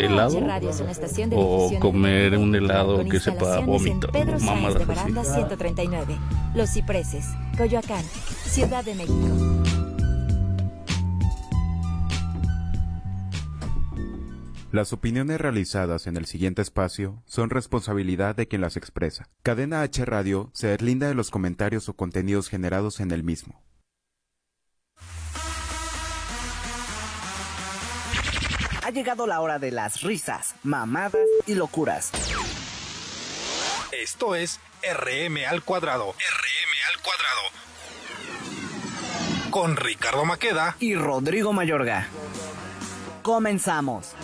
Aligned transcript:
helado 0.00 0.38
o 1.34 1.70
comer 1.80 2.36
un 2.36 2.54
helado 2.54 3.04
que 3.04 3.20
sepa 3.20 3.60
vómito, 3.60 4.08
así. 4.12 4.46
139, 5.34 6.16
Los 6.54 6.70
Cipreses, 6.70 7.26
Coyoacán, 7.56 8.04
Ciudad 8.44 8.84
de 8.84 8.94
México. 8.94 9.62
Las 14.72 14.94
opiniones 14.94 15.38
realizadas 15.38 16.06
en 16.06 16.16
el 16.16 16.24
siguiente 16.24 16.62
espacio 16.62 17.22
son 17.26 17.50
responsabilidad 17.50 18.34
de 18.34 18.48
quien 18.48 18.62
las 18.62 18.78
expresa. 18.78 19.28
Cadena 19.42 19.82
H 19.82 20.02
Radio 20.06 20.50
se 20.54 20.68
deslinda 20.68 21.08
de 21.08 21.14
los 21.14 21.30
comentarios 21.30 21.90
o 21.90 21.94
contenidos 21.94 22.48
generados 22.48 23.00
en 23.00 23.10
el 23.10 23.22
mismo. 23.22 23.62
Ha 28.84 28.90
llegado 28.90 29.28
la 29.28 29.40
hora 29.40 29.60
de 29.60 29.70
las 29.70 30.02
risas, 30.02 30.56
mamadas 30.64 31.28
y 31.46 31.54
locuras. 31.54 32.10
Esto 33.92 34.34
es 34.34 34.58
RM 34.82 35.46
al 35.48 35.62
cuadrado. 35.62 36.10
RM 36.12 36.74
al 36.90 37.00
cuadrado. 37.02 37.42
Con 39.50 39.76
Ricardo 39.76 40.24
Maqueda 40.24 40.76
y 40.80 40.96
Rodrigo 40.96 41.52
Mayorga. 41.52 42.08
Comenzamos. 43.22 44.16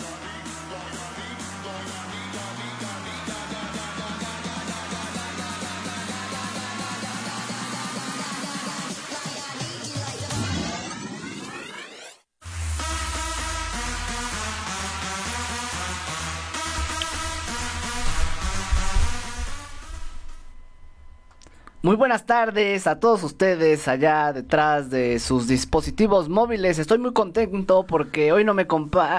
Muy 21.81 21.95
buenas 21.95 22.25
tardes 22.25 22.87
a 22.87 22.99
todos 22.99 23.23
ustedes 23.23 23.87
allá 23.87 24.33
detrás 24.33 24.89
de 24.89 25.17
sus 25.17 25.47
dispositivos 25.47 26.27
móviles. 26.27 26.77
Estoy 26.77 26.97
muy 26.97 27.13
contento 27.13 27.85
porque 27.87 28.33
hoy 28.33 28.43
no 28.43 28.53
me, 28.53 28.67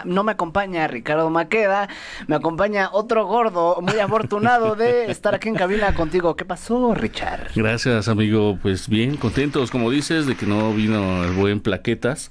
no 0.05 0.25
me 0.25 0.33
acompaña 0.33 0.87
Ricardo 0.87 1.31
Maqueda, 1.31 1.89
me 2.27 2.37
acompaña 2.37 2.91
otro 2.93 3.25
gordo 3.27 3.79
muy 3.81 3.99
afortunado 3.99 4.75
de 4.77 5.11
estar 5.11 5.35
aquí 5.35 5.49
en 5.49 5.55
cabina 5.55 5.95
contigo. 5.95 6.37
¿Qué 6.37 6.45
pasó, 6.45 6.95
Richard? 6.95 7.49
Gracias, 7.57 8.09
amigo. 8.09 8.59
Pues 8.61 8.91
bien, 8.91 9.17
contentos, 9.17 9.71
como 9.71 9.91
dices, 9.91 10.27
de 10.27 10.37
que 10.37 10.45
no 10.45 10.75
vino 10.75 11.25
el 11.25 11.33
buen 11.33 11.61
Plaquetas 11.61 12.31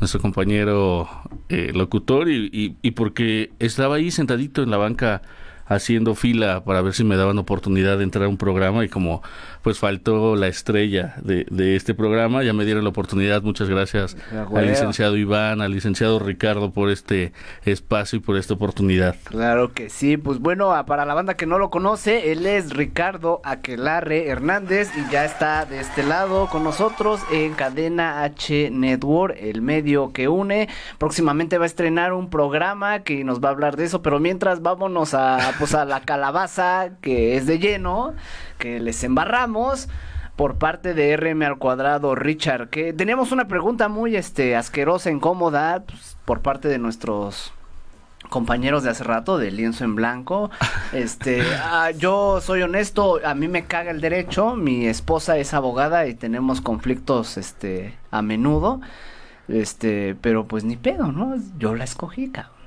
nuestro 0.00 0.20
compañero 0.20 1.08
eh, 1.48 1.70
locutor 1.72 2.28
y, 2.28 2.76
y 2.82 2.90
porque 2.92 3.52
estaba 3.60 3.96
ahí 3.96 4.10
sentadito 4.10 4.64
en 4.64 4.70
la 4.70 4.76
banca 4.76 5.22
haciendo 5.68 6.14
fila 6.14 6.64
para 6.64 6.82
ver 6.82 6.94
si 6.94 7.04
me 7.04 7.16
daban 7.16 7.38
oportunidad 7.38 7.98
de 7.98 8.04
entrar 8.04 8.24
a 8.24 8.28
un 8.28 8.38
programa 8.38 8.84
y 8.84 8.88
como 8.88 9.22
pues 9.68 9.80
faltó 9.80 10.34
la 10.34 10.46
estrella 10.46 11.16
de, 11.20 11.46
de 11.50 11.76
este 11.76 11.92
programa, 11.92 12.42
ya 12.42 12.54
me 12.54 12.64
dieron 12.64 12.84
la 12.84 12.88
oportunidad, 12.88 13.42
muchas 13.42 13.68
gracias 13.68 14.16
al 14.32 14.66
licenciado 14.66 15.14
Iván, 15.14 15.60
al 15.60 15.72
licenciado 15.72 16.18
Ricardo 16.18 16.70
por 16.70 16.88
este 16.88 17.34
espacio 17.66 18.16
y 18.16 18.20
por 18.20 18.38
esta 18.38 18.54
oportunidad. 18.54 19.16
Claro 19.24 19.74
que 19.74 19.90
sí, 19.90 20.16
pues 20.16 20.38
bueno, 20.38 20.74
para 20.86 21.04
la 21.04 21.12
banda 21.12 21.34
que 21.34 21.44
no 21.44 21.58
lo 21.58 21.68
conoce, 21.68 22.32
él 22.32 22.46
es 22.46 22.70
Ricardo 22.70 23.42
Aquelarre 23.44 24.28
Hernández 24.28 24.90
y 24.96 25.12
ya 25.12 25.26
está 25.26 25.66
de 25.66 25.80
este 25.80 26.02
lado 26.02 26.46
con 26.46 26.64
nosotros 26.64 27.20
en 27.30 27.52
Cadena 27.52 28.22
H 28.22 28.70
Network, 28.70 29.36
el 29.38 29.60
medio 29.60 30.14
que 30.14 30.28
une. 30.28 30.70
Próximamente 30.96 31.58
va 31.58 31.64
a 31.64 31.66
estrenar 31.66 32.14
un 32.14 32.30
programa 32.30 33.00
que 33.00 33.22
nos 33.22 33.44
va 33.44 33.50
a 33.50 33.52
hablar 33.52 33.76
de 33.76 33.84
eso, 33.84 34.00
pero 34.00 34.18
mientras 34.18 34.62
vámonos 34.62 35.12
a 35.12 35.52
pues 35.58 35.74
a 35.74 35.84
la 35.84 36.00
calabaza 36.00 36.92
que 37.02 37.36
es 37.36 37.46
de 37.46 37.58
lleno, 37.58 38.14
que 38.58 38.80
les 38.80 39.04
embarramos 39.04 39.57
por 40.36 40.54
parte 40.54 40.94
de 40.94 41.16
RM 41.16 41.42
al 41.42 41.58
cuadrado, 41.58 42.14
Richard, 42.14 42.68
que 42.68 42.92
teníamos 42.92 43.32
una 43.32 43.48
pregunta 43.48 43.88
muy 43.88 44.14
este 44.14 44.54
asquerosa, 44.54 45.10
incómoda, 45.10 45.82
pues, 45.84 46.16
por 46.24 46.42
parte 46.42 46.68
de 46.68 46.78
nuestros 46.78 47.52
compañeros 48.28 48.84
de 48.84 48.90
hace 48.90 49.02
rato 49.04 49.36
de 49.36 49.50
lienzo 49.50 49.84
en 49.84 49.96
blanco. 49.96 50.50
Este, 50.92 51.42
ah, 51.62 51.90
yo 51.90 52.40
soy 52.40 52.62
honesto, 52.62 53.20
a 53.24 53.34
mí 53.34 53.46
me 53.48 53.64
caga 53.64 53.90
el 53.90 54.00
derecho, 54.00 54.54
mi 54.54 54.86
esposa 54.86 55.36
es 55.36 55.52
abogada 55.52 56.06
y 56.06 56.14
tenemos 56.14 56.60
conflictos 56.60 57.36
este 57.36 57.94
a 58.10 58.22
menudo. 58.22 58.80
Este, 59.48 60.14
pero 60.20 60.46
pues 60.46 60.64
ni 60.64 60.76
pedo, 60.76 61.10
¿no? 61.10 61.34
Yo 61.58 61.74
la 61.74 61.84
escogí, 61.84 62.30
cabrón. 62.30 62.57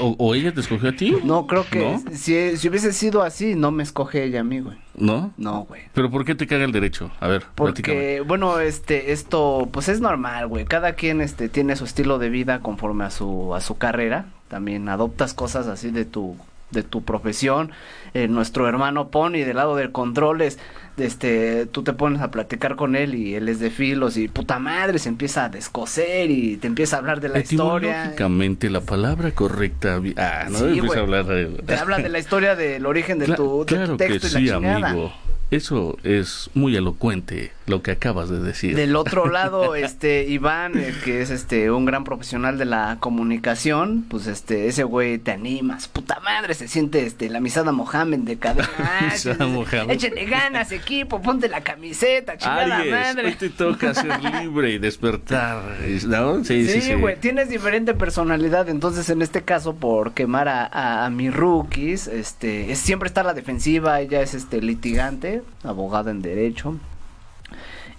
O, 0.00 0.34
ella 0.34 0.52
te 0.52 0.60
escogió 0.60 0.90
a 0.90 0.92
ti? 0.92 1.16
No, 1.24 1.46
creo 1.46 1.66
que 1.68 1.98
si, 2.12 2.56
si, 2.56 2.68
hubiese 2.68 2.92
sido 2.92 3.22
así, 3.22 3.54
no 3.54 3.70
me 3.70 3.82
escoge 3.82 4.24
ella 4.24 4.40
a 4.40 4.44
mí, 4.44 4.60
güey. 4.60 4.76
¿No? 4.96 5.32
No, 5.36 5.64
güey. 5.64 5.82
¿Pero 5.94 6.10
por 6.10 6.24
qué 6.24 6.34
te 6.34 6.46
caga 6.46 6.64
el 6.64 6.72
derecho? 6.72 7.10
A 7.20 7.28
ver, 7.28 7.44
Porque, 7.54 8.22
bueno, 8.26 8.58
este, 8.60 9.12
esto, 9.12 9.68
pues 9.72 9.88
es 9.88 10.00
normal, 10.00 10.46
güey. 10.48 10.64
Cada 10.64 10.94
quien, 10.94 11.20
este, 11.20 11.48
tiene 11.48 11.76
su 11.76 11.84
estilo 11.84 12.18
de 12.18 12.30
vida 12.30 12.60
conforme 12.60 13.04
a 13.04 13.10
su, 13.10 13.54
a 13.54 13.60
su 13.60 13.78
carrera. 13.78 14.26
También 14.48 14.88
adoptas 14.88 15.34
cosas 15.34 15.66
así 15.66 15.90
de 15.90 16.04
tu, 16.04 16.36
de 16.70 16.82
tu 16.82 17.02
profesión. 17.02 17.72
Eh, 18.14 18.28
nuestro 18.28 18.68
hermano 18.68 19.08
Pony 19.08 19.44
del 19.44 19.56
lado 19.56 19.76
del 19.76 19.92
controles 19.92 20.58
este, 21.00 21.66
tú 21.66 21.82
te 21.82 21.92
pones 21.92 22.20
a 22.22 22.30
platicar 22.30 22.76
con 22.76 22.96
él 22.96 23.14
y 23.14 23.34
él 23.34 23.48
es 23.48 23.60
de 23.60 23.70
filos 23.70 24.16
y 24.16 24.28
puta 24.28 24.58
madre 24.58 24.98
se 24.98 25.08
empieza 25.08 25.44
a 25.44 25.48
descoser 25.48 26.30
y 26.30 26.56
te 26.56 26.66
empieza 26.66 26.96
a 26.96 26.98
hablar 27.00 27.20
de 27.20 27.28
la 27.28 27.40
historia. 27.40 27.90
Etimológicamente 27.90 28.70
la 28.70 28.80
palabra 28.80 29.30
correcta, 29.32 30.00
ah, 30.16 30.46
no 30.50 30.58
empieza 30.58 30.98
a 30.98 31.02
hablar 31.02 31.26
de... 31.26 31.46
Te 31.46 31.74
habla 31.74 31.98
de 31.98 32.08
la 32.08 32.18
historia 32.18 32.56
del 32.56 32.86
origen 32.86 33.18
de, 33.18 33.26
tu, 33.34 33.64
texto 33.64 33.96
que 33.96 34.20
sí, 34.20 34.50
amigo. 34.50 35.12
Eso 35.50 35.96
es 36.02 36.50
muy 36.54 36.76
elocuente 36.76 37.52
lo 37.68 37.82
que 37.82 37.92
acabas 37.92 38.28
de 38.28 38.40
decir. 38.40 38.74
Del 38.74 38.96
otro 38.96 39.28
lado, 39.30 39.74
este 39.74 40.24
Iván, 40.24 40.78
eh, 40.78 40.94
que 41.04 41.22
es 41.22 41.30
este 41.30 41.70
un 41.70 41.84
gran 41.84 42.04
profesional 42.04 42.58
de 42.58 42.64
la 42.64 42.96
comunicación, 43.00 44.04
pues 44.08 44.26
este 44.26 44.68
ese 44.68 44.84
güey 44.84 45.18
te 45.18 45.32
animas, 45.32 45.88
puta 45.88 46.20
madre, 46.20 46.54
se 46.54 46.68
siente 46.68 47.04
este 47.06 47.28
la 47.28 47.40
misada 47.40 47.72
Mohamed 47.72 48.20
de 48.20 48.38
cadena. 48.38 48.68
Échenle 49.88 50.24
ganas, 50.26 50.72
equipo, 50.72 51.20
ponte 51.20 51.48
la 51.48 51.60
camiseta, 51.60 52.36
chingada 52.36 52.84
madre. 52.84 53.26
Hoy 53.26 53.34
te 53.34 53.50
toca 53.50 53.94
ser 53.94 54.22
libre 54.42 54.72
y 54.72 54.78
despertar, 54.78 55.62
¿no? 56.06 56.44
Sí, 56.44 56.66
sí, 56.66 56.80
sí. 56.80 56.94
güey, 56.94 57.16
tienes 57.16 57.48
diferente 57.48 57.94
personalidad, 57.94 58.68
entonces 58.68 59.08
en 59.10 59.22
este 59.22 59.42
caso 59.42 59.76
por 59.76 60.12
quemar 60.12 60.48
a, 60.48 61.04
a, 61.04 61.10
mis 61.10 61.34
rookies, 61.34 62.06
este 62.06 62.72
es 62.72 62.78
siempre 62.78 63.08
está 63.08 63.22
la 63.22 63.34
defensiva, 63.34 64.00
ella 64.00 64.22
es 64.22 64.34
este 64.34 64.60
litigante 64.62 65.42
abogado 65.62 66.10
en 66.10 66.22
derecho. 66.22 66.78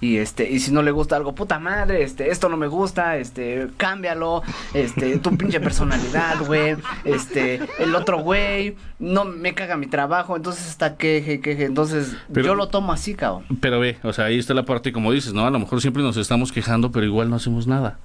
Y 0.02 0.18
este, 0.18 0.50
y 0.50 0.60
si 0.60 0.72
no 0.72 0.82
le 0.82 0.92
gusta 0.92 1.18
algo, 1.18 1.36
puta 1.36 1.60
madre, 1.60 2.04
este, 2.04 2.32
esto 2.32 2.48
no 2.48 2.56
me 2.56 2.68
gusta, 2.68 3.18
este, 3.18 3.68
cámbialo, 3.76 4.44
este, 4.74 5.18
tu 5.18 5.36
pinche 5.36 5.60
personalidad, 5.60 6.40
güey, 6.46 6.76
este, 7.04 7.60
el 7.80 7.94
otro 7.96 8.20
güey, 8.20 8.76
no 9.00 9.26
me 9.26 9.54
caga 9.54 9.76
mi 9.76 9.88
trabajo, 9.88 10.38
entonces 10.38 10.70
está 10.70 10.96
queje, 10.96 11.42
queje, 11.42 11.66
entonces 11.66 12.16
yo 12.30 12.56
lo 12.56 12.70
tomo 12.70 12.94
así, 12.94 13.14
cabrón. 13.14 13.44
Pero 13.60 13.80
ve, 13.80 13.98
o 14.04 14.14
sea, 14.14 14.26
ahí 14.26 14.40
está 14.40 14.54
la 14.54 14.64
parte, 14.64 14.94
como 14.94 15.12
dices, 15.12 15.34
¿no? 15.34 15.46
A 15.46 15.52
lo 15.52 15.60
mejor 15.60 15.82
siempre 15.82 16.02
nos 16.02 16.16
estamos 16.16 16.52
quejando, 16.52 16.92
pero 16.92 17.06
igual 17.06 17.30
no 17.30 17.36
hacemos 17.36 17.68
nada. 17.68 18.00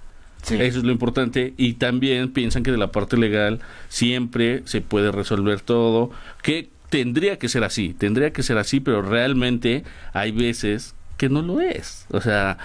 Eso 0.53 0.79
es 0.79 0.85
lo 0.85 0.93
importante. 0.93 1.55
Y 1.57 1.75
también 1.75 2.31
piensan 2.33 2.63
que 2.63 2.71
de 2.71 2.77
la 2.77 2.89
parte 2.89 3.17
legal 3.17 3.61
siempre 3.89 4.63
se 4.67 4.81
puede 4.83 5.11
resolver 5.11 5.61
todo. 5.61 6.11
Que 6.43 6.69
tendría 6.91 7.39
que 7.39 7.49
ser 7.49 7.65
así, 7.65 7.95
tendría 7.95 8.33
que 8.33 8.43
ser 8.43 8.59
así, 8.59 8.81
pero 8.81 9.03
realmente 9.03 9.85
hay 10.13 10.33
veces 10.33 10.95
que 11.17 11.29
no 11.29 11.43
lo 11.43 11.61
es. 11.61 12.07
O 12.11 12.21
sea, 12.21 12.59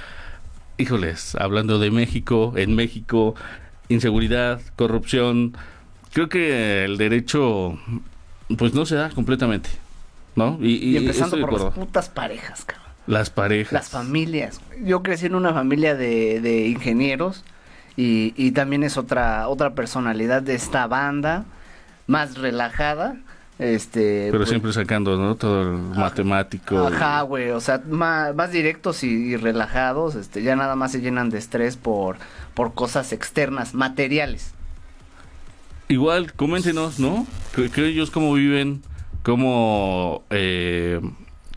híjoles, 0.77 1.35
hablando 1.35 1.79
de 1.79 1.91
México, 1.91 2.53
en 2.55 2.75
México, 2.75 3.35
inseguridad, 3.89 4.61
corrupción, 4.75 5.55
creo 6.13 6.29
que 6.29 6.85
el 6.85 6.97
derecho 6.97 7.77
pues 8.57 8.73
no 8.73 8.85
se 8.85 8.95
da 8.95 9.09
completamente, 9.09 9.69
¿no? 10.35 10.57
Y, 10.61 10.97
empezando 10.97 11.39
por 11.39 11.53
las 11.53 11.73
putas 11.73 12.09
parejas, 12.09 12.65
cabrón. 12.65 12.89
Las 13.07 13.29
parejas. 13.29 13.73
Las 13.73 13.89
familias. 13.89 14.61
Yo 14.83 15.01
crecí 15.01 15.25
en 15.25 15.35
una 15.35 15.53
familia 15.53 15.95
de, 15.95 16.41
de 16.41 16.67
ingenieros 16.67 17.43
y, 17.97 18.33
y 18.37 18.51
también 18.51 18.83
es 18.83 18.97
otra, 18.97 19.47
otra 19.47 19.73
personalidad 19.73 20.43
de 20.43 20.53
esta 20.53 20.85
banda, 20.85 21.45
más 22.05 22.37
relajada 22.37 23.17
este, 23.59 24.27
Pero 24.27 24.39
pues, 24.39 24.49
siempre 24.49 24.71
sacando, 24.71 25.17
¿no? 25.17 25.35
Todo 25.35 25.63
el 25.63 25.77
matemático. 25.77 26.87
Ajá, 26.87 27.21
güey, 27.23 27.49
o 27.49 27.59
sea, 27.59 27.83
más, 27.89 28.33
más 28.33 28.53
directos 28.53 29.03
y, 29.03 29.35
relajados, 29.35 30.15
este, 30.15 30.41
ya 30.41 30.55
nada 30.55 30.77
más 30.77 30.93
se 30.93 31.01
llenan 31.01 31.29
de 31.29 31.39
estrés 31.39 31.75
por, 31.75 32.15
por 32.53 32.73
cosas 32.73 33.11
externas, 33.11 33.73
materiales. 33.73 34.53
Igual, 35.89 36.31
coméntenos, 36.33 36.99
¿no? 36.99 37.27
Que, 37.53 37.69
ellos 37.85 38.11
cómo 38.11 38.33
viven, 38.33 38.81
cómo 39.23 40.23
eh, 40.29 41.01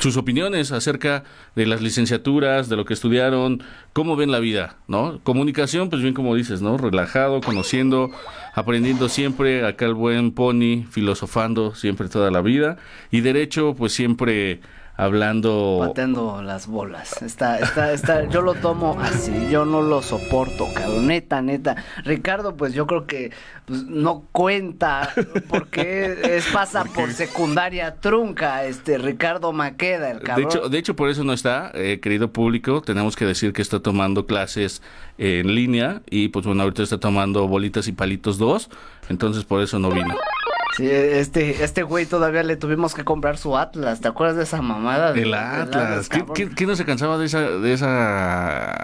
sus 0.02 0.16
opiniones 0.16 0.72
acerca 0.72 1.22
de 1.54 1.64
las 1.64 1.80
licenciaturas, 1.80 2.68
de 2.68 2.74
lo 2.74 2.84
que 2.84 2.92
estudiaron, 2.92 3.62
cómo 3.92 4.16
ven 4.16 4.32
la 4.32 4.40
vida, 4.40 4.78
¿no? 4.88 5.20
Comunicación, 5.22 5.90
pues 5.90 6.02
bien 6.02 6.12
como 6.12 6.34
dices, 6.34 6.60
¿no? 6.60 6.76
Relajado, 6.76 7.40
conociendo, 7.40 8.10
aprendiendo 8.52 9.08
siempre, 9.08 9.64
acá 9.64 9.84
el 9.86 9.94
buen 9.94 10.32
Pony, 10.32 10.86
filosofando 10.90 11.76
siempre 11.76 12.08
toda 12.08 12.32
la 12.32 12.42
vida, 12.42 12.78
y 13.12 13.20
derecho, 13.20 13.76
pues 13.78 13.92
siempre 13.92 14.60
hablando 15.04 15.78
pateando 15.80 16.42
las 16.42 16.66
bolas. 16.66 17.22
Está, 17.22 17.58
está, 17.58 17.92
está, 17.92 18.28
yo 18.28 18.42
lo 18.42 18.54
tomo 18.54 18.98
así, 19.00 19.48
yo 19.50 19.64
no 19.64 19.82
lo 19.82 20.02
soporto, 20.02 20.66
cabrón, 20.74 21.06
neta, 21.06 21.42
neta. 21.42 21.76
Ricardo, 22.04 22.56
pues 22.56 22.74
yo 22.74 22.86
creo 22.86 23.06
que 23.06 23.32
pues, 23.64 23.84
no 23.84 24.24
cuenta 24.32 25.12
porque 25.48 26.36
es 26.36 26.46
pasa 26.52 26.84
por 26.94 27.12
secundaria 27.12 27.96
trunca, 27.96 28.64
este 28.64 28.98
Ricardo 28.98 29.52
Maqueda, 29.52 30.10
el 30.10 30.20
cabrón. 30.20 30.48
De 30.48 30.56
hecho, 30.56 30.68
de 30.68 30.78
hecho 30.78 30.96
por 30.96 31.08
eso 31.08 31.24
no 31.24 31.32
está, 31.32 31.70
eh, 31.74 32.00
querido 32.00 32.32
público, 32.32 32.82
tenemos 32.82 33.16
que 33.16 33.24
decir 33.24 33.52
que 33.52 33.62
está 33.62 33.80
tomando 33.80 34.26
clases 34.26 34.82
en 35.18 35.54
línea 35.54 36.02
y 36.10 36.28
pues 36.28 36.46
bueno, 36.46 36.62
ahorita 36.62 36.82
está 36.82 36.98
tomando 36.98 37.46
bolitas 37.48 37.88
y 37.88 37.92
palitos 37.92 38.38
dos, 38.38 38.70
entonces 39.08 39.44
por 39.44 39.62
eso 39.62 39.78
no 39.78 39.90
vino. 39.90 40.16
Sí, 40.76 40.88
este, 40.88 41.62
este 41.62 41.82
güey 41.82 42.06
todavía 42.06 42.42
le 42.42 42.56
tuvimos 42.56 42.94
que 42.94 43.04
comprar 43.04 43.36
su 43.36 43.56
Atlas. 43.58 44.00
¿Te 44.00 44.08
acuerdas 44.08 44.36
de 44.36 44.44
esa 44.44 44.62
mamada? 44.62 45.12
El 45.12 45.34
Atlas. 45.34 46.08
¿Quién 46.08 46.68
no 46.68 46.76
se 46.76 46.84
cansaba 46.84 47.18
de 47.18 47.26
esa, 47.26 47.40
de 47.40 47.72
esa, 47.72 48.74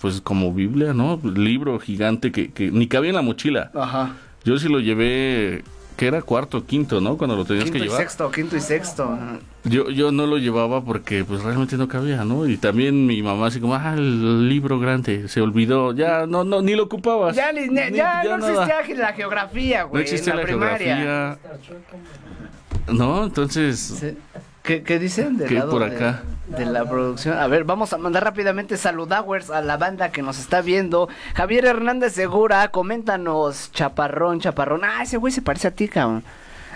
pues 0.00 0.20
como 0.20 0.52
Biblia, 0.52 0.94
¿no? 0.94 1.20
Libro 1.22 1.78
gigante 1.80 2.30
que, 2.30 2.52
que 2.52 2.70
ni 2.70 2.86
cabía 2.86 3.10
en 3.10 3.16
la 3.16 3.22
mochila. 3.22 3.70
Ajá. 3.74 4.14
Yo 4.44 4.58
sí 4.58 4.68
lo 4.68 4.78
llevé 4.78 5.64
que 5.96 6.06
era 6.06 6.22
cuarto, 6.22 6.66
quinto, 6.66 7.00
¿no? 7.00 7.16
Cuando 7.16 7.36
lo 7.36 7.44
tenías 7.44 7.64
quinto 7.64 7.78
que 7.78 7.84
llevar. 7.84 8.00
Y 8.00 8.02
sexto, 8.02 8.30
quinto 8.30 8.56
y 8.56 8.60
sexto. 8.60 9.18
Yo, 9.64 9.90
yo 9.90 10.12
no 10.12 10.26
lo 10.26 10.38
llevaba 10.38 10.84
porque 10.84 11.24
pues 11.24 11.42
realmente 11.42 11.76
no 11.76 11.88
cabía, 11.88 12.24
¿no? 12.24 12.46
Y 12.46 12.56
también 12.56 13.06
mi 13.06 13.22
mamá 13.22 13.46
así 13.46 13.60
como, 13.60 13.74
ah, 13.74 13.94
el 13.96 14.48
libro 14.48 14.78
grande, 14.78 15.28
se 15.28 15.40
olvidó, 15.40 15.92
ya 15.92 16.26
no, 16.26 16.44
no, 16.44 16.62
ni 16.62 16.74
lo 16.74 16.84
ocupabas. 16.84 17.36
Ya, 17.36 17.52
ni, 17.52 17.74
ya, 17.94 18.24
no 18.24 18.46
existía 18.46 18.96
la 18.96 19.12
geografía, 19.12 19.84
güey. 19.84 19.94
No 19.94 20.00
existía 20.00 20.34
la, 20.34 20.46
geografía. 20.46 21.38
No, 22.88 23.24
entonces... 23.24 24.04
¿Qué, 24.64 24.82
¿Qué, 24.82 24.98
dicen 24.98 25.36
del 25.36 25.54
lado 25.54 25.72
por 25.72 25.82
acá? 25.82 26.22
De, 26.46 26.64
la 26.64 26.88
producción? 26.88 27.36
A 27.36 27.46
ver, 27.48 27.64
vamos 27.64 27.92
a 27.92 27.98
mandar 27.98 28.24
rápidamente 28.24 28.78
saludowers 28.78 29.50
a 29.50 29.60
la 29.60 29.76
banda 29.76 30.10
que 30.10 30.22
nos 30.22 30.38
está 30.38 30.62
viendo. 30.62 31.06
Javier 31.34 31.66
Hernández 31.66 32.14
Segura, 32.14 32.68
coméntanos, 32.68 33.70
chaparrón, 33.72 34.40
chaparrón. 34.40 34.80
Ah, 34.82 35.02
ese 35.02 35.18
güey 35.18 35.34
se 35.34 35.42
parece 35.42 35.68
a 35.68 35.70
ti, 35.72 35.86
cabrón. 35.86 36.24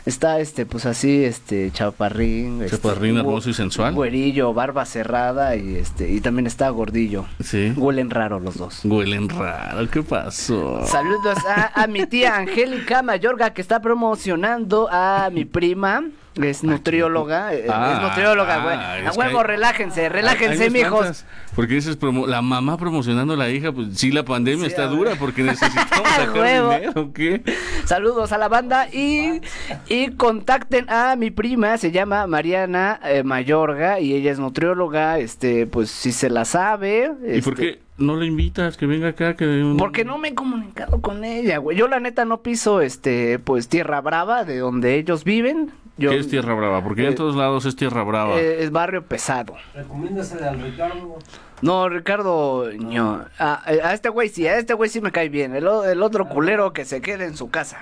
Está 0.04 0.38
este, 0.38 0.66
pues 0.66 0.84
así, 0.84 1.24
este, 1.24 1.70
chaparrín. 1.70 2.60
Este, 2.60 2.76
chaparrín 2.76 3.16
hermoso 3.16 3.48
y 3.48 3.54
sensual. 3.54 3.94
Güerillo, 3.94 4.52
barba 4.52 4.84
cerrada 4.84 5.56
y 5.56 5.76
este, 5.76 6.10
y 6.10 6.20
también 6.20 6.46
está 6.46 6.68
gordillo. 6.68 7.24
Sí. 7.42 7.72
Huelen 7.74 8.10
raro 8.10 8.38
los 8.38 8.58
dos. 8.58 8.84
Huelen 8.84 9.30
raro, 9.30 9.88
¿qué 9.88 10.02
pasó? 10.02 10.84
Saludos 10.86 11.38
a, 11.46 11.82
a 11.82 11.86
mi 11.86 12.04
tía 12.04 12.36
Angélica 12.36 13.02
Mayorga 13.02 13.54
que 13.54 13.62
está 13.62 13.80
promocionando 13.80 14.88
a 14.90 15.30
mi 15.32 15.46
prima 15.46 16.04
es 16.42 16.62
nutrióloga, 16.64 17.54
eh, 17.54 17.66
ah, 17.68 17.94
es 17.94 18.08
nutrióloga, 18.08 18.62
güey. 18.62 19.06
a 19.06 19.12
huevo, 19.12 19.42
relájense, 19.42 20.08
relájense, 20.08 20.70
mijos. 20.70 21.24
Porque 21.54 21.74
dices, 21.74 21.98
la 22.26 22.42
mamá 22.42 22.76
promocionando 22.76 23.34
a 23.34 23.36
la 23.36 23.50
hija, 23.50 23.72
pues 23.72 23.88
sí, 23.98 24.12
la 24.12 24.24
pandemia 24.24 24.66
está 24.66 24.86
dura 24.86 25.16
porque 25.18 25.42
necesitamos 25.42 26.08
sacar 26.16 26.78
dinero, 26.78 27.12
¿qué? 27.12 27.42
Saludos 27.84 28.32
a 28.32 28.38
la 28.38 28.48
banda 28.48 28.88
y, 28.92 29.40
y 29.88 30.12
contacten 30.12 30.88
a 30.88 31.16
mi 31.16 31.30
prima, 31.30 31.78
se 31.78 31.90
llama 31.90 32.26
Mariana 32.26 33.00
eh, 33.04 33.22
Mayorga 33.22 34.00
y 34.00 34.14
ella 34.14 34.30
es 34.30 34.38
nutrióloga, 34.38 35.18
este, 35.18 35.66
pues 35.66 35.90
si 35.90 36.12
se 36.12 36.30
la 36.30 36.44
sabe. 36.44 37.10
¿Y 37.26 37.40
por 37.42 37.54
este 37.54 37.78
qué 37.78 37.87
no 37.98 38.16
la 38.16 38.24
invitas 38.24 38.76
que 38.76 38.86
venga 38.86 39.08
acá? 39.08 39.34
Que 39.34 39.74
Porque 39.76 40.04
no 40.04 40.18
me 40.18 40.28
he 40.28 40.34
comunicado 40.34 41.00
con 41.00 41.24
ella, 41.24 41.58
güey. 41.58 41.76
Yo 41.76 41.88
la 41.88 42.00
neta 42.00 42.24
no 42.24 42.42
piso, 42.42 42.80
este, 42.80 43.38
pues 43.38 43.68
Tierra 43.68 44.00
Brava, 44.00 44.44
de 44.44 44.58
donde 44.58 44.96
ellos 44.96 45.24
viven. 45.24 45.72
¿Qué 45.98 46.16
es 46.16 46.28
Tierra 46.28 46.54
Brava? 46.54 46.82
Porque 46.82 47.04
en 47.04 47.12
eh, 47.12 47.16
todos 47.16 47.34
lados 47.34 47.64
es 47.64 47.74
Tierra 47.74 48.04
Brava. 48.04 48.40
Eh, 48.40 48.62
es 48.62 48.70
barrio 48.70 49.04
pesado. 49.04 49.56
Recomiéndasele 49.74 50.46
al 50.46 50.60
Ricardo. 50.60 51.18
No, 51.60 51.88
Ricardo, 51.88 52.70
no. 52.78 53.24
A, 53.38 53.92
este 53.92 54.08
güey 54.08 54.28
sí, 54.28 54.46
a 54.46 54.58
este 54.58 54.74
güey 54.74 54.88
sí 54.88 55.00
me 55.00 55.10
cae 55.10 55.28
bien. 55.28 55.56
El, 55.56 55.66
el, 55.66 56.02
otro 56.02 56.28
culero 56.28 56.72
que 56.72 56.84
se 56.84 57.00
quede 57.00 57.24
en 57.24 57.36
su 57.36 57.50
casa. 57.50 57.78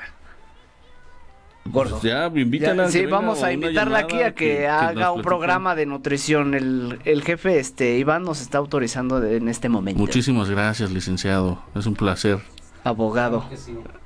Gordo. 1.71 1.99
Pues 2.01 2.03
ya, 2.03 2.27
invítala. 2.35 2.89
sí, 2.89 3.07
vamos 3.07 3.43
a 3.43 3.53
invitarla 3.53 4.01
aquí 4.01 4.23
a 4.23 4.35
que, 4.35 4.67
haga 4.67 5.13
un 5.13 5.23
programa 5.23 5.75
de 5.75 5.87
nutrición. 5.87 6.55
El, 6.55 6.99
el, 7.05 7.23
jefe, 7.23 7.59
este, 7.59 7.99
Iván, 7.99 8.25
nos 8.25 8.41
está 8.41 8.59
autorizando 8.59 9.23
en 9.25 9.49
este 9.49 9.69
momento. 9.69 9.99
Muchísimas 9.99 10.51
gracias, 10.51 10.91
licenciado. 10.91 11.63
Es 11.75 11.87
un 11.87 11.95
placer. 11.95 12.41
Abogado. 12.85 13.45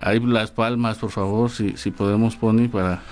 Hay 0.01 0.21
las 0.21 0.51
palmas, 0.51 0.99
por 0.99 1.11
favor, 1.11 1.51
si, 1.51 1.77
si 1.77 1.91
podemos, 1.91 2.37
Pony, 2.37 2.69
para... 2.69 3.03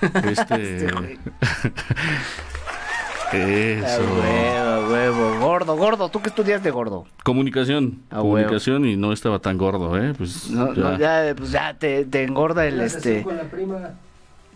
Este. 0.24 0.88
Eso. 3.32 4.02
huevo, 4.02 4.92
huevo. 4.92 5.40
Gordo, 5.40 5.76
gordo. 5.76 6.08
¿Tú 6.08 6.22
qué 6.22 6.28
estudias 6.28 6.62
de 6.62 6.70
gordo? 6.70 7.06
Comunicación. 7.24 8.02
comunicación 8.10 8.84
y 8.86 8.96
no 8.96 9.12
estaba 9.12 9.38
tan 9.38 9.58
gordo, 9.58 9.98
¿eh? 9.98 10.14
Pues 10.16 10.50
no, 10.50 10.74
ya, 10.74 10.82
no, 10.82 10.98
ya, 10.98 11.34
pues 11.36 11.50
ya 11.50 11.74
te, 11.74 12.04
te 12.04 12.22
engorda 12.22 12.66
el 12.66 12.80
este. 12.80 13.22
Con 13.22 13.36
la 13.36 13.44
prima. 13.44 13.90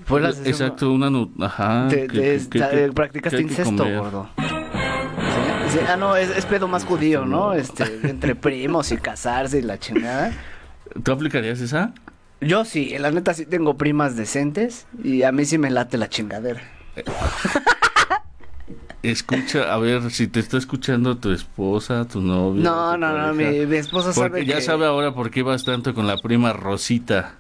Fue 0.05 0.21
la 0.21 0.31
Exacto, 0.31 0.93
una. 0.93 1.11
Ajá. 1.41 1.89
Te, 1.89 2.09
te, 2.09 2.93
practicaste 2.93 3.43
incesto, 3.43 3.85
gordo. 3.85 4.29
ah, 4.37 5.97
no, 5.97 6.17
es, 6.17 6.31
es, 6.31 6.47
pedo 6.47 6.69
más 6.69 6.85
judío, 6.85 7.27
¿no? 7.27 7.53
Este, 7.53 7.85
entre 8.05 8.35
primos 8.35 8.93
y 8.93 8.97
casarse 8.97 9.59
y 9.59 9.63
la 9.63 9.79
chingada. 9.79 10.33
¿Tú 11.03 11.13
aplicarías 11.13 11.61
esa? 11.61 11.93
Yo 12.41 12.65
sí, 12.65 12.97
la 12.99 13.11
neta 13.11 13.35
sí 13.35 13.45
tengo 13.45 13.77
primas 13.77 14.17
decentes 14.17 14.87
y 15.05 15.23
a 15.25 15.33
mí 15.33 15.45
sí 15.45 15.59
me 15.59 15.71
late 15.71 15.99
la 15.99 16.09
chingadera. 16.09 16.63
Escucha, 19.03 19.73
a 19.73 19.79
ver, 19.79 20.11
si 20.11 20.29
te 20.29 20.41
está 20.41 20.59
escuchando 20.59 21.17
tu 21.17 21.33
esposa, 21.33 22.07
tu 22.07 22.21
novio. 22.21 22.63
No, 22.63 22.99
no, 22.99 23.17
no, 23.17 23.33
mi, 23.33 23.45
esposa 23.77 24.13
sabe. 24.13 24.45
ya 24.45 24.61
sabe 24.61 24.85
ahora 24.85 25.15
por 25.15 25.31
qué 25.31 25.43
vas 25.43 25.65
tanto 25.65 25.95
con 25.95 26.07
la 26.07 26.19
prima 26.19 26.53
Rosita. 26.53 27.40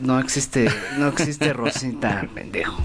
No 0.00 0.20
existe, 0.20 0.68
no 0.96 1.08
existe 1.08 1.52
Rosita, 1.52 2.28
pendejo. 2.32 2.80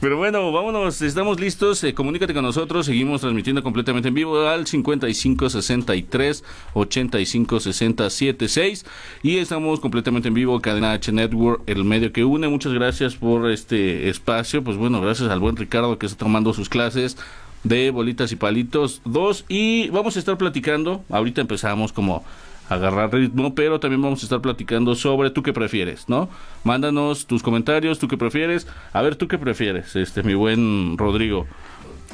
Pero 0.00 0.18
bueno, 0.18 0.52
vámonos, 0.52 1.00
estamos 1.00 1.40
listos. 1.40 1.82
Eh, 1.82 1.94
comunícate 1.94 2.34
con 2.34 2.42
nosotros, 2.42 2.84
seguimos 2.84 3.22
transmitiendo 3.22 3.62
completamente 3.62 4.08
en 4.08 4.14
vivo 4.14 4.46
al 4.46 4.66
5563 4.66 6.44
856076 6.74 8.84
y 9.22 9.38
estamos 9.38 9.80
completamente 9.80 10.28
en 10.28 10.34
vivo 10.34 10.60
Cadena 10.60 10.92
H 10.92 11.10
Network, 11.10 11.62
el 11.66 11.84
medio 11.84 12.12
que 12.12 12.24
une. 12.24 12.48
Muchas 12.48 12.74
gracias 12.74 13.14
por 13.14 13.50
este 13.50 14.10
espacio. 14.10 14.62
Pues 14.62 14.76
bueno, 14.76 15.00
gracias 15.00 15.30
al 15.30 15.40
buen 15.40 15.56
Ricardo 15.56 15.98
que 15.98 16.04
está 16.04 16.18
tomando 16.18 16.52
sus 16.52 16.68
clases 16.68 17.16
de 17.64 17.90
bolitas 17.90 18.30
y 18.32 18.36
palitos 18.36 19.00
2 19.06 19.46
y 19.48 19.88
vamos 19.88 20.16
a 20.16 20.18
estar 20.18 20.36
platicando. 20.36 21.02
Ahorita 21.08 21.40
empezamos 21.40 21.94
como 21.94 22.26
agarrar 22.68 23.12
ritmo, 23.12 23.54
pero 23.54 23.80
también 23.80 24.02
vamos 24.02 24.22
a 24.22 24.26
estar 24.26 24.40
platicando 24.40 24.94
sobre 24.94 25.30
tú 25.30 25.42
qué 25.42 25.52
prefieres, 25.52 26.08
¿no? 26.08 26.28
Mándanos 26.64 27.26
tus 27.26 27.42
comentarios, 27.42 27.98
tú 27.98 28.08
qué 28.08 28.16
prefieres. 28.16 28.66
A 28.92 29.02
ver, 29.02 29.16
tú 29.16 29.28
qué 29.28 29.38
prefieres, 29.38 29.94
este, 29.96 30.22
mi 30.22 30.34
buen 30.34 30.98
Rodrigo. 30.98 31.46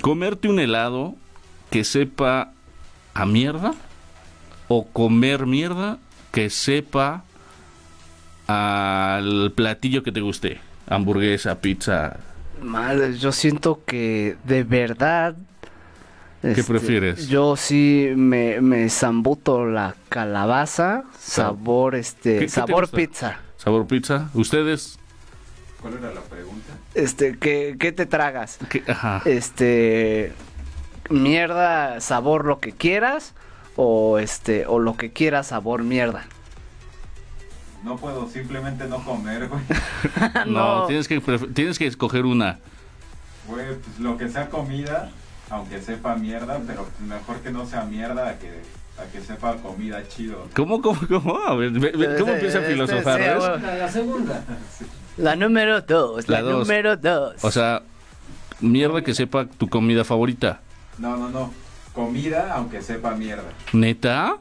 ¿Comerte 0.01 0.49
un 0.49 0.59
helado 0.61 1.15
que 1.71 1.85
sepa 1.85 2.53
a 3.15 3.27
mierda? 3.27 3.75
¿O 4.69 4.87
comer 4.87 5.47
mierda 5.47 5.99
que 6.33 6.51
sepa 6.51 7.25
al 8.47 9.53
platillo 9.55 10.03
que 10.03 10.13
te 10.13 10.21
guste? 10.21 10.61
Hamburguesa, 10.89 11.61
pizza. 11.61 12.19
Madre, 12.63 13.17
yo 13.19 13.33
siento 13.33 13.83
que 13.85 14.37
de 14.45 14.65
verdad 14.65 15.37
¿Qué 16.43 16.51
este, 16.51 16.65
prefieres? 16.65 17.29
Yo 17.29 17.55
sí 17.55 18.11
me, 18.17 18.61
me 18.61 18.91
zambuto 18.91 19.65
la 19.65 19.95
calabaza, 20.09 21.05
sabor 21.17 21.95
este, 21.95 22.49
sabor 22.49 22.91
pizza. 22.91 23.39
Sabor 23.59 23.87
pizza. 23.87 24.29
¿Ustedes? 24.35 24.99
¿Cuál 25.81 25.99
era 25.99 26.13
la 26.13 26.21
pregunta? 26.23 26.73
Este, 26.95 27.39
¿qué, 27.39 27.77
qué 27.79 27.93
te 27.93 28.07
tragas? 28.07 28.59
Este, 29.25 30.33
mierda, 31.11 32.01
sabor 32.01 32.45
lo 32.45 32.59
que 32.59 32.73
quieras 32.73 33.35
o 33.77 34.19
este 34.19 34.67
o 34.67 34.81
lo 34.81 34.97
que 34.97 35.13
quieras 35.13 35.47
sabor 35.47 35.85
mierda. 35.85 36.25
No 37.85 37.97
puedo 37.97 38.29
simplemente 38.29 38.89
no 38.89 39.05
comer, 39.05 39.49
güey. 39.49 39.63
no, 40.47 40.87
tienes 40.87 41.07
que 41.07 41.21
tienes 41.55 41.79
que 41.79 41.87
escoger 41.87 42.25
una. 42.25 42.59
Güey, 43.47 43.77
pues 43.77 44.01
lo 44.01 44.17
que 44.17 44.29
sea 44.29 44.51
comida 44.51 45.13
aunque 45.53 45.83
sepa 45.83 46.17
mierda, 46.17 46.61
pero 46.67 46.89
mejor 47.07 47.41
que 47.41 47.51
no 47.51 47.67
sea 47.67 47.85
mierda 47.85 48.31
a 48.31 48.39
que, 48.39 48.49
a 48.99 49.05
que 49.13 49.21
sepa 49.21 49.57
comida 49.57 50.03
chido. 50.09 50.49
¿Cómo, 50.57 50.81
cómo, 50.81 50.99
cómo? 51.07 51.39
A 51.39 51.55
ver, 51.55 51.73
¿cómo 52.19 52.33
empieza 52.33 52.61
a 52.61 52.63
filosofar? 52.63 53.21
La, 53.21 53.75
la 53.77 53.89
segunda. 53.91 54.43
La 55.19 55.37
número 55.37 55.83
dos, 55.83 56.27
la, 56.27 56.41
número 56.41 56.97
dos. 56.97 57.45
O 57.45 57.51
sea, 57.51 57.83
mierda 58.61 59.03
que 59.03 59.13
sepa 59.13 59.45
tu 59.45 59.69
comida 59.69 60.05
favorita. 60.05 60.61
No, 60.97 61.19
no, 61.19 61.29
no. 61.29 61.53
Comida, 61.93 62.55
aunque 62.55 62.81
sepa 62.81 63.11
mierda. 63.11 63.45
¿Neta? 63.75 64.39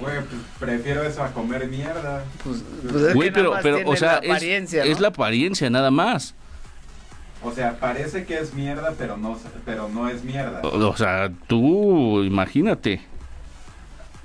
Güey, 0.00 0.16
pues 0.16 0.42
prefiero 0.60 1.02
eso 1.02 1.24
a 1.24 1.32
comer 1.32 1.66
mierda. 1.66 2.22
Pues, 2.44 2.62
pues 2.88 3.02
es 3.02 3.14
Güey, 3.14 3.30
nada 3.30 3.40
pero, 3.40 3.50
más 3.52 3.62
pero, 3.64 3.76
tiene 3.78 3.90
o 3.90 3.96
sea, 3.96 4.12
la 4.12 4.18
es, 4.18 4.30
apariencia, 4.30 4.84
es 4.84 5.00
la 5.00 5.08
apariencia 5.08 5.70
nada 5.70 5.90
más. 5.90 6.36
O 7.46 7.52
sea, 7.52 7.78
parece 7.78 8.24
que 8.24 8.38
es 8.38 8.52
mierda, 8.54 8.92
pero 8.98 9.16
no, 9.16 9.38
pero 9.64 9.88
no 9.88 10.08
es 10.08 10.24
mierda. 10.24 10.60
O, 10.62 10.88
o 10.88 10.96
sea, 10.96 11.30
tú 11.46 12.22
imagínate. 12.24 13.00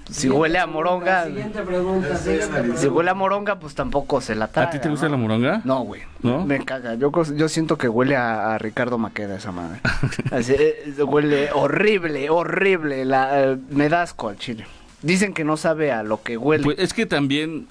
Si 0.10 0.28
huele 0.30 0.58
a 0.60 0.66
moronga, 0.68 1.26
Siguiente 1.26 1.62
pregunta, 1.62 2.18
siguiente 2.18 2.76
si 2.78 2.88
huele 2.88 3.12
a 3.12 3.14
moronga, 3.14 3.60
pues 3.60 3.76
tampoco 3.76 4.20
se 4.20 4.36
la 4.36 4.48
traga. 4.48 4.68
¿A 4.68 4.72
ti 4.72 4.80
te 4.80 4.90
gusta 4.90 5.06
¿no? 5.06 5.12
la 5.14 5.18
moronga? 5.18 5.62
No, 5.64 5.82
güey. 5.84 6.02
¿No? 6.22 6.46
Me 6.46 6.66
caga. 6.66 6.96
Yo, 6.96 7.12
yo 7.36 7.48
siento 7.48 7.78
que 7.78 7.88
huele 7.88 8.18
a, 8.18 8.56
a 8.56 8.58
Ricardo 8.58 8.98
Maqueda 8.98 9.36
esa 9.38 9.52
madre. 9.54 9.80
Así, 10.32 10.54
eh, 10.58 10.96
huele 11.08 11.50
horrible, 11.54 12.30
horrible. 12.30 13.06
La, 13.06 13.52
eh, 13.52 13.58
me 13.70 13.88
da 13.88 14.02
asco 14.02 14.28
al 14.30 14.38
chile. 14.38 14.66
Dicen 15.02 15.34
que 15.34 15.46
no 15.46 15.56
sabe 15.56 15.92
a 15.94 16.04
lo 16.04 16.22
que 16.24 16.36
huele. 16.36 16.64
Pues 16.64 16.80
es 16.80 16.94
que 16.94 17.06
también 17.06 17.68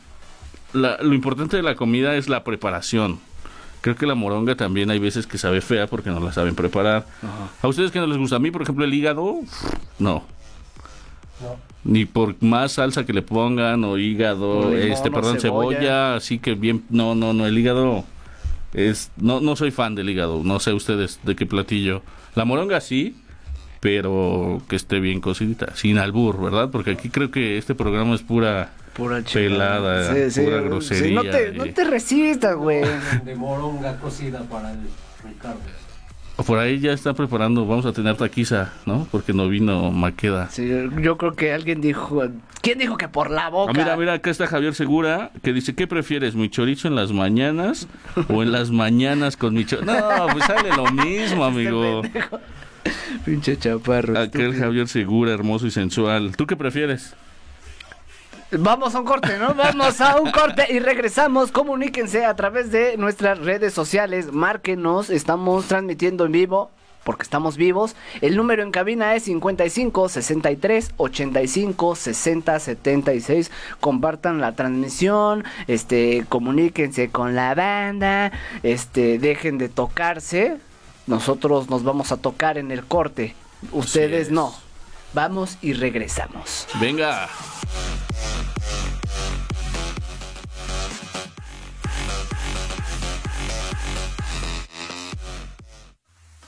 la- 0.72 0.96
lo 1.02 1.12
importante 1.14 1.56
de 1.58 1.62
la 1.62 1.74
comida 1.74 2.14
es 2.14 2.28
la 2.30 2.42
preparación. 2.42 3.18
Creo 3.80 3.96
que 3.96 4.06
la 4.06 4.14
moronga 4.14 4.54
también 4.56 4.90
hay 4.90 4.98
veces 4.98 5.26
que 5.26 5.38
sabe 5.38 5.60
fea 5.60 5.86
porque 5.86 6.10
no 6.10 6.20
la 6.20 6.32
saben 6.32 6.54
preparar. 6.54 7.06
¿A 7.62 7.68
ustedes 7.68 7.90
que 7.90 7.98
no 7.98 8.06
les 8.06 8.18
gusta? 8.18 8.36
A 8.36 8.38
mí, 8.38 8.50
por 8.50 8.62
ejemplo, 8.62 8.84
el 8.84 8.92
hígado, 8.92 9.40
no. 9.98 10.24
No. 11.40 11.56
Ni 11.84 12.04
por 12.04 12.42
más 12.42 12.72
salsa 12.72 13.06
que 13.06 13.14
le 13.14 13.22
pongan 13.22 13.82
o 13.84 13.96
hígado, 13.96 14.74
este, 14.74 15.10
perdón, 15.10 15.40
cebolla. 15.40 15.78
cebolla. 15.78 16.14
así 16.16 16.38
que 16.38 16.54
bien, 16.54 16.84
no, 16.90 17.14
no, 17.14 17.32
no, 17.32 17.46
el 17.46 17.56
hígado 17.56 18.04
es, 18.74 19.10
no, 19.16 19.40
no 19.40 19.56
soy 19.56 19.70
fan 19.70 19.94
del 19.94 20.10
hígado, 20.10 20.42
no 20.44 20.60
sé 20.60 20.74
ustedes 20.74 21.20
de 21.22 21.34
qué 21.34 21.46
platillo. 21.46 22.02
La 22.34 22.44
moronga 22.44 22.82
sí, 22.82 23.16
pero 23.80 24.60
que 24.68 24.76
esté 24.76 25.00
bien 25.00 25.22
cocidita, 25.22 25.74
sin 25.74 25.96
albur, 25.96 26.40
¿verdad? 26.40 26.70
Porque 26.70 26.90
aquí 26.90 27.08
creo 27.08 27.30
que 27.30 27.56
este 27.56 27.74
programa 27.74 28.14
es 28.14 28.22
pura 28.22 28.72
Pura 29.00 29.22
pelada, 29.22 30.14
pura 30.34 30.60
grosería 30.60 31.14
no, 31.14 31.22
te, 31.22 31.52
no 31.52 31.64
te 31.72 31.84
resistas, 31.84 32.54
güey. 32.54 32.82
De 33.24 33.34
moronga 33.34 33.96
cocida 33.96 34.40
para 34.40 34.72
el 34.72 34.78
Ricardo. 35.24 35.58
Por 36.46 36.58
ahí 36.58 36.80
ya 36.80 36.92
está 36.92 37.14
preparando, 37.14 37.64
vamos 37.64 37.86
a 37.86 37.92
tener 37.94 38.16
taquiza, 38.16 38.74
¿no? 38.84 39.08
Porque 39.10 39.32
no 39.32 39.48
vino 39.48 39.90
Maqueda. 39.90 40.50
Sí, 40.50 40.70
yo 41.00 41.16
creo 41.16 41.32
que 41.34 41.54
alguien 41.54 41.80
dijo. 41.80 42.22
¿Quién 42.60 42.78
dijo 42.78 42.98
que 42.98 43.08
por 43.08 43.30
la 43.30 43.48
boca? 43.48 43.72
Ah, 43.74 43.78
mira, 43.78 43.96
mira, 43.96 44.12
acá 44.12 44.30
está 44.30 44.46
Javier 44.46 44.74
Segura, 44.74 45.30
que 45.42 45.54
dice, 45.54 45.74
¿qué 45.74 45.86
prefieres, 45.86 46.34
mi 46.34 46.50
chorizo 46.50 46.86
en 46.88 46.94
las 46.94 47.10
mañanas 47.10 47.88
o 48.28 48.42
en 48.42 48.52
las 48.52 48.70
mañanas 48.70 49.38
con 49.38 49.54
mi 49.54 49.64
chorizo? 49.64 49.90
No, 49.90 50.26
pues 50.32 50.44
sale 50.44 50.76
lo 50.76 50.90
mismo, 50.92 51.42
amigo. 51.42 52.02
Pinche 53.24 53.58
chaparro. 53.58 54.18
Aquel 54.18 54.54
Javier 54.54 54.88
Segura, 54.88 55.32
hermoso 55.32 55.66
y 55.66 55.70
sensual. 55.70 56.36
¿Tú 56.36 56.46
qué 56.46 56.56
prefieres? 56.56 57.14
Vamos 58.52 58.96
a 58.96 59.00
un 59.00 59.06
corte, 59.06 59.38
¿no? 59.38 59.54
Vamos 59.54 60.00
a 60.00 60.20
un 60.20 60.32
corte 60.32 60.66
y 60.70 60.80
regresamos. 60.80 61.52
Comuníquense 61.52 62.24
a 62.24 62.34
través 62.34 62.72
de 62.72 62.96
nuestras 62.96 63.38
redes 63.38 63.72
sociales. 63.72 64.32
Márquenos. 64.32 65.08
Estamos 65.08 65.66
transmitiendo 65.66 66.24
en 66.24 66.32
vivo. 66.32 66.70
Porque 67.04 67.22
estamos 67.22 67.56
vivos. 67.56 67.94
El 68.20 68.36
número 68.36 68.64
en 68.64 68.72
cabina 68.72 69.14
es 69.14 69.22
55 69.22 70.08
63 70.08 70.90
85 70.96 71.94
60 71.94 72.58
76. 72.58 73.52
Compartan 73.78 74.40
la 74.40 74.52
transmisión. 74.56 75.44
Este, 75.68 76.24
comuníquense 76.28 77.08
con 77.08 77.36
la 77.36 77.54
banda. 77.54 78.32
Este, 78.64 79.20
dejen 79.20 79.58
de 79.58 79.68
tocarse. 79.68 80.56
Nosotros 81.06 81.70
nos 81.70 81.84
vamos 81.84 82.10
a 82.10 82.16
tocar 82.16 82.58
en 82.58 82.72
el 82.72 82.84
corte. 82.84 83.36
Ustedes 83.70 84.26
es. 84.26 84.32
no. 84.32 84.69
Vamos 85.12 85.58
y 85.60 85.72
regresamos. 85.72 86.66
Venga. 86.80 87.28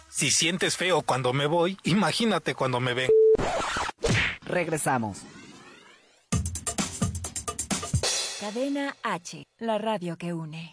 Si 0.09 0.31
sientes 0.31 0.77
feo 0.77 1.03
cuando 1.03 1.33
me 1.33 1.47
voy, 1.47 1.77
imagínate 1.83 2.55
cuando 2.55 2.79
me 2.79 2.95
ven. 2.95 3.11
Regresamos. 4.43 5.23
Cadena 8.39 8.97
H, 9.03 9.45
la 9.59 9.79
radio 9.79 10.17
que 10.17 10.33
une. 10.33 10.73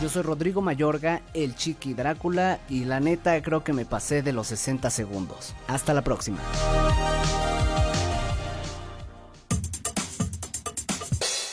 Yo 0.00 0.08
soy 0.08 0.22
Rodrigo 0.22 0.60
Mayorga, 0.60 1.22
el 1.34 1.56
Chiqui 1.56 1.92
Drácula, 1.92 2.60
y 2.68 2.84
la 2.84 3.00
neta 3.00 3.42
creo 3.42 3.64
que 3.64 3.72
me 3.72 3.84
pasé 3.84 4.22
de 4.22 4.32
los 4.32 4.46
60 4.46 4.90
segundos. 4.90 5.54
Hasta 5.66 5.92
la 5.92 6.02
próxima. 6.02 6.38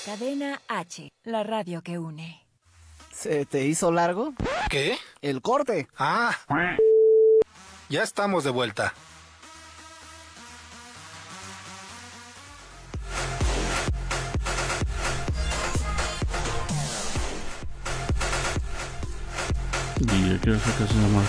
Cadena 0.05 0.61
H, 0.67 1.09
la 1.23 1.43
radio 1.43 1.81
que 1.81 1.97
une. 1.97 2.45
¿Se 3.11 3.45
te 3.47 3.65
hizo 3.65 3.91
largo? 3.91 4.33
¿Qué? 4.69 4.95
El 5.23 5.41
corte. 5.41 5.87
Ah. 5.97 6.37
Ya 7.89 8.03
estamos 8.03 8.43
de 8.43 8.51
vuelta. 8.51 8.93
Y 19.99 20.29
ya 20.29 20.37
quiero 20.41 20.59
sacar 20.59 20.87
esa 20.87 21.07
madre. 21.07 21.27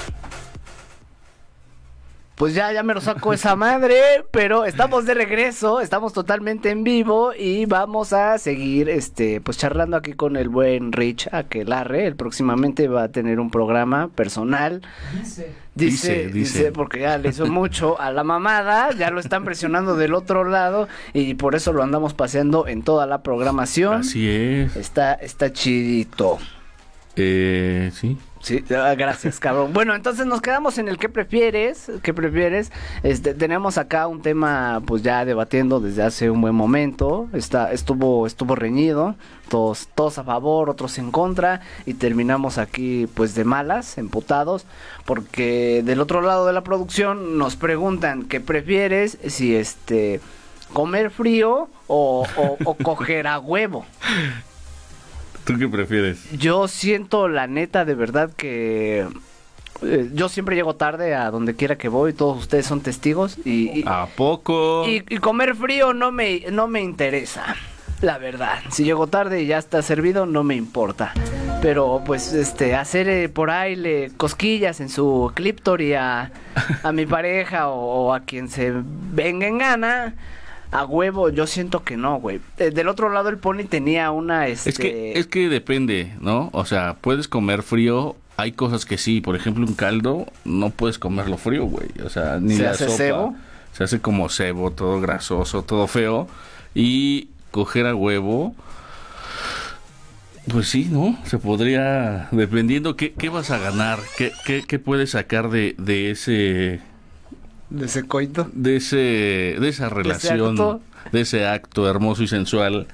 Pues 2.37 2.55
ya, 2.55 2.71
ya 2.71 2.83
me 2.83 2.93
lo 2.93 3.01
saco 3.01 3.33
esa 3.33 3.57
madre, 3.57 3.99
pero 4.31 4.67
estamos 4.67 5.07
de 5.07 5.15
regreso, 5.15 5.81
estamos 5.81 6.13
totalmente 6.13 6.69
en 6.69 6.85
vivo 6.85 7.33
y 7.33 7.65
vamos 7.65 8.13
a 8.13 8.37
seguir, 8.37 8.91
este, 8.91 9.41
pues 9.41 9.57
charlando 9.57 9.97
aquí 9.97 10.13
con 10.13 10.37
el 10.37 10.51
buen 10.51 10.93
Rich 10.93 11.31
Aquelarre. 11.33 12.07
Él 12.07 12.15
próximamente 12.15 12.89
va 12.89 13.05
a 13.05 13.09
tener 13.09 13.41
un 13.41 13.51
programa 13.51 14.09
personal. 14.09 14.83
Dice. 15.19 15.55
Dice, 15.75 16.13
Dice, 16.13 16.27
dice, 16.27 16.59
dice. 16.59 16.73
porque 16.73 17.01
ya 17.01 17.17
le 17.17 17.31
hizo 17.31 17.47
mucho 17.47 17.99
a 17.99 18.11
la 18.11 18.23
mamada, 18.23 18.91
ya 18.93 19.11
lo 19.11 19.21
están 19.21 19.45
presionando 19.45 19.97
del 19.97 20.13
otro 20.13 20.45
lado 20.45 20.89
y 21.15 21.35
por 21.35 21.55
eso 21.55 21.73
lo 21.73 21.83
andamos 21.83 22.13
paseando 22.13 22.67
en 22.67 22.83
toda 22.83 23.07
la 23.07 23.23
programación. 23.23 24.01
Así 24.01 24.29
es. 24.29 24.77
Está, 24.77 25.15
está 25.15 25.55
chidito. 25.55 26.39
Eh, 27.17 27.91
sí. 27.95 28.19
Sí, 28.47 28.63
gracias, 28.69 29.41
cabrón. 29.41 29.73
Bueno, 29.73 29.97
entonces 29.97 30.25
nos 30.25 30.41
quedamos 30.41 30.79
en 30.79 30.87
el 30.87 30.99
que 30.99 31.09
prefieres, 31.09 31.91
qué 32.05 32.15
prefieres. 32.15 32.71
Este, 33.03 33.35
tenemos 33.35 33.77
acá 33.77 34.07
un 34.07 34.23
tema, 34.23 34.81
pues 34.87 35.03
ya 35.03 35.25
debatiendo 35.25 35.81
desde 35.81 36.05
hace 36.05 36.31
un 36.31 36.41
buen 36.41 36.55
momento. 36.55 37.29
Está, 37.33 37.73
estuvo, 37.73 38.25
estuvo 38.25 38.55
reñido, 38.55 39.17
todos, 39.49 39.89
todos 39.97 40.19
a 40.19 40.23
favor, 40.23 40.71
otros 40.71 40.97
en 40.99 41.11
contra, 41.11 41.63
y 41.87 41.95
terminamos 41.95 42.57
aquí, 42.59 43.09
pues 43.15 43.35
de 43.35 43.43
malas, 43.43 43.99
emputados, 43.99 44.65
porque 45.07 45.83
del 45.85 46.01
otro 46.01 46.21
lado 46.23 46.47
de 46.47 46.53
la 46.53 46.63
producción 46.63 47.39
nos 47.39 47.57
preguntan 47.57 48.27
qué 48.27 48.41
prefieres, 48.41 49.19
si 49.27 49.57
este 49.57 50.21
comer 50.73 51.11
frío 51.11 51.69
o, 51.89 52.25
o- 52.37 52.57
o 52.65 52.75
coger 52.77 53.27
a 53.27 53.41
huevo. 53.41 53.85
¿Tú 55.47 55.57
qué 55.59 55.69
prefieres? 55.69 56.31
Yo 56.37 56.69
siento 56.69 57.29
la 57.29 57.47
neta 57.47 57.85
de 57.85 57.95
verdad 57.95 58.31
que 58.37 59.07
eh, 59.83 60.11
yo 60.13 60.29
siempre 60.29 60.57
llego 60.57 60.75
tarde 60.75 61.15
a 61.15 61.31
donde 61.31 61.55
quiera 61.55 61.77
que 61.79 61.89
voy, 61.89 62.13
todos 62.13 62.39
ustedes 62.39 62.67
son 62.67 62.81
testigos 62.81 63.39
y, 63.45 63.81
y, 63.81 63.85
¿A 63.87 64.07
poco? 64.07 64.85
y- 64.89 65.05
y 65.09 65.19
comer 65.19 65.55
frío 65.55 65.95
no 65.95 66.11
me, 66.13 66.41
no 66.51 66.67
me 66.67 66.81
interesa, 66.83 67.55
la 68.03 68.19
verdad. 68.19 68.59
Si 68.71 68.85
llego 68.85 69.07
tarde 69.07 69.43
y 69.43 69.47
ya 69.47 69.59
está 69.59 69.83
servido 69.83 70.27
no 70.27 70.43
me 70.43 70.57
importa. 70.57 71.13
Pero 71.63 72.03
pues 72.05 72.33
este 72.33 72.75
hacer 72.75 73.09
eh, 73.09 73.29
por 73.29 73.51
ahí 73.51 73.77
le 73.77 74.11
cosquillas 74.17 74.81
en 74.81 74.89
su 74.89 75.31
clíptori 75.35 75.95
a, 75.95 76.31
a 76.83 76.93
mi 76.93 77.07
pareja 77.07 77.69
o, 77.69 78.07
o 78.09 78.13
a 78.15 78.21
quien 78.21 78.49
se 78.49 78.73
venga 78.75 79.47
en 79.47 79.59
gana. 79.59 80.15
A 80.73 80.85
huevo, 80.85 81.31
yo 81.31 81.47
siento 81.47 81.85
que 81.85 81.97
no, 81.97 82.19
güey. 82.19 82.41
Eh, 82.59 82.71
del 82.71 82.89
otro 82.89 83.09
lado 83.09 83.29
el 83.29 83.39
pony 83.39 83.65
tenía 83.69 84.11
una 84.11 84.49
este 84.49 84.71
Es 84.71 84.79
que, 84.79 85.13
es 85.19 85.27
que 85.27 85.49
depende, 85.49 86.13
¿no? 86.21 86.51
O 86.53 86.65
sea, 86.65 86.97
puedes 87.01 87.29
comer 87.29 87.63
frío, 87.63 88.17
hay 88.37 88.53
cosas 88.53 88.85
que 88.85 88.99
sí, 88.99 89.21
por 89.21 89.37
ejemplo, 89.37 89.65
un 89.65 89.75
caldo, 89.75 90.27
no 90.45 90.71
puedes 90.71 90.99
comerlo 90.99 91.39
frío, 91.39 91.65
güey. 91.67 91.89
O 92.05 92.09
sea, 92.09 92.39
ni 92.41 92.57
¿Se 92.57 92.63
la 92.65 92.71
hace 92.73 92.85
sopa. 92.87 92.97
cebo? 92.97 93.37
Se 93.73 93.85
hace 93.85 94.01
como 94.01 94.29
cebo, 94.29 94.71
todo 94.73 95.01
grasoso, 95.01 95.63
todo 95.63 95.87
feo. 95.87 96.29
Y 96.75 97.29
coger 97.53 97.87
a 97.87 97.95
huevo, 97.95 98.55
pues 100.51 100.69
sí, 100.69 100.89
¿no? 100.91 101.19
Se 101.25 101.39
podría, 101.39 102.29
dependiendo 102.31 102.97
qué, 102.97 103.13
qué 103.13 103.29
vas 103.29 103.51
a 103.51 103.59
ganar, 103.59 103.99
qué, 104.19 104.33
qué, 104.45 104.63
qué 104.67 104.79
puedes 104.79 105.11
sacar 105.11 105.49
de, 105.51 105.75
de 105.79 106.11
ese 106.11 106.81
de 107.79 107.87
ese 107.87 108.05
coito. 108.05 108.49
de 108.53 108.77
ese 108.77 108.97
de 109.61 109.69
esa 109.69 109.89
relación 109.89 110.81
de 111.13 111.21
ese 111.21 111.47
acto 111.47 111.89
hermoso 111.89 112.23
y 112.23 112.29
sensual 112.29 112.87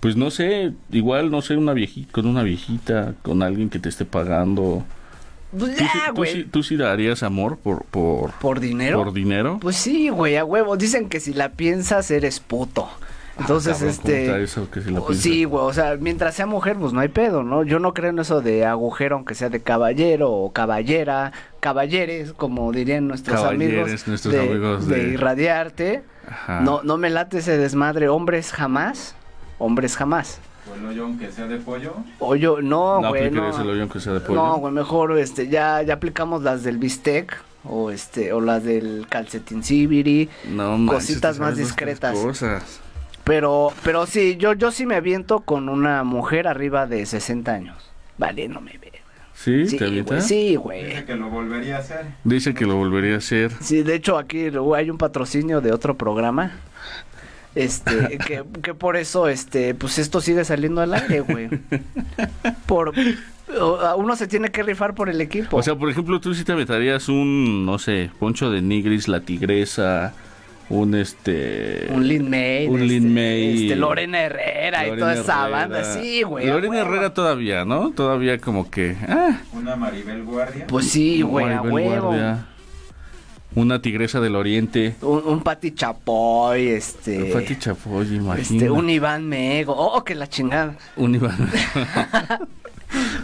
pues 0.00 0.16
no 0.16 0.30
sé 0.30 0.72
igual 0.90 1.30
no 1.30 1.42
sé 1.42 1.56
una 1.56 1.72
viejita 1.72 2.12
con 2.12 2.26
una 2.26 2.42
viejita 2.42 3.14
con 3.22 3.42
alguien 3.42 3.68
que 3.70 3.78
te 3.80 3.88
esté 3.88 4.04
pagando 4.04 4.84
Pues 5.50 5.74
¿Tú, 5.76 5.82
sí- 5.82 5.84
ya, 6.06 6.12
tú 6.14 6.24
sí, 6.24 6.44
tú 6.44 6.62
sí 6.62 6.76
darías 6.76 7.22
amor 7.22 7.56
por 7.58 7.84
por 7.84 8.30
¿Por 8.32 8.60
dinero? 8.60 9.02
por 9.02 9.12
dinero 9.12 9.58
Pues 9.60 9.76
sí, 9.76 10.08
güey, 10.10 10.36
a 10.36 10.44
huevo. 10.44 10.76
Dicen 10.76 11.08
que 11.08 11.20
si 11.20 11.32
la 11.32 11.48
piensas 11.52 12.10
eres 12.10 12.38
puto. 12.38 12.88
Entonces, 13.40 13.76
Ah, 13.76 13.78
cabrón, 13.78 13.96
¿cómo 14.02 14.12
este... 14.12 14.42
eso 14.42 14.70
que 14.70 14.80
si 14.82 14.90
la 14.90 14.98
oh, 15.00 15.06
piensas? 15.06 15.22
sí, 15.22 15.44
güey, 15.44 15.64
o 15.64 15.72
sea, 15.72 15.96
mientras 15.98 16.34
sea 16.34 16.44
mujer, 16.46 16.76
pues 16.78 16.92
no 16.92 16.98
hay 17.00 17.08
pedo, 17.08 17.44
¿no? 17.44 17.62
Yo 17.62 17.78
no 17.78 17.94
creo 17.94 18.10
en 18.10 18.18
eso 18.18 18.40
de 18.42 18.66
agujero, 18.66 19.14
aunque 19.16 19.34
sea 19.36 19.48
de 19.48 19.60
caballero 19.62 20.30
o 20.32 20.52
caballera, 20.52 21.32
caballeres, 21.60 22.32
como 22.32 22.70
dirían 22.72 23.08
nuestros 23.08 23.40
Caballeres, 23.40 23.82
amigos, 23.84 24.08
nuestros 24.08 24.34
de, 24.34 24.40
amigos 24.40 24.88
de 24.88 24.96
de- 24.96 25.08
irradiarte. 25.14 26.02
Ajá. 26.30 26.60
No, 26.60 26.82
no 26.82 26.96
me 26.98 27.10
late 27.10 27.38
ese 27.38 27.56
desmadre, 27.56 28.08
hombres 28.08 28.52
jamás, 28.52 29.14
hombres 29.58 29.96
jamás. 29.96 30.40
O 30.70 30.74
el 30.74 30.84
hoyo 30.86 31.04
aunque 31.04 31.32
sea 31.32 31.46
de 31.46 31.56
pollo. 31.56 31.94
O 32.18 32.36
yo, 32.36 32.60
no, 32.60 33.00
no 33.00 33.08
güey, 33.08 33.30
no. 33.30 33.48
el 33.60 33.68
hoyo 33.70 33.80
aunque 33.82 34.00
sea 34.00 34.12
de 34.12 34.20
pollo 34.20 34.34
No, 34.34 34.56
güey, 34.58 34.72
mejor 34.74 35.16
este 35.18 35.48
ya 35.48 35.82
ya 35.82 35.94
aplicamos 35.94 36.42
las 36.42 36.62
del 36.62 36.76
bistec 36.78 37.34
o 37.64 37.90
este 37.90 38.32
o 38.34 38.40
las 38.42 38.64
del 38.64 39.06
calcetín 39.08 39.62
sibiri, 39.64 40.28
No 40.50 40.78
cositas 40.86 41.38
más 41.38 41.56
discretas. 41.56 42.14
cosas. 42.18 42.80
pero 43.24 43.72
pero 43.82 44.04
sí, 44.06 44.36
yo 44.36 44.52
yo 44.52 44.70
sí 44.70 44.84
me 44.86 44.96
aviento 44.96 45.40
con 45.40 45.68
una 45.70 46.04
mujer 46.04 46.46
arriba 46.46 46.86
de 46.86 47.04
60 47.06 47.50
años. 47.52 47.90
Vale, 48.18 48.48
no 48.48 48.60
me 48.60 48.76
ve. 48.78 48.92
Sí, 49.38 49.66
Sí, 49.68 49.76
te 49.76 50.02
güey, 50.02 50.20
sí, 50.20 50.56
güey. 50.56 51.04
que 51.04 51.14
lo 51.14 51.28
volvería 51.30 51.76
a 51.76 51.78
hacer. 51.80 52.06
dice 52.24 52.54
que 52.54 52.66
lo 52.66 52.76
volvería 52.76 53.14
a 53.14 53.18
hacer 53.18 53.52
Sí, 53.60 53.82
de 53.82 53.94
hecho 53.94 54.18
aquí 54.18 54.50
güey, 54.50 54.82
hay 54.82 54.90
un 54.90 54.98
patrocinio 54.98 55.60
de 55.60 55.72
otro 55.72 55.96
programa. 55.96 56.52
Este, 57.54 58.18
que, 58.26 58.44
que 58.62 58.74
por 58.74 58.96
eso, 58.96 59.28
este, 59.28 59.74
pues 59.74 59.98
esto 59.98 60.20
sigue 60.20 60.44
saliendo 60.44 60.80
al 60.80 60.94
aire, 60.94 61.20
güey. 61.20 61.48
Por, 62.66 62.92
uno 63.96 64.16
se 64.16 64.26
tiene 64.26 64.50
que 64.50 64.62
rifar 64.62 64.94
por 64.94 65.08
el 65.08 65.20
equipo. 65.20 65.56
O 65.56 65.62
sea, 65.62 65.74
por 65.74 65.88
ejemplo, 65.90 66.20
tú 66.20 66.34
sí 66.34 66.44
te 66.44 66.52
aventarías 66.52 67.08
un, 67.08 67.64
no 67.64 67.78
sé, 67.78 68.10
Poncho 68.18 68.50
de 68.50 68.62
Nigris, 68.62 69.08
La 69.08 69.20
Tigresa, 69.20 70.14
un 70.70 70.94
este... 70.94 71.88
Un 71.90 72.06
Lin 72.06 72.28
May. 72.28 72.66
un 72.66 72.74
este, 72.82 72.86
Lin 72.86 73.14
May. 73.14 73.62
Este, 73.64 73.76
Lorena 73.76 74.20
Herrera 74.22 74.86
y 74.88 74.98
toda 74.98 75.14
esa 75.14 75.42
Herrera. 75.44 75.48
banda. 75.68 75.84
Sí, 75.94 76.22
güey. 76.22 76.46
Lorena 76.46 76.68
huevo. 76.76 76.88
Herrera 76.88 77.14
todavía, 77.14 77.64
¿no? 77.64 77.90
Todavía 77.90 78.38
como 78.38 78.70
que... 78.70 78.96
Ah, 79.08 79.40
Una 79.52 79.76
Maribel 79.76 80.24
Guardia. 80.24 80.66
Pues 80.66 80.90
sí, 80.90 81.22
güey, 81.22 81.46
a 81.46 81.62
Maribel 81.62 81.72
huevo. 81.72 82.06
Guardia, 82.08 82.46
Una 83.54 83.80
Tigresa 83.80 84.20
del 84.20 84.36
Oriente. 84.36 84.94
Un, 85.00 85.22
un 85.24 85.40
Pati 85.42 85.72
Chapoy, 85.72 86.68
este. 86.68 87.32
Pati 87.32 87.56
Chapoy, 87.58 88.14
imagina. 88.16 88.56
Este, 88.58 88.70
un 88.70 88.90
Iván 88.90 89.26
Mego. 89.26 89.74
Oh, 89.74 90.04
que 90.04 90.14
la 90.14 90.28
chingada. 90.28 90.76
Un 90.96 91.14
Iván. 91.14 91.36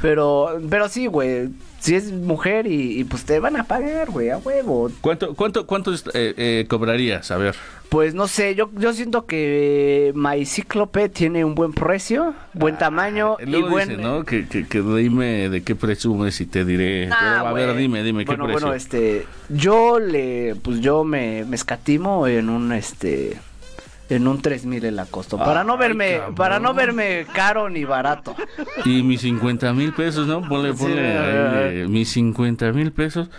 Pero, 0.02 0.60
pero 0.68 0.88
sí, 0.90 1.06
güey. 1.06 1.48
Si 1.84 1.94
es 1.94 2.10
mujer 2.10 2.66
y, 2.66 2.98
y, 2.98 3.04
pues 3.04 3.24
te 3.26 3.38
van 3.40 3.56
a 3.56 3.64
pagar, 3.64 4.10
güey, 4.10 4.30
a 4.30 4.38
huevo. 4.38 4.90
¿Cuánto, 5.02 5.34
cuánto, 5.34 5.66
cuánto 5.66 5.92
eh, 5.92 5.98
eh, 6.14 6.66
cobrarías? 6.66 7.30
A 7.30 7.36
ver. 7.36 7.54
Pues 7.90 8.14
no 8.14 8.26
sé, 8.26 8.54
yo, 8.54 8.70
yo 8.78 8.94
siento 8.94 9.26
que 9.26 10.10
MyCíclope 10.14 11.10
tiene 11.10 11.44
un 11.44 11.54
buen 11.54 11.74
precio, 11.74 12.34
buen 12.54 12.78
tamaño 12.78 13.36
y 13.38 13.54
Ah, 13.54 13.68
buen. 13.68 13.90
dice, 13.90 14.00
¿no? 14.00 14.24
Que, 14.24 14.48
que, 14.48 14.66
que 14.66 14.80
dime 14.80 15.50
de 15.50 15.62
qué 15.62 15.74
presumes 15.74 16.40
y 16.40 16.46
te 16.46 16.64
diré. 16.64 17.10
Ah, 17.12 17.18
Pero, 17.20 17.48
a 17.48 17.52
ver, 17.52 17.76
dime, 17.76 18.02
dime, 18.02 18.24
bueno, 18.24 18.46
¿qué 18.46 18.52
precio? 18.54 18.66
Bueno, 18.68 18.74
este, 18.74 19.26
yo 19.50 20.00
le, 20.00 20.54
pues 20.62 20.80
yo 20.80 21.04
me, 21.04 21.44
me 21.44 21.54
escatimo 21.54 22.26
en 22.26 22.48
un, 22.48 22.72
este, 22.72 23.36
en 24.08 24.28
un 24.28 24.40
3000 24.42 24.84
en 24.84 24.96
la 24.96 25.06
costo. 25.06 25.38
Para 25.38 25.64
no 25.64 25.74
Ay, 25.74 25.78
verme, 25.78 26.16
cabrón. 26.18 26.34
para 26.34 26.60
no 26.60 26.74
verme 26.74 27.26
caro 27.34 27.68
ni 27.70 27.84
barato. 27.84 28.34
Y 28.84 29.02
mis 29.02 29.22
50 29.22 29.72
mil 29.72 29.92
pesos, 29.92 30.26
¿no? 30.26 30.46
Ponle, 30.48 30.74
ponle 30.74 31.00
ahí, 31.16 31.16
a 31.16 31.50
ver. 31.50 31.76
eh, 31.76 31.88
mis 31.88 32.10
50 32.10 32.72
mil 32.72 32.92
pesos 32.92 33.30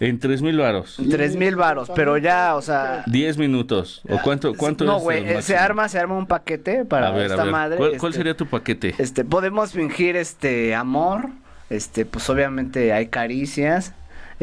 en 0.00 0.18
3 0.18 0.42
mil 0.42 0.58
varos. 0.58 0.96
3000 1.10 1.54
varos, 1.56 1.90
pero 1.94 2.18
ya, 2.18 2.56
o 2.56 2.62
sea. 2.62 3.04
10 3.06 3.38
minutos. 3.38 4.02
¿O 4.08 4.18
cuánto, 4.22 4.52
cuánto 4.54 4.84
no, 4.84 4.96
es? 4.96 5.02
güey, 5.02 5.18
el 5.28 5.36
eh, 5.36 5.42
se 5.42 5.56
arma, 5.56 5.88
se 5.88 5.98
arma 5.98 6.16
un 6.16 6.26
paquete 6.26 6.84
para 6.84 7.08
A 7.08 7.10
ver, 7.12 7.26
esta 7.26 7.42
a 7.42 7.44
ver. 7.44 7.52
madre. 7.52 7.76
¿Cuál, 7.76 7.90
este, 7.90 8.00
cuál 8.00 8.12
sería 8.14 8.36
tu 8.36 8.46
paquete? 8.46 8.94
Este, 8.98 9.24
podemos 9.24 9.72
fingir 9.72 10.16
este 10.16 10.74
amor, 10.74 11.28
este, 11.70 12.04
pues 12.04 12.28
obviamente 12.30 12.92
hay 12.92 13.06
caricias, 13.06 13.94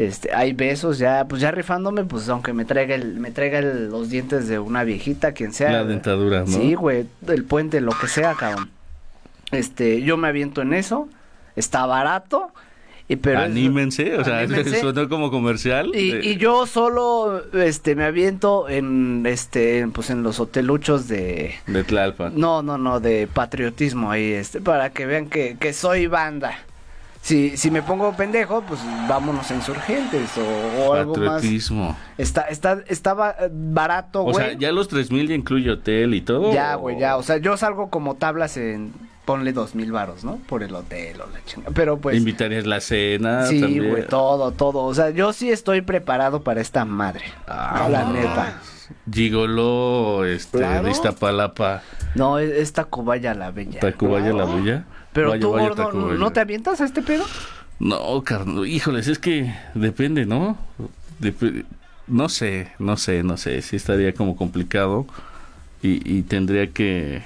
este, 0.06 0.32
hay 0.34 0.52
besos, 0.52 0.98
ya, 0.98 1.26
pues 1.28 1.40
ya 1.42 1.50
rifándome, 1.50 2.04
pues 2.04 2.28
aunque 2.28 2.52
me 2.52 2.64
traiga 2.64 2.94
el, 2.94 3.18
me 3.20 3.30
traiga 3.30 3.58
el- 3.58 3.88
los 3.90 4.08
dientes 4.10 4.48
de 4.48 4.58
una 4.58 4.84
viejita, 4.84 5.32
quien 5.32 5.52
sea. 5.52 5.70
La 5.72 5.84
dentadura, 5.84 6.40
¿no? 6.40 6.46
Sí, 6.46 6.74
güey, 6.74 7.06
el 7.28 7.44
puente, 7.44 7.80
lo 7.80 7.92
que 7.92 8.06
sea, 8.08 8.34
cabrón. 8.34 8.70
Este, 9.52 10.02
yo 10.02 10.16
me 10.16 10.28
aviento 10.28 10.62
en 10.62 10.72
eso, 10.74 11.08
está 11.56 11.84
barato, 11.86 12.50
y 13.08 13.16
pero 13.16 13.40
es- 13.40 13.46
Anímense, 13.46 14.16
o 14.16 14.24
sea, 14.24 14.38
Anímense. 14.42 14.80
suena 14.80 15.08
como 15.08 15.30
comercial. 15.32 15.90
y, 15.94 16.12
de- 16.12 16.24
y 16.24 16.36
yo 16.36 16.66
solo, 16.66 17.42
este, 17.54 17.96
me 17.96 18.04
aviento 18.04 18.68
en, 18.68 19.24
este, 19.26 19.86
pues 19.92 20.10
en 20.10 20.22
los 20.22 20.38
hoteluchos 20.38 21.08
de, 21.08 21.54
De 21.66 21.82
Tlalpan. 21.82 22.34
no, 22.38 22.62
no, 22.62 22.78
no, 22.78 23.00
de 23.00 23.26
patriotismo 23.26 24.12
ahí, 24.12 24.30
este, 24.32 24.60
para 24.60 24.90
que 24.90 25.06
vean 25.06 25.26
que, 25.28 25.56
que 25.58 25.72
soy 25.72 26.06
banda. 26.06 26.56
Si, 27.22 27.56
si 27.58 27.70
me 27.70 27.82
pongo 27.82 28.12
pendejo, 28.14 28.62
pues 28.62 28.80
vámonos 29.08 29.50
a 29.50 29.54
insurgentes 29.54 30.30
o, 30.38 30.82
o 30.88 30.94
algo 30.94 31.14
más. 31.16 31.42
Está, 32.16 32.42
está, 32.42 32.82
estaba 32.88 33.32
eh, 33.38 33.48
barato, 33.52 34.20
O 34.22 34.32
güey. 34.32 34.36
sea, 34.36 34.52
ya 34.54 34.72
los 34.72 34.88
3 34.88 35.10
mil 35.12 35.28
ya 35.28 35.34
incluye 35.34 35.70
hotel 35.70 36.14
y 36.14 36.22
todo. 36.22 36.52
Ya, 36.52 36.76
o- 36.76 36.80
güey, 36.80 36.98
ya. 36.98 37.16
O 37.18 37.22
sea, 37.22 37.36
yo 37.36 37.56
salgo 37.58 37.90
como 37.90 38.14
tablas 38.14 38.56
en, 38.56 38.92
ponle 39.26 39.52
dos 39.52 39.74
mil 39.74 39.92
varos, 39.92 40.24
¿no? 40.24 40.36
Por 40.48 40.62
el 40.62 40.74
hotel 40.74 41.20
o 41.20 41.26
la 41.30 41.44
chingada. 41.44 41.72
Pero 41.74 41.98
pues, 41.98 42.16
Invitarías 42.16 42.66
la 42.66 42.80
cena. 42.80 43.46
sí, 43.46 43.60
güey, 43.78 44.06
todo, 44.06 44.52
todo. 44.52 44.84
O 44.84 44.94
sea, 44.94 45.10
yo 45.10 45.34
sí 45.34 45.50
estoy 45.52 45.82
preparado 45.82 46.42
para 46.42 46.62
esta 46.62 46.86
madre. 46.86 47.24
Ah, 47.46 47.86
la 47.90 48.04
no. 48.04 48.14
neta. 48.14 48.54
Gigoló, 49.12 50.24
este, 50.24 50.58
Claro. 50.58 50.84
de 50.84 50.90
Iztapalapa, 50.90 51.82
No, 52.14 52.38
es- 52.38 52.50
es 52.50 52.72
Tacubaya 52.72 53.34
la 53.34 53.50
bella. 53.50 53.78
Tacubaya 53.78 54.32
la 54.32 54.46
Bella. 54.46 54.84
Pero 55.12 55.30
Vaya, 55.30 55.40
tú, 55.40 55.52
vaya, 55.52 55.68
gordo. 55.70 56.14
¿no 56.14 56.30
te 56.32 56.40
avientas 56.40 56.80
a 56.80 56.84
este 56.84 57.02
pedo? 57.02 57.24
No, 57.78 58.22
carnal, 58.22 58.66
híjoles, 58.66 59.08
es 59.08 59.18
que 59.18 59.54
depende, 59.74 60.26
¿no? 60.26 60.56
Dep- 61.20 61.64
no 62.06 62.28
sé, 62.28 62.68
no 62.78 62.96
sé, 62.96 63.22
no 63.22 63.36
sé, 63.36 63.62
sí 63.62 63.76
estaría 63.76 64.12
como 64.14 64.36
complicado 64.36 65.06
y, 65.82 66.00
y 66.18 66.22
tendría 66.22 66.68
que, 66.68 67.22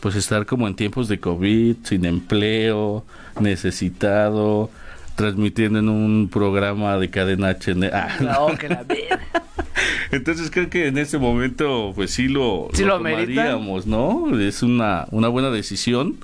pues 0.00 0.16
estar 0.16 0.46
como 0.46 0.66
en 0.66 0.74
tiempos 0.74 1.08
de 1.08 1.20
COVID, 1.20 1.76
sin 1.84 2.04
empleo, 2.06 3.04
necesitado, 3.40 4.70
transmitiendo 5.14 5.78
en 5.78 5.88
un 5.88 6.28
programa 6.30 6.96
de 6.98 7.08
cadena 7.10 7.50
HN. 7.50 7.84
Ah, 7.92 8.16
No, 8.20 8.56
que 8.58 8.68
la. 8.68 8.84
Entonces 10.10 10.50
creo 10.50 10.70
que 10.70 10.86
en 10.86 10.98
ese 10.98 11.18
momento 11.18 11.92
pues 11.94 12.10
sí 12.12 12.28
lo, 12.28 12.68
Sí 12.72 12.84
lo 12.84 12.96
tomaríamos, 12.98 13.86
¿no? 13.86 14.38
Es 14.38 14.62
una, 14.62 15.06
una 15.10 15.28
buena 15.28 15.50
decisión, 15.50 16.16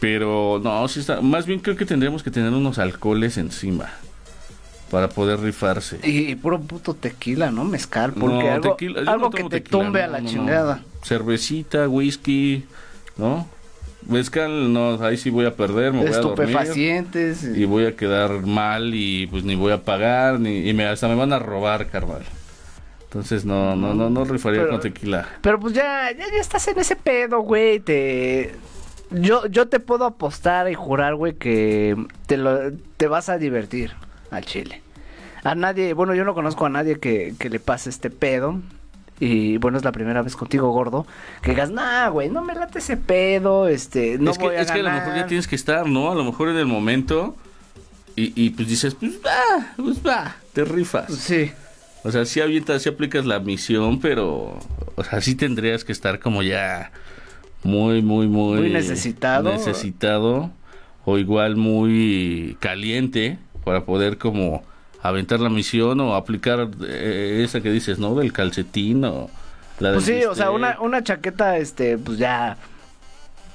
pero 0.00 0.60
no, 0.62 0.86
sí 0.88 1.00
está, 1.00 1.20
más 1.20 1.46
bien 1.46 1.60
creo 1.60 1.76
que 1.76 1.86
tendríamos 1.86 2.22
que 2.22 2.30
tener 2.30 2.52
unos 2.52 2.78
alcoholes 2.78 3.38
encima 3.38 3.90
para 4.90 5.08
poder 5.08 5.40
rifarse. 5.40 5.98
Y, 6.02 6.34
puro 6.36 6.60
puto 6.60 6.94
tequila, 6.94 7.50
¿no? 7.50 7.64
Mezcal, 7.64 8.12
porque 8.12 8.44
No, 8.44 8.52
algo, 8.52 8.70
tequila, 8.72 9.00
algo 9.10 9.24
no 9.26 9.30
que 9.30 9.42
te 9.44 9.60
tequila, 9.60 9.84
tumbe 9.84 10.00
no, 10.00 10.04
a 10.04 10.08
la 10.08 10.24
chingada. 10.24 10.82
Cervecita, 11.02 11.88
whisky, 11.88 12.64
¿no? 13.16 13.48
Mezcal, 14.08 14.72
no, 14.72 15.02
ahí 15.04 15.16
sí 15.16 15.30
voy 15.30 15.46
a 15.46 15.56
perder, 15.56 15.92
me 15.92 16.04
voy 16.04 16.08
a 16.08 16.18
dormir. 16.18 16.44
Estupefacientes. 16.46 17.42
Y 17.42 17.64
voy 17.64 17.86
a 17.86 17.96
quedar 17.96 18.46
mal 18.46 18.94
y 18.94 19.26
pues 19.26 19.42
ni 19.42 19.56
voy 19.56 19.72
a 19.72 19.82
pagar, 19.82 20.38
ni, 20.38 20.68
y 20.68 20.72
me, 20.74 20.86
hasta 20.86 21.08
me 21.08 21.16
van 21.16 21.32
a 21.32 21.40
robar, 21.40 21.88
carnal. 21.88 22.22
Entonces 23.02 23.44
no, 23.44 23.74
no, 23.74 23.94
no, 23.94 24.10
no 24.10 24.24
rifaría 24.24 24.60
Pero- 24.60 24.72
con 24.72 24.80
tequila. 24.80 25.26
Pero 25.40 25.58
pues 25.58 25.72
ya, 25.74 26.12
ya, 26.12 26.24
ya 26.30 26.40
estás 26.40 26.68
en 26.68 26.78
ese 26.78 26.94
pedo, 26.94 27.40
güey. 27.40 27.80
Te... 27.80 28.54
Yo, 29.10 29.46
yo 29.46 29.68
te 29.68 29.80
puedo 29.80 30.04
apostar 30.04 30.70
y 30.70 30.74
jurar, 30.74 31.14
güey, 31.14 31.34
que 31.34 31.96
te, 32.26 32.36
lo, 32.36 32.72
te 32.96 33.06
vas 33.06 33.28
a 33.28 33.38
divertir 33.38 33.92
al 34.30 34.44
chile. 34.44 34.82
A 35.44 35.54
nadie, 35.54 35.92
bueno, 35.92 36.14
yo 36.14 36.24
no 36.24 36.34
conozco 36.34 36.66
a 36.66 36.68
nadie 36.68 36.98
que, 36.98 37.34
que 37.38 37.48
le 37.50 37.60
pase 37.60 37.88
este 37.90 38.10
pedo. 38.10 38.60
Y 39.20 39.56
bueno, 39.58 39.78
es 39.78 39.84
la 39.84 39.92
primera 39.92 40.20
vez 40.22 40.36
contigo, 40.36 40.70
gordo. 40.72 41.06
Que 41.40 41.52
digas, 41.52 41.70
nah, 41.70 42.08
güey, 42.08 42.28
no 42.28 42.42
me 42.42 42.54
late 42.54 42.80
ese 42.80 42.96
pedo. 42.96 43.68
Este, 43.68 44.18
no 44.18 44.32
es 44.32 44.38
que, 44.38 44.44
voy 44.44 44.56
a 44.56 44.60
es 44.60 44.70
que 44.70 44.80
a 44.80 44.82
lo 44.82 44.88
ganar". 44.88 45.04
mejor 45.04 45.20
ya 45.20 45.26
tienes 45.26 45.46
que 45.46 45.54
estar, 45.56 45.86
¿no? 45.86 46.10
A 46.10 46.14
lo 46.14 46.24
mejor 46.24 46.48
en 46.48 46.56
el 46.56 46.66
momento 46.66 47.36
y, 48.16 48.32
y 48.34 48.50
pues 48.50 48.68
dices, 48.68 48.94
pues 48.94 49.12
va, 49.24 49.74
pues 49.76 50.04
va, 50.04 50.36
te 50.52 50.64
rifas. 50.64 51.14
Sí. 51.14 51.52
O 52.02 52.10
sea, 52.10 52.24
sí 52.24 52.40
avientas, 52.40 52.82
sí 52.82 52.88
aplicas 52.88 53.24
la 53.26 53.40
misión, 53.40 54.00
pero, 54.00 54.58
o 54.96 55.04
sea, 55.04 55.20
sí 55.20 55.34
tendrías 55.34 55.84
que 55.84 55.92
estar 55.92 56.18
como 56.18 56.42
ya 56.42 56.92
muy, 57.66 58.02
muy, 58.02 58.26
muy... 58.28 58.60
Muy 58.60 58.70
necesitado. 58.70 59.50
Necesitado, 59.52 60.50
o 61.04 61.18
igual 61.18 61.56
muy 61.56 62.56
caliente 62.60 63.38
para 63.64 63.84
poder 63.84 64.18
como 64.18 64.62
aventar 65.02 65.40
la 65.40 65.50
misión 65.50 66.00
o 66.00 66.14
aplicar 66.14 66.68
eh, 66.86 67.42
esa 67.44 67.60
que 67.60 67.70
dices, 67.70 67.98
¿no? 67.98 68.14
Del 68.14 68.32
calcetín 68.32 69.04
o 69.04 69.28
la 69.78 69.92
Pues 69.92 70.04
sí, 70.04 70.24
o 70.24 70.34
sea, 70.34 70.48
bistec. 70.50 70.54
una, 70.54 70.80
una 70.80 71.02
chaqueta, 71.04 71.58
este, 71.58 71.98
pues 71.98 72.18
ya. 72.18 72.56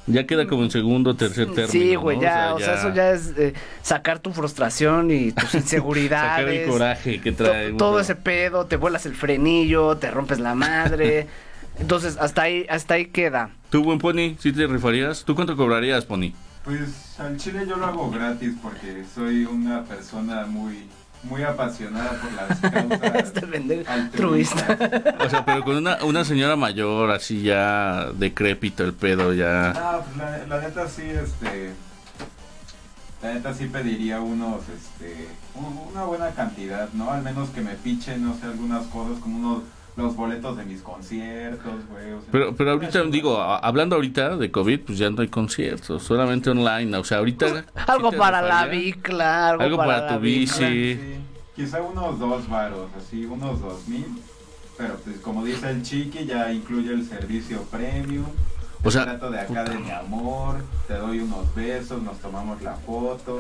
Ya 0.08 0.26
queda 0.26 0.48
como 0.48 0.64
en 0.64 0.72
segundo 0.72 1.16
tercer 1.16 1.46
término. 1.48 1.68
Sí, 1.68 1.96
güey, 1.96 2.18
¿no? 2.18 2.24
ya, 2.24 2.56
o 2.56 2.60
sea, 2.60 2.74
eso 2.76 2.94
ya 2.94 3.12
es 3.12 3.34
eh, 3.38 3.54
sacar 3.84 4.20
tu 4.20 4.32
frustración 4.34 5.12
y 5.12 5.32
tus 5.32 5.54
inseguridades. 5.64 6.30
Sacar 6.46 6.50
el 6.50 6.70
coraje 6.70 7.22
que 7.22 7.32
to- 7.32 7.44
trae. 7.44 7.74
todo 7.74 7.92
uno. 7.92 8.00
ese 8.00 8.16
pedo, 8.16 8.66
te 8.66 8.78
vuelas 8.78 9.06
el 9.06 9.14
frenillo, 9.14 9.98
te 9.98 10.10
rompes 10.10 10.40
la 10.40 10.56
madre. 10.56 11.28
Entonces, 11.80 12.18
hasta 12.20 12.44
ahí, 12.44 12.66
hasta 12.70 12.96
ahí 12.96 13.06
queda. 13.08 13.52
¿Tú, 13.72 13.84
buen 13.84 13.98
Pony, 14.00 14.36
sí 14.38 14.52
te 14.52 14.68
rifarías? 14.68 15.24
¿Tú 15.24 15.34
cuánto 15.34 15.56
cobrarías, 15.56 16.06
Pony? 16.06 16.34
Pues 16.64 17.20
al 17.20 17.38
chile 17.38 17.66
yo 17.68 17.78
lo 17.78 17.86
hago 17.88 18.12
gratis 18.12 18.54
porque 18.62 19.04
soy 19.16 19.46
una 19.46 19.84
persona 19.84 20.46
muy 20.46 20.88
muy 21.24 21.44
apasionada 21.44 22.20
por 22.20 22.32
las 22.34 22.60
causas 23.00 23.34
Este 23.36 23.86
altruistas. 23.88 24.12
truista. 24.12 25.16
O 25.24 25.30
sea, 25.30 25.46
pero 25.46 25.64
con 25.64 25.78
una, 25.78 26.04
una 26.04 26.26
señora 26.26 26.56
mayor, 26.56 27.12
así 27.12 27.44
ya 27.44 28.08
decrépito 28.14 28.84
el 28.84 28.94
pedo, 28.94 29.32
ya... 29.34 29.70
Ah, 29.70 30.02
pues 30.04 30.18
la, 30.18 30.48
la 30.48 30.62
neta 30.68 30.88
sí, 30.88 31.04
este. 31.04 31.74
La 33.22 33.36
neta 33.36 33.54
sí 33.54 33.66
pediría 33.68 34.20
unos, 34.20 34.62
este. 34.70 35.28
un- 35.54 35.90
una 35.92 36.06
buena 36.06 36.32
cantidad, 36.32 36.90
¿no? 36.94 37.12
Al 37.12 37.22
menos 37.22 37.50
que 37.50 37.62
me 37.62 37.76
pichen, 37.76 38.24
no 38.26 38.36
sé, 38.40 38.48
algunas 38.48 38.88
cosas 38.88 39.20
como 39.20 39.38
unos. 39.38 39.64
Los 39.98 40.16
boletos 40.16 40.56
de 40.58 40.66
mis 40.66 40.82
conciertos, 40.82 41.74
güey. 41.90 42.14
o 42.14 42.22
sea, 42.22 42.30
Pero, 42.32 42.56
pero 42.56 42.72
ahorita, 42.72 43.04
digo, 43.04 43.42
hablando 43.42 43.96
ahorita 43.98 44.38
de 44.38 44.50
COVID, 44.50 44.80
pues 44.82 44.98
ya 44.98 45.10
no 45.10 45.22
hay 45.22 45.28
conciertos, 45.28 46.04
solamente 46.04 46.50
online. 46.50 46.96
O 46.98 47.04
sea, 47.04 47.18
ahorita... 47.18 47.66
Algo 47.88 48.10
¿sí 48.10 48.12
te 48.12 48.18
para 48.18 48.42
la 48.42 48.66
bicla, 48.68 49.50
algo, 49.50 49.64
Algo 49.64 49.78
para 49.78 50.08
tu 50.08 50.20
bici. 50.20 50.96
Sí, 50.96 51.16
quizá 51.56 51.82
unos 51.82 52.20
dos 52.20 52.48
varos, 52.50 52.90
así, 52.98 53.26
unos 53.26 53.60
dos 53.60 53.88
mil. 53.88 54.06
Pero 54.78 54.96
pues 55.04 55.18
como 55.18 55.44
dice 55.44 55.70
el 55.70 55.84
chiqui, 55.84 56.26
ya 56.26 56.52
incluye 56.52 56.94
el 56.94 57.06
servicio 57.06 57.62
premium. 57.64 58.26
O 58.84 58.90
sea, 58.90 59.04
trato 59.04 59.30
de 59.30 59.40
acá 59.40 59.64
de 59.64 59.78
mi 59.78 59.92
amor, 59.92 60.56
te 60.88 60.96
doy 60.96 61.20
unos 61.20 61.54
besos, 61.54 62.02
nos 62.02 62.18
tomamos 62.18 62.62
la 62.64 62.74
foto, 62.74 63.40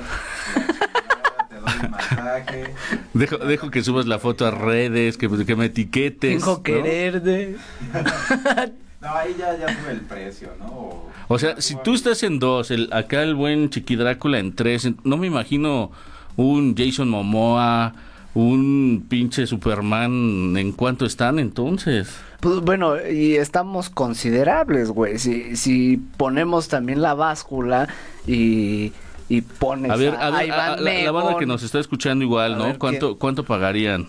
te 1.52 1.56
doy 1.60 1.86
un 1.86 1.92
masaje. 1.92 2.64
Dejo, 3.14 3.38
dejo 3.38 3.70
que 3.70 3.84
subas 3.84 4.06
la 4.08 4.18
foto 4.20 4.46
a 4.48 4.52
redes, 4.52 5.18
que, 5.18 5.30
que 5.46 5.56
me 5.56 5.66
etiquetes. 5.66 6.40
Tengo 6.40 6.58
¿no? 6.58 6.64
quererte. 6.64 7.56
No, 9.02 9.10
ahí 9.16 9.36
ya, 9.36 9.58
ya 9.58 9.68
sube 9.82 9.94
el 9.94 10.02
precio, 10.02 10.50
¿no? 10.60 10.68
O, 10.68 11.12
O 11.28 11.40
sea, 11.40 11.60
si 11.60 11.76
tú 11.84 11.96
estás 11.96 12.22
en 12.22 12.38
dos, 12.38 12.70
el, 12.70 12.88
acá 12.94 13.24
el 13.24 13.34
buen 13.34 13.72
Chiqui 13.72 13.96
Drácula 13.96 14.38
en 14.38 14.54
tres, 14.56 14.86
en- 14.86 14.98
no 15.04 15.18
me 15.18 15.26
imagino 15.26 15.90
un 16.36 16.76
Jason 16.78 17.10
Momoa, 17.10 17.96
un 18.36 19.04
pinche 19.10 19.48
Superman, 19.48 20.56
¿en 20.56 20.72
cuánto 20.72 21.08
están 21.08 21.40
entonces? 21.40 22.16
Pues 22.42 22.60
bueno, 22.60 22.94
y 23.04 23.38
estamos 23.38 23.90
considerables, 23.90 24.90
güey. 24.90 25.18
Si, 25.18 25.56
si 25.56 25.98
ponemos 26.18 26.68
también 26.68 27.02
la 27.02 27.16
báscula 27.16 27.88
y, 28.28 28.92
y 29.38 29.41
pones 29.41 29.91
A 29.91 29.96
ver, 29.96 30.15
a 30.20 30.30
ver, 30.32 30.48
Iván 30.48 30.60
a- 30.60 30.74
a- 30.74 30.78
la, 30.78 31.12
banda 31.12 31.38
que 31.39 31.46
nos 31.46 31.63
está 31.63 31.80
escuchando 31.80 32.24
igual, 32.26 32.56
A 32.56 32.58
¿no? 32.58 32.65
ver, 32.65 32.78
¿Cuánto. 32.78 33.17
¿Cuánto 33.17 33.44
pagarían? 33.46 34.08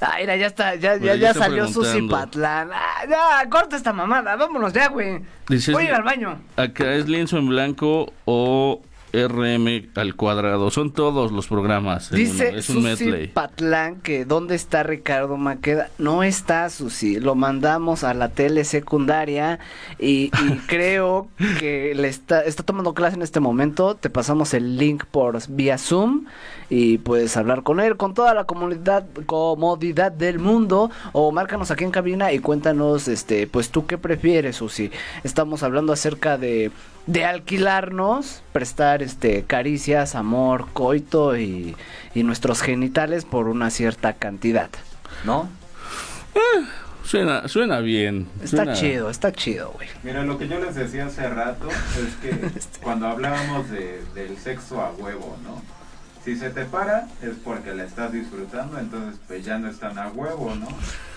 Ah, 0.00 0.16
mira, 0.20 0.36
ya 0.36 0.46
está, 0.48 0.74
ya, 0.74 0.96
ya, 0.96 1.14
ya 1.14 1.32
salió 1.32 1.66
Susi. 1.66 2.02
Patlán. 2.02 2.68
Ah, 2.74 3.06
ya, 3.08 3.48
corta 3.48 3.76
esta 3.76 3.92
mamada, 3.92 4.36
vámonos 4.36 4.72
ya, 4.74 4.88
güey. 4.88 5.20
Dices- 5.48 5.72
Voy 5.72 5.84
a 5.84 5.88
ir 5.88 5.94
al 5.94 6.02
baño. 6.02 6.38
Acá 6.56 6.92
es 6.94 7.08
lienzo 7.08 7.38
en 7.38 7.48
blanco 7.48 8.12
o 8.26 8.82
RM 9.14 9.90
al 9.94 10.14
cuadrado. 10.16 10.70
Son 10.70 10.92
todos 10.92 11.32
los 11.32 11.46
programas. 11.46 12.10
Dice 12.10 12.48
uno, 12.48 12.58
Es 12.58 12.68
un 12.68 12.82
Susi 12.82 13.04
medley. 13.04 13.26
Patlán 13.28 14.00
que 14.00 14.24
dónde 14.24 14.54
está 14.54 14.82
Ricardo 14.82 15.36
Maqueda. 15.36 15.90
No 15.98 16.22
está 16.22 16.68
Susi, 16.70 17.20
lo 17.20 17.34
mandamos 17.34 18.04
a 18.04 18.14
la 18.14 18.30
tele 18.30 18.64
secundaria 18.64 19.58
y, 19.98 20.30
y 20.42 20.58
creo 20.66 21.28
que 21.58 21.94
le 21.94 22.08
está, 22.08 22.42
está 22.42 22.62
tomando 22.62 22.94
clase 22.94 23.16
en 23.16 23.22
este 23.22 23.40
momento. 23.40 23.94
Te 23.94 24.10
pasamos 24.10 24.54
el 24.54 24.76
link 24.76 25.04
por 25.04 25.38
vía 25.48 25.78
Zoom 25.78 26.26
y 26.68 26.98
puedes 26.98 27.36
hablar 27.36 27.62
con 27.62 27.80
él, 27.80 27.96
con 27.96 28.14
toda 28.14 28.34
la 28.34 28.44
comunidad, 28.44 29.06
comodidad 29.26 30.12
del 30.12 30.38
mundo 30.38 30.90
o 31.12 31.32
márcanos 31.32 31.70
aquí 31.70 31.84
en 31.84 31.90
cabina 31.90 32.32
y 32.32 32.38
cuéntanos, 32.38 33.08
este, 33.08 33.46
pues 33.46 33.70
tú 33.70 33.86
qué 33.86 33.98
prefieres, 33.98 34.56
Susi. 34.56 34.90
Estamos 35.22 35.62
hablando 35.62 35.92
acerca 35.92 36.38
de 36.38 36.70
de 37.06 37.24
alquilarnos, 37.24 38.42
prestar 38.52 39.02
este 39.04 39.44
caricias, 39.44 40.14
amor, 40.14 40.66
coito 40.72 41.36
y, 41.36 41.76
y 42.14 42.22
nuestros 42.24 42.60
genitales 42.62 43.24
por 43.24 43.48
una 43.48 43.70
cierta 43.70 44.14
cantidad, 44.14 44.70
¿no? 45.24 45.48
Suena, 47.04 47.46
suena 47.48 47.80
bien. 47.80 48.26
Está 48.42 48.56
suena- 48.56 48.72
chido, 48.72 49.10
está 49.10 49.30
chido, 49.30 49.70
güey. 49.72 49.88
Mira, 50.02 50.24
lo 50.24 50.38
que 50.38 50.48
yo 50.48 50.58
les 50.58 50.74
decía 50.74 51.06
hace 51.06 51.28
rato 51.28 51.68
es 51.68 52.14
que 52.22 52.30
Este. 52.58 52.78
cuando 52.82 53.06
hablábamos 53.06 53.70
de, 53.70 54.02
del 54.14 54.36
sexo 54.38 54.80
a 54.80 54.90
huevo, 54.92 55.36
¿no? 55.44 55.62
Si 56.24 56.36
se 56.36 56.48
te 56.48 56.64
para 56.64 57.06
es 57.22 57.34
porque 57.44 57.74
la 57.74 57.84
estás 57.84 58.10
disfrutando, 58.12 58.78
entonces 58.78 59.20
pues 59.28 59.44
ya 59.44 59.58
no 59.58 59.68
es 59.68 59.78
tan 59.78 59.98
a 59.98 60.08
huevo, 60.08 60.54
¿no? 60.54 60.68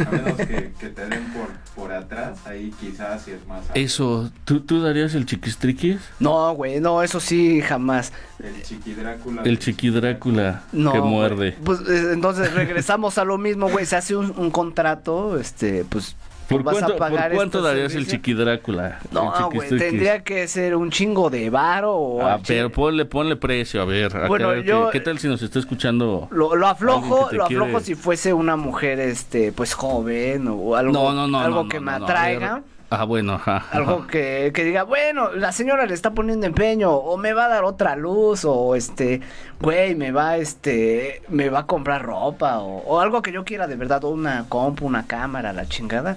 A 0.05 0.11
menos 0.11 0.33
que, 0.35 0.73
que 0.79 0.89
te 0.89 1.07
den 1.07 1.23
por, 1.33 1.47
por 1.75 1.93
atrás, 1.93 2.39
ahí 2.45 2.73
quizás 2.79 3.21
sí 3.23 3.31
es 3.31 3.47
más 3.47 3.63
Eso, 3.73 4.29
¿tú, 4.43 4.59
¿tú 4.59 4.81
darías 4.81 5.15
el 5.15 5.25
chiquistriquis? 5.25 6.01
No, 6.19 6.53
güey, 6.55 6.81
no, 6.81 7.01
eso 7.03 7.21
sí, 7.21 7.61
jamás. 7.61 8.11
El 8.43 8.61
chiqui 8.63 8.93
Drácula. 8.95 9.43
El 9.43 9.59
chiqui 9.59 9.89
Drácula 9.91 10.63
No. 10.73 10.91
que 10.91 10.99
muerde. 10.99 11.55
Pues 11.63 11.79
eh, 11.87 12.11
entonces 12.13 12.53
regresamos 12.53 13.17
a 13.17 13.23
lo 13.23 13.37
mismo, 13.37 13.69
güey. 13.69 13.85
Se 13.85 13.95
hace 13.95 14.15
un, 14.15 14.33
un 14.37 14.51
contrato, 14.51 15.39
este, 15.39 15.85
pues. 15.85 16.15
¿Por 16.47 16.63
vas 16.63 16.77
a 16.77 16.79
cuánto, 16.79 16.97
por 16.97 16.97
pagar 16.97 17.31
cuánto 17.33 17.57
este 17.59 17.67
darías 17.69 17.95
el 17.95 18.07
chiqui 18.07 18.33
Drácula? 18.33 18.99
No, 19.11 19.49
güey, 19.51 19.69
tendría 19.69 20.23
que 20.23 20.47
ser 20.47 20.75
un 20.75 20.89
chingo 20.91 21.29
de 21.29 21.49
varo 21.49 21.93
o. 21.95 22.25
Ah, 22.25 22.39
chile. 22.41 22.69
ponle, 22.69 23.05
ponle 23.05 23.35
precio, 23.35 23.81
a 23.81 23.85
ver. 23.85 24.15
acá, 24.15 24.27
Bueno, 24.27 24.51
¿qué- 24.53 24.63
yo- 24.63 24.89
¿Qué 24.91 24.99
tal 24.99 25.19
si 25.19 25.27
nos 25.27 25.41
está 25.41 25.59
escuchando? 25.59 26.27
Lo, 26.31 26.55
lo 26.55 26.67
aflojo, 26.67 27.29
lo 27.31 27.43
aflojo 27.45 27.65
quiere- 27.65 27.79
si 27.81 27.95
fuese 27.95 28.33
una 28.33 28.55
mujer, 28.55 28.99
este, 28.99 29.51
pues 29.51 29.73
joven 29.73 30.47
o 30.47 30.75
algo, 30.75 30.93
no, 30.93 31.11
no, 31.13 31.27
no. 31.27 31.39
algo 31.39 31.67
que 31.67 31.79
me 31.79 31.91
a 31.91 31.95
ver. 31.99 32.03
atraiga. 32.03 32.61
Ah, 32.89 33.03
bueno, 33.03 33.33
ajá. 33.33 33.57
ajá. 33.57 33.77
Algo 33.79 34.07
que, 34.07 34.51
que 34.55 34.63
diga, 34.63 34.83
bueno, 34.83 35.33
la 35.33 35.51
señora 35.51 35.85
le 35.85 35.93
está 35.93 36.11
poniendo 36.11 36.45
empeño, 36.47 36.91
o 36.93 37.17
me 37.17 37.33
va 37.33 37.47
a 37.47 37.49
dar 37.49 37.65
otra 37.65 37.97
luz, 37.97 38.45
o 38.45 38.75
este, 38.75 39.19
güey, 39.59 39.93
me 39.95 40.11
va, 40.11 40.37
este, 40.37 41.21
me 41.27 41.49
va 41.49 41.59
a 41.59 41.65
comprar 41.65 42.03
ropa, 42.03 42.59
o, 42.59 42.77
o 42.85 43.01
algo 43.01 43.21
que 43.21 43.33
yo 43.33 43.43
quiera 43.43 43.67
de 43.67 43.75
verdad, 43.75 44.05
o 44.05 44.09
una 44.11 44.45
compu, 44.47 44.85
una 44.87 45.05
cámara, 45.05 45.51
la 45.51 45.65
chingada. 45.65 46.15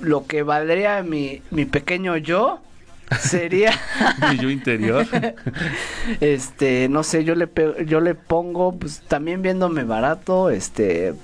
Lo 0.00 0.26
que 0.26 0.42
valdría 0.42 1.02
mi, 1.02 1.42
mi 1.50 1.64
pequeño 1.64 2.16
yo, 2.16 2.60
sería, 3.20 3.72
Mi 4.30 4.38
yo 4.38 4.50
interior. 4.50 5.06
este, 6.20 6.88
no 6.88 7.02
sé, 7.02 7.24
yo 7.24 7.34
le, 7.34 7.46
pe- 7.46 7.84
yo 7.86 8.00
le 8.00 8.14
pongo, 8.14 8.76
pues 8.78 9.00
también 9.08 9.42
viéndome 9.42 9.84
barato, 9.84 10.50
este, 10.50 11.14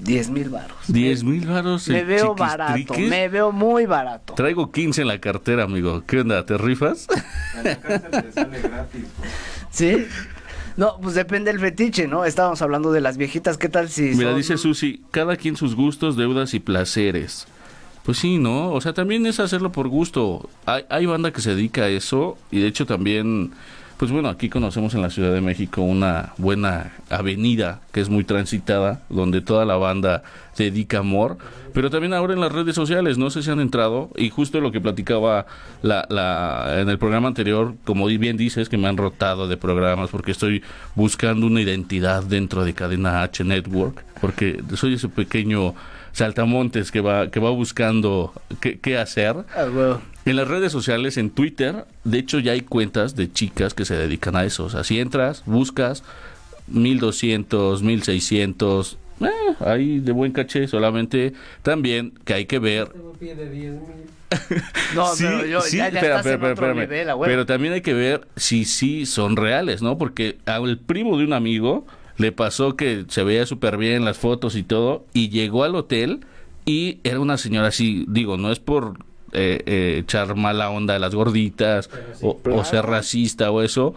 10 0.00 0.30
mil 0.30 0.48
varos. 0.50 0.76
10 0.88 1.24
mil 1.24 1.46
varos. 1.46 1.88
Me 1.88 2.04
veo 2.04 2.34
barato, 2.34 2.94
me 2.98 3.28
veo 3.28 3.52
muy 3.52 3.86
barato. 3.86 4.34
Traigo 4.34 4.70
15 4.72 5.02
en 5.02 5.08
la 5.08 5.20
cartera, 5.20 5.64
amigo. 5.64 6.02
¿Qué 6.06 6.20
onda? 6.20 6.44
¿Te 6.44 6.58
rifas? 6.58 7.06
En 7.56 7.64
la 7.64 7.76
cárcel 7.80 8.10
te 8.10 8.32
sale 8.32 8.60
gratis. 8.60 9.04
¿Sí? 9.70 10.06
No, 10.76 10.98
pues 11.00 11.14
depende 11.14 11.50
del 11.50 11.58
fetiche, 11.60 12.06
¿no? 12.06 12.26
Estábamos 12.26 12.60
hablando 12.60 12.92
de 12.92 13.00
las 13.00 13.16
viejitas, 13.16 13.56
¿qué 13.56 13.70
tal 13.70 13.88
si 13.88 14.02
Mira, 14.02 14.30
son- 14.30 14.36
dice 14.36 14.58
Susi, 14.58 15.02
cada 15.10 15.36
quien 15.36 15.56
sus 15.56 15.74
gustos, 15.74 16.16
deudas 16.18 16.52
y 16.52 16.60
placeres. 16.60 17.46
Pues 18.06 18.18
sí, 18.18 18.38
¿no? 18.38 18.70
O 18.70 18.80
sea, 18.80 18.92
también 18.92 19.26
es 19.26 19.40
hacerlo 19.40 19.72
por 19.72 19.88
gusto. 19.88 20.48
Hay, 20.64 21.06
banda 21.06 21.32
que 21.32 21.40
se 21.40 21.56
dedica 21.56 21.82
a 21.82 21.88
eso 21.88 22.38
y 22.52 22.60
de 22.60 22.68
hecho 22.68 22.86
también, 22.86 23.50
pues 23.96 24.12
bueno, 24.12 24.28
aquí 24.28 24.48
conocemos 24.48 24.94
en 24.94 25.02
la 25.02 25.10
Ciudad 25.10 25.32
de 25.32 25.40
México 25.40 25.82
una 25.82 26.32
buena 26.38 26.92
avenida 27.10 27.80
que 27.90 28.00
es 28.00 28.08
muy 28.08 28.22
transitada, 28.22 29.02
donde 29.08 29.40
toda 29.40 29.64
la 29.64 29.74
banda 29.74 30.22
dedica 30.56 30.98
amor, 30.98 31.36
pero 31.74 31.90
también 31.90 32.14
ahora 32.14 32.32
en 32.32 32.40
las 32.40 32.52
redes 32.52 32.76
sociales, 32.76 33.18
no 33.18 33.28
sé 33.28 33.42
si 33.42 33.50
han 33.50 33.58
entrado, 33.58 34.10
y 34.16 34.30
justo 34.30 34.60
lo 34.60 34.70
que 34.70 34.80
platicaba 34.80 35.46
la, 35.82 36.06
la, 36.08 36.80
en 36.80 36.88
el 36.88 36.98
programa 36.98 37.26
anterior, 37.26 37.74
como 37.84 38.06
bien 38.06 38.36
dices, 38.36 38.68
que 38.68 38.78
me 38.78 38.86
han 38.86 38.98
rotado 38.98 39.48
de 39.48 39.56
programas 39.56 40.10
porque 40.10 40.30
estoy 40.30 40.62
buscando 40.94 41.44
una 41.44 41.60
identidad 41.60 42.22
dentro 42.22 42.64
de 42.64 42.72
Cadena 42.72 43.22
H 43.24 43.42
Network, 43.42 44.04
porque 44.20 44.62
soy 44.76 44.94
ese 44.94 45.08
pequeño 45.08 45.74
saltamontes 46.16 46.90
que 46.90 47.02
va, 47.02 47.30
que 47.30 47.40
va 47.40 47.50
buscando 47.50 48.32
qué, 48.60 48.78
qué 48.78 48.96
hacer. 48.96 49.36
Ah. 49.54 49.98
En 50.24 50.36
las 50.36 50.48
redes 50.48 50.72
sociales, 50.72 51.18
en 51.18 51.28
Twitter, 51.28 51.84
de 52.04 52.18
hecho 52.18 52.38
ya 52.38 52.52
hay 52.52 52.62
cuentas 52.62 53.16
de 53.16 53.30
chicas 53.30 53.74
que 53.74 53.84
se 53.84 53.94
dedican 53.96 54.34
a 54.34 54.44
eso. 54.44 54.64
O 54.64 54.70
sea, 54.70 54.82
si 54.82 54.98
entras, 54.98 55.42
buscas 55.44 56.02
1200, 56.68 57.82
1600, 57.82 58.98
eh, 59.20 59.26
ahí 59.60 60.00
de 60.00 60.12
buen 60.12 60.32
caché, 60.32 60.66
solamente 60.68 61.34
también 61.62 62.14
que 62.24 62.32
hay 62.34 62.46
que 62.46 62.58
ver 62.58 62.88
Tengo 62.88 63.12
pie 63.12 63.34
de 63.34 63.50
10 63.50 63.72
mil. 63.72 63.80
No, 64.94 65.14
Sí, 65.14 65.24
pero 65.24 65.46
yo, 65.46 65.60
sí, 65.60 65.76
ya, 65.76 65.90
ya 65.90 65.98
espera, 65.98 66.16
estás 66.16 66.26
en 66.26 66.32
espera, 66.32 66.52
otro 66.52 66.66
espérame. 66.66 66.90
nivel, 66.90 67.06
huevo. 67.08 67.24
Pero 67.24 67.46
también 67.46 67.74
hay 67.74 67.82
que 67.82 67.94
ver 67.94 68.26
si 68.36 68.64
sí 68.64 69.04
son 69.04 69.36
reales, 69.36 69.82
¿no? 69.82 69.98
Porque 69.98 70.38
al 70.46 70.78
primo 70.78 71.18
de 71.18 71.24
un 71.24 71.34
amigo 71.34 71.86
le 72.16 72.32
pasó 72.32 72.76
que 72.76 73.04
se 73.08 73.22
veía 73.22 73.46
súper 73.46 73.76
bien 73.76 74.04
las 74.04 74.18
fotos 74.18 74.56
y 74.56 74.62
todo, 74.62 75.04
y 75.12 75.28
llegó 75.28 75.64
al 75.64 75.74
hotel 75.74 76.20
y 76.64 76.98
era 77.04 77.20
una 77.20 77.38
señora 77.38 77.68
así, 77.68 78.04
digo, 78.08 78.36
no 78.36 78.50
es 78.50 78.58
por 78.58 78.98
eh, 79.32 79.62
eh, 79.66 79.98
echar 80.00 80.34
mala 80.36 80.70
onda 80.70 80.96
a 80.96 80.98
las 80.98 81.14
gorditas 81.14 81.90
o, 82.22 82.38
o 82.44 82.64
ser 82.64 82.86
racista 82.86 83.50
o 83.50 83.62
eso, 83.62 83.94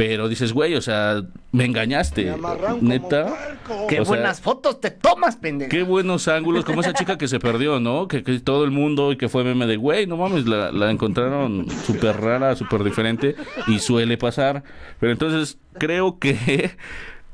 pero 0.00 0.28
dices, 0.28 0.54
güey, 0.54 0.76
o 0.76 0.80
sea, 0.80 1.22
me 1.52 1.66
engañaste, 1.66 2.34
neta. 2.80 3.58
Qué 3.86 4.00
o 4.00 4.04
sea, 4.06 4.14
buenas 4.14 4.40
fotos 4.40 4.80
te 4.80 4.90
tomas, 4.90 5.36
pendejo. 5.36 5.68
Qué 5.68 5.82
buenos 5.82 6.26
ángulos, 6.26 6.64
como 6.64 6.80
esa 6.80 6.94
chica 6.94 7.18
que 7.18 7.28
se 7.28 7.38
perdió, 7.38 7.80
¿no? 7.80 8.08
Que, 8.08 8.22
que 8.22 8.40
todo 8.40 8.64
el 8.64 8.70
mundo 8.70 9.12
y 9.12 9.18
que 9.18 9.28
fue 9.28 9.44
meme 9.44 9.66
de, 9.66 9.76
güey, 9.76 10.06
no 10.06 10.16
mames, 10.16 10.46
la, 10.46 10.72
la 10.72 10.90
encontraron 10.90 11.66
súper 11.84 12.18
rara, 12.18 12.56
súper 12.56 12.82
diferente 12.82 13.36
y 13.66 13.80
suele 13.80 14.16
pasar. 14.16 14.62
Pero 15.00 15.12
entonces 15.12 15.58
creo 15.78 16.18
que 16.18 16.70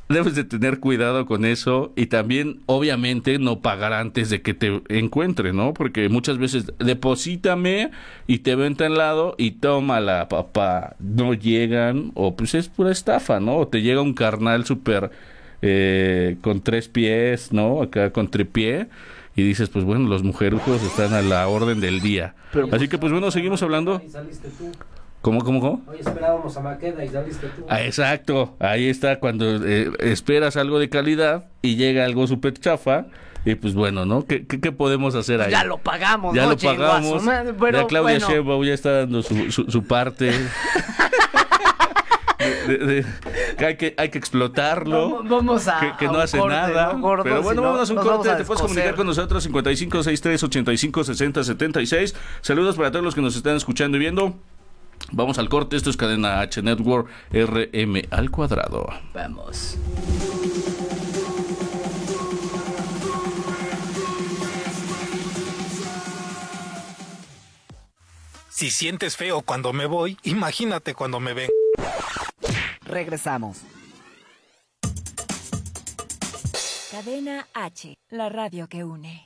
debes 0.09 0.35
de 0.35 0.45
tener 0.45 0.79
cuidado 0.79 1.27
con 1.27 1.45
eso 1.45 1.93
y 1.97 2.07
también, 2.07 2.61
obviamente, 2.67 3.39
no 3.39 3.61
pagar 3.61 3.93
antes 3.93 4.31
de 4.31 4.43
que 4.43 4.55
te 4.55 4.83
encuentre, 4.89 5.53
¿no? 5.53 5.75
Porque 5.75 6.09
muchas 6.09 6.39
veces 6.39 6.73
deposítame 6.79 7.91
y 8.27 8.39
te 8.39 8.55
ven 8.55 8.77
tan 8.77 8.95
lado 8.95 9.35
y 9.39 9.53
tómala, 9.53 10.29
papá. 10.29 10.97
No 11.01 11.35
llegan 11.35 12.13
o 12.15 12.37
pues 12.37 12.55
es 12.55 12.69
pura 12.69 12.93
estafa, 12.93 13.41
¿no? 13.41 13.57
O 13.59 13.69
te 13.69 13.83
llega 13.83 14.01
un 14.01 14.15
carnal 14.15 14.65
súper 14.65 15.11
eh, 15.63 16.37
con 16.41 16.61
tres 16.61 16.89
pies, 16.89 17.53
¿no? 17.53 17.83
Acá 17.83 18.13
con 18.13 18.31
tripié. 18.31 18.89
Y 19.35 19.43
dices, 19.43 19.69
pues 19.69 19.85
bueno, 19.85 20.09
los 20.09 20.23
mujerujos 20.23 20.83
están 20.83 21.13
a 21.13 21.21
la 21.21 21.47
orden 21.49 21.81
del 21.81 22.01
día. 22.01 22.35
Pero, 22.53 22.69
Así 22.73 22.89
que, 22.89 22.97
pues 22.97 23.13
bueno, 23.13 23.31
seguimos 23.31 23.63
hablando. 23.63 24.01
Y 24.03 24.09
saliste 24.09 24.49
tú. 24.49 24.73
¿Cómo, 25.27 25.41
cómo, 25.43 25.61
cómo? 25.61 25.83
Hoy 25.89 25.97
esperábamos 25.99 26.57
a 26.57 26.61
Maqueda 26.61 27.05
y 27.05 27.09
saliste 27.09 27.49
tú. 27.49 27.67
Ah, 27.69 27.83
exacto, 27.83 28.55
ahí 28.61 28.89
está 28.89 29.19
cuando 29.19 29.57
eh, 29.67 29.91
esperas 29.99 30.57
algo 30.57 30.79
de 30.79 30.89
calidad 30.89 31.47
y 31.63 31.75
llega 31.75 32.05
algo 32.05 32.29
súper 32.29 32.53
chafa. 32.53 33.07
Y 33.45 33.57
pues 33.57 33.75
bueno, 33.75 34.05
¿no? 34.07 34.25
¿Qué, 34.25 34.47
qué, 34.47 34.61
qué 34.61 34.71
podemos 34.71 35.17
hacer 35.17 35.41
ahí? 35.41 35.51
Ya 35.51 35.65
lo 35.65 35.79
pagamos, 35.79 36.33
Ya 36.33 36.45
¿no? 36.45 36.51
lo 36.51 36.57
pagamos. 36.57 37.25
pero 37.59 37.81
ya 37.81 37.87
Claudia 37.89 38.19
bueno. 38.21 38.29
Sheinbaum 38.29 38.65
ya 38.65 38.75
está 38.75 38.93
dando 38.99 39.21
su, 39.25 39.51
su, 39.51 39.65
su 39.69 39.83
parte. 39.85 40.31
De- 42.39 42.79
de- 42.79 42.87
de- 42.87 43.07
que 43.59 43.67
hay 43.67 43.77
que 43.77 43.95
hay 43.97 44.09
que 44.11 44.19
explotarlo. 44.19 45.11
Vamos- 45.11 45.29
vamos 45.29 45.67
a- 45.69 45.81
que, 45.81 45.93
que 45.99 46.05
a 46.07 46.09
no 46.09 46.15
un 46.19 46.21
hace 46.21 46.39
corte, 46.39 46.55
nada. 46.55 46.93
¿no? 46.93 47.01
Gordos, 47.01 47.25
Pero 47.25 47.43
bueno, 47.43 47.61
si 47.63 47.65
no, 47.67 47.73
vamos 47.73 47.91
a 47.91 47.93
un 47.95 47.99
corte. 47.99 48.31
a 48.31 48.37
Te 48.37 48.45
puedes 48.45 48.63
comunicar 48.63 48.95
con 48.95 49.07
nosotros 49.09 49.43
55 49.43 50.03
63 50.05 50.43
85 50.45 51.03
60 51.05 51.43
76. 51.45 52.15
Saludos 52.43 52.77
para 52.77 52.93
todos 52.93 53.05
los 53.05 53.15
que 53.17 53.23
nos 53.23 53.35
están 53.35 53.57
escuchando 53.57 53.97
y 53.97 54.01
viendo. 54.01 54.37
Vamos 55.13 55.39
al 55.39 55.49
corte. 55.49 55.77
Esto 55.77 55.91
es 55.91 55.97
Cadena 55.97 56.41
H 56.41 56.63
Network 56.63 57.09
RM 57.33 58.03
al 58.11 58.31
cuadrado. 58.31 58.89
Vamos. 59.15 59.79
Si 68.57 68.71
sientes 68.71 69.17
feo 69.17 69.43
cuando 69.43 69.75
me 69.75 69.85
voy, 69.85 70.17
imagínate 70.23 70.95
cuando 70.95 71.21
me 71.21 71.35
ven. 71.35 71.51
Regresamos. 72.81 73.59
Cadena 76.91 77.47
H, 77.53 77.99
la 78.09 78.31
radio 78.31 78.67
que 78.69 78.83
une. 78.83 79.26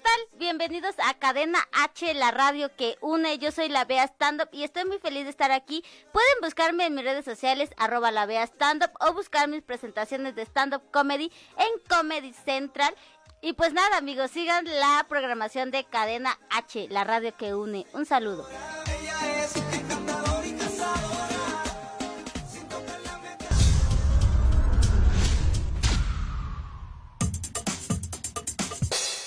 Tal? 0.00 0.38
Bienvenidos 0.38 0.94
a 1.04 1.14
Cadena 1.14 1.58
H, 1.72 2.14
la 2.14 2.30
radio 2.30 2.74
que 2.74 2.96
une. 3.00 3.38
Yo 3.38 3.52
soy 3.52 3.68
la 3.68 3.84
Bea 3.84 4.04
Stand 4.04 4.42
Up 4.42 4.48
y 4.52 4.64
estoy 4.64 4.84
muy 4.84 4.98
feliz 4.98 5.24
de 5.24 5.30
estar 5.30 5.52
aquí. 5.52 5.84
Pueden 6.12 6.40
buscarme 6.42 6.86
en 6.86 6.94
mis 6.94 7.04
redes 7.04 7.24
sociales, 7.24 7.70
arroba 7.76 8.10
la 8.10 8.26
Bea 8.26 8.44
Stand 8.44 8.84
Up, 8.84 8.90
o 9.00 9.12
buscar 9.12 9.48
mis 9.48 9.62
presentaciones 9.62 10.34
de 10.34 10.42
stand 10.42 10.74
up 10.74 10.82
comedy 10.90 11.30
en 11.56 11.68
Comedy 11.88 12.32
Central. 12.32 12.94
Y 13.42 13.52
pues 13.54 13.72
nada, 13.72 13.98
amigos, 13.98 14.30
sigan 14.30 14.64
la 14.64 15.04
programación 15.08 15.70
de 15.70 15.84
Cadena 15.84 16.38
H, 16.50 16.88
la 16.90 17.04
radio 17.04 17.34
que 17.36 17.54
une. 17.54 17.86
Un 17.92 18.06
saludo. 18.06 18.46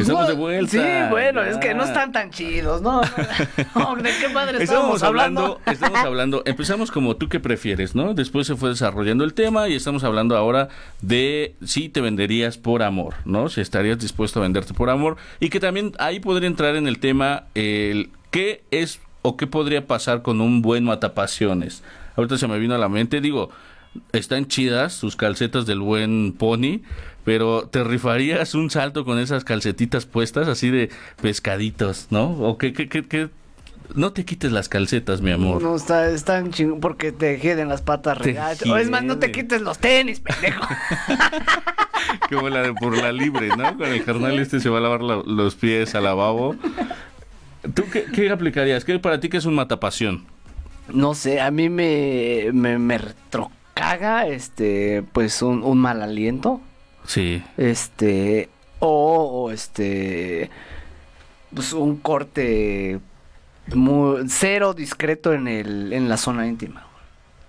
Estamos 0.00 0.22
No, 0.22 0.28
de 0.28 0.34
vuelta. 0.34 0.70
Sí, 0.70 1.10
bueno, 1.10 1.44
ya. 1.44 1.50
es 1.50 1.56
que 1.58 1.74
no 1.74 1.84
están 1.84 2.12
tan 2.12 2.30
chidos, 2.30 2.82
¿no? 2.82 3.00
No, 3.74 3.96
¿De 3.96 4.10
qué 4.20 4.28
padre 4.32 4.62
Estamos 4.62 5.02
hablando? 5.02 5.60
estamos 5.66 5.98
hablando, 5.98 6.42
empezamos 6.44 6.90
como 6.90 7.16
tú 7.16 7.28
que 7.28 7.40
prefieres, 7.40 7.94
¿no? 7.94 8.14
Después 8.14 8.46
se 8.46 8.56
fue 8.56 8.70
desarrollando 8.70 9.24
el 9.24 9.34
tema 9.34 9.68
y 9.68 9.74
estamos 9.74 10.04
hablando 10.04 10.36
ahora 10.36 10.68
de 11.00 11.54
si 11.64 11.88
te 11.88 12.00
venderías 12.00 12.58
por 12.58 12.82
amor, 12.82 13.14
¿no? 13.24 13.48
Si 13.48 13.60
estarías 13.60 13.98
dispuesto 13.98 14.40
a 14.40 14.42
venderte 14.42 14.74
por 14.74 14.90
amor 14.90 15.16
y 15.38 15.50
que 15.50 15.60
también 15.60 15.92
ahí 15.98 16.20
podría 16.20 16.48
entrar 16.48 16.76
en 16.76 16.86
el 16.86 16.98
tema 16.98 17.44
el 17.54 18.10
qué 18.30 18.62
es 18.70 19.00
o 19.22 19.36
qué 19.36 19.46
podría 19.46 19.86
pasar 19.86 20.22
con 20.22 20.40
un 20.40 20.62
buen 20.62 20.84
matapasiones. 20.84 21.82
Ahorita 22.16 22.38
se 22.38 22.48
me 22.48 22.58
vino 22.58 22.74
a 22.74 22.78
la 22.78 22.88
mente, 22.88 23.20
digo, 23.20 23.50
están 24.12 24.46
chidas 24.46 24.92
sus 24.92 25.16
calcetas 25.16 25.66
del 25.66 25.80
buen 25.80 26.32
pony, 26.32 26.80
pero 27.24 27.68
te 27.68 27.84
rifarías 27.84 28.54
un 28.54 28.70
salto 28.70 29.04
con 29.04 29.18
esas 29.18 29.44
calcetitas 29.44 30.06
puestas 30.06 30.48
así 30.48 30.70
de 30.70 30.90
pescaditos, 31.20 32.06
¿no? 32.10 32.30
O 32.30 32.58
que, 32.58 32.72
que, 32.72 32.88
que, 32.88 33.06
que- 33.06 33.28
no 33.94 34.12
te 34.12 34.24
quites 34.24 34.52
las 34.52 34.68
calcetas, 34.68 35.20
mi 35.20 35.32
amor. 35.32 35.60
No, 35.62 35.74
está, 35.74 36.08
están 36.10 36.52
chingón 36.52 36.78
porque 36.78 37.10
te 37.10 37.38
hieden 37.40 37.68
las 37.68 37.82
patas 37.82 38.16
regachas. 38.18 38.68
O 38.68 38.76
es 38.76 38.88
más, 38.88 39.02
no 39.02 39.18
te 39.18 39.32
quites 39.32 39.62
los 39.62 39.78
tenis, 39.78 40.20
pendejo. 40.20 40.64
Como 42.30 42.48
la 42.48 42.62
de 42.62 42.72
por 42.74 42.96
la 42.96 43.10
libre, 43.12 43.48
¿no? 43.48 43.76
Con 43.76 43.88
el 43.88 44.04
carnal 44.04 44.38
este 44.38 44.60
se 44.60 44.68
va 44.68 44.78
a 44.78 44.80
lavar 44.80 45.02
la- 45.02 45.22
los 45.26 45.54
pies 45.56 45.94
al 45.96 46.04
lavabo. 46.04 46.54
¿Tú 47.74 47.84
qué, 47.92 48.04
qué 48.14 48.30
aplicarías? 48.30 48.84
¿Qué 48.84 48.98
para 48.98 49.18
ti 49.20 49.28
que 49.28 49.36
es 49.38 49.44
un 49.44 49.54
matapasión? 49.54 50.24
No 50.92 51.14
sé, 51.14 51.40
a 51.40 51.50
mí 51.50 51.68
me, 51.68 52.50
me, 52.52 52.78
me 52.78 52.98
retrocaga, 52.98 54.26
este, 54.28 55.02
pues 55.12 55.42
un, 55.42 55.62
un 55.62 55.78
mal 55.78 56.00
aliento. 56.02 56.60
Sí. 57.10 57.42
Este, 57.56 58.48
o, 58.78 59.46
o, 59.46 59.50
este, 59.50 60.48
pues 61.52 61.72
un 61.72 61.96
corte 61.96 63.00
muy, 63.74 64.28
cero 64.28 64.74
discreto 64.74 65.32
en 65.32 65.48
el, 65.48 65.92
en 65.92 66.08
la 66.08 66.16
zona 66.16 66.46
íntima. 66.46 66.86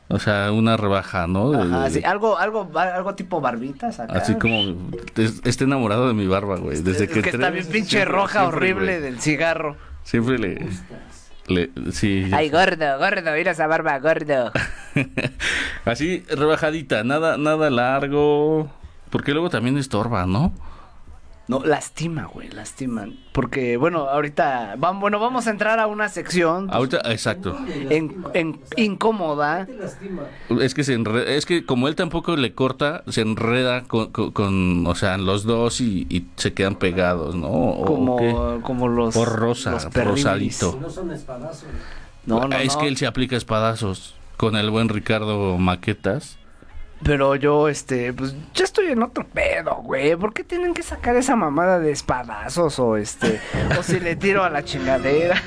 O 0.08 0.18
sea, 0.18 0.52
una 0.52 0.78
rebaja, 0.78 1.28
¿no? 1.28 1.52
De- 1.52 1.62
Ajá, 1.62 1.84
de- 1.90 2.00
sí, 2.00 2.04
algo, 2.04 2.38
algo, 2.40 2.70
algo 2.76 3.14
tipo 3.14 3.40
barbitas 3.40 4.00
acá. 4.00 4.14
Así 4.18 4.34
como 4.34 4.76
es- 5.16 5.42
esté 5.46 5.66
enamorado 5.66 6.08
de 6.08 6.16
mi 6.16 6.26
barba, 6.26 6.58
güey. 6.58 6.82
Desde 6.82 7.06
es 7.06 7.12
que, 7.12 7.22
que 7.22 7.30
está 7.30 7.52
bien 7.52 7.66
pinche 7.68 7.98
siempre- 7.98 8.06
roja, 8.16 8.40
siempre, 8.40 8.58
horrible 8.58 9.00
güey. 9.00 9.02
del 9.12 9.22
cigarro. 9.22 9.78
Siempre 10.04 10.40
le, 10.40 10.68
le 11.48 11.70
sí. 11.92 12.30
Ay, 12.34 12.50
gordo, 12.50 12.98
gordo, 12.98 13.32
mira 13.38 13.52
esa 13.52 13.68
barba, 13.68 14.00
gordo. 14.00 14.52
Así 15.86 16.26
rebajadita, 16.30 17.04
nada 17.04 17.38
nada 17.38 17.70
largo, 17.70 18.70
porque 19.12 19.34
luego 19.34 19.50
también 19.52 19.78
estorba, 19.78 20.26
¿no? 20.26 20.52
No, 21.48 21.60
lastima, 21.66 22.26
güey, 22.26 22.50
lastiman. 22.50 23.18
Porque, 23.34 23.76
bueno, 23.76 24.08
ahorita, 24.08 24.76
vamos, 24.78 25.02
bueno, 25.02 25.20
vamos 25.20 25.48
a 25.48 25.50
entrar 25.50 25.80
a 25.80 25.88
una 25.88 26.08
sección 26.08 26.68
pues, 26.68 26.76
Ahorita, 26.78 27.12
exacto. 27.12 27.58
en, 27.90 28.24
en- 28.34 28.62
incómoda. 28.78 29.68
Es 30.62 30.74
que 30.74 30.86
se 30.86 30.98
enre- 30.98 31.26
es 31.28 31.46
que 31.46 31.66
como 31.66 31.90
él 31.90 31.96
tampoco 31.96 32.38
le 32.38 32.54
corta, 32.54 33.04
se 33.10 33.22
enreda 33.22 33.84
con, 33.84 34.12
con- 34.14 34.32
con, 34.32 34.88
o 34.88 34.96
sea, 34.96 35.18
los 35.18 35.44
dos 35.44 35.82
y, 35.82 36.08
y 36.10 36.28
se 36.38 36.54
quedan 36.54 36.76
pegados, 36.76 37.36
¿no? 37.36 37.50
¿O 37.50 37.86
Como, 37.86 38.18
qué? 38.18 38.34
como 38.62 38.88
los. 38.88 39.14
Por 39.14 39.36
rosa, 39.36 39.72
los 39.72 39.86
perrinis. 39.88 40.24
rosadito. 40.24 40.78
No 40.82 40.90
son 40.90 41.12
espadazos. 41.12 41.66
No, 42.26 42.48
no, 42.48 42.56
es 42.56 42.76
no. 42.76 42.82
que 42.82 42.88
él 42.88 42.96
se 42.96 43.08
aplica 43.08 43.36
espadazos 43.36 44.16
con 44.38 44.56
el 44.56 44.70
buen 44.70 44.88
Ricardo 44.88 45.58
Maquetas. 45.58 46.38
Pero 47.04 47.36
yo, 47.36 47.68
este, 47.68 48.14
pues, 48.14 48.36
ya 48.54 48.64
estoy 48.64 48.88
en 48.88 49.02
otro 49.02 49.26
pedo, 49.26 49.76
güey. 49.84 50.16
¿Por 50.16 50.34
qué 50.34 50.44
tienen 50.44 50.74
que 50.74 50.84
sacar 50.84 51.16
esa 51.16 51.36
mamada 51.36 51.80
de 51.80 51.92
espadazos 51.92 52.78
o 52.80 52.96
este, 52.98 53.40
o 53.78 53.82
si 53.84 54.00
le 54.00 54.16
tiro 54.16 54.44
a 54.44 54.50
la 54.50 54.64
chingadera? 54.64 55.42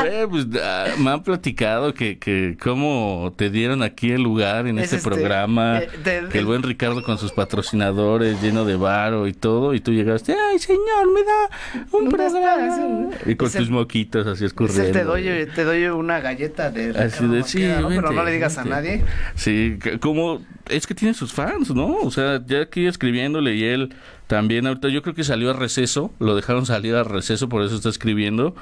Güey, 0.00 0.26
pues 0.26 0.46
ah, 0.62 0.86
me 0.98 1.10
han 1.10 1.22
platicado 1.22 1.94
que, 1.94 2.18
que 2.18 2.56
cómo 2.60 3.32
te 3.36 3.50
dieron 3.50 3.82
aquí 3.82 4.10
el 4.10 4.22
lugar 4.22 4.66
en 4.66 4.78
Es 4.78 4.86
este, 4.86 4.96
este, 4.96 5.08
programa, 5.08 5.78
eh, 5.78 6.28
que 6.30 6.38
el 6.38 6.44
buen 6.46 6.62
Ricardo 6.62 7.02
con 7.02 7.18
sus 7.18 7.32
patrocinadores 7.32 8.42
lleno 8.42 8.64
de 8.64 8.76
varo 8.76 9.26
y 9.28 9.32
todo, 9.32 9.74
y 9.74 9.80
tú 9.80 9.92
llegaste, 9.92 10.34
ay 10.50 10.58
señor, 10.58 11.12
me 11.14 11.22
da 11.22 11.86
un 11.92 12.08
programa. 12.08 13.08
Y 13.26 13.36
con 13.36 13.48
Es 13.48 13.54
el- 13.54 13.62
tus 13.62 13.70
moquitos 13.70 14.26
así 14.26 14.44
escurriendo. 14.44 14.92
te 14.92 15.04
doy, 15.04 15.46
te 15.54 15.64
doy 15.64 15.84
una 15.86 16.20
galleta 16.20 16.70
de 16.70 16.90
Así 16.98 17.26
de, 17.26 17.42
sí. 17.44 17.64
Pero 17.88 18.10
no 18.12 18.24
le 18.24 18.32
digas 18.32 18.58
a 18.58 18.64
nadie. 18.64 19.04
Sí, 19.36 19.78
como 20.00 20.42
es 20.68 20.86
que 20.86 20.94
tiene 20.94 21.14
sus 21.14 21.32
fans, 21.32 21.70
¿no? 21.74 21.96
O 21.98 22.10
sea, 22.10 22.44
ya 22.46 22.62
aquí 22.62 22.86
escribiéndole 22.86 23.54
y 23.54 23.64
él 23.64 23.94
también 24.26 24.66
ahorita 24.66 24.88
yo 24.88 25.02
creo 25.02 25.14
que 25.14 25.24
salió 25.24 25.50
a 25.50 25.52
receso, 25.54 26.12
lo 26.18 26.34
dejaron 26.34 26.66
salir 26.66 26.94
a 26.94 27.04
receso, 27.04 27.48
por 27.48 27.62
eso 27.62 27.74
está 27.74 27.88
escribiendo 27.88 28.54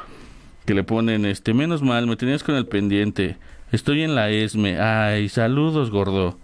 que 0.66 0.74
le 0.74 0.84
ponen 0.84 1.24
este 1.24 1.54
menos 1.54 1.82
mal, 1.82 2.06
me 2.06 2.16
tenías 2.16 2.42
con 2.42 2.54
el 2.54 2.66
pendiente. 2.66 3.36
Estoy 3.72 4.02
en 4.02 4.14
la 4.14 4.30
ESME. 4.30 4.78
Ay, 4.80 5.28
saludos, 5.28 5.90
gordo. 5.90 6.38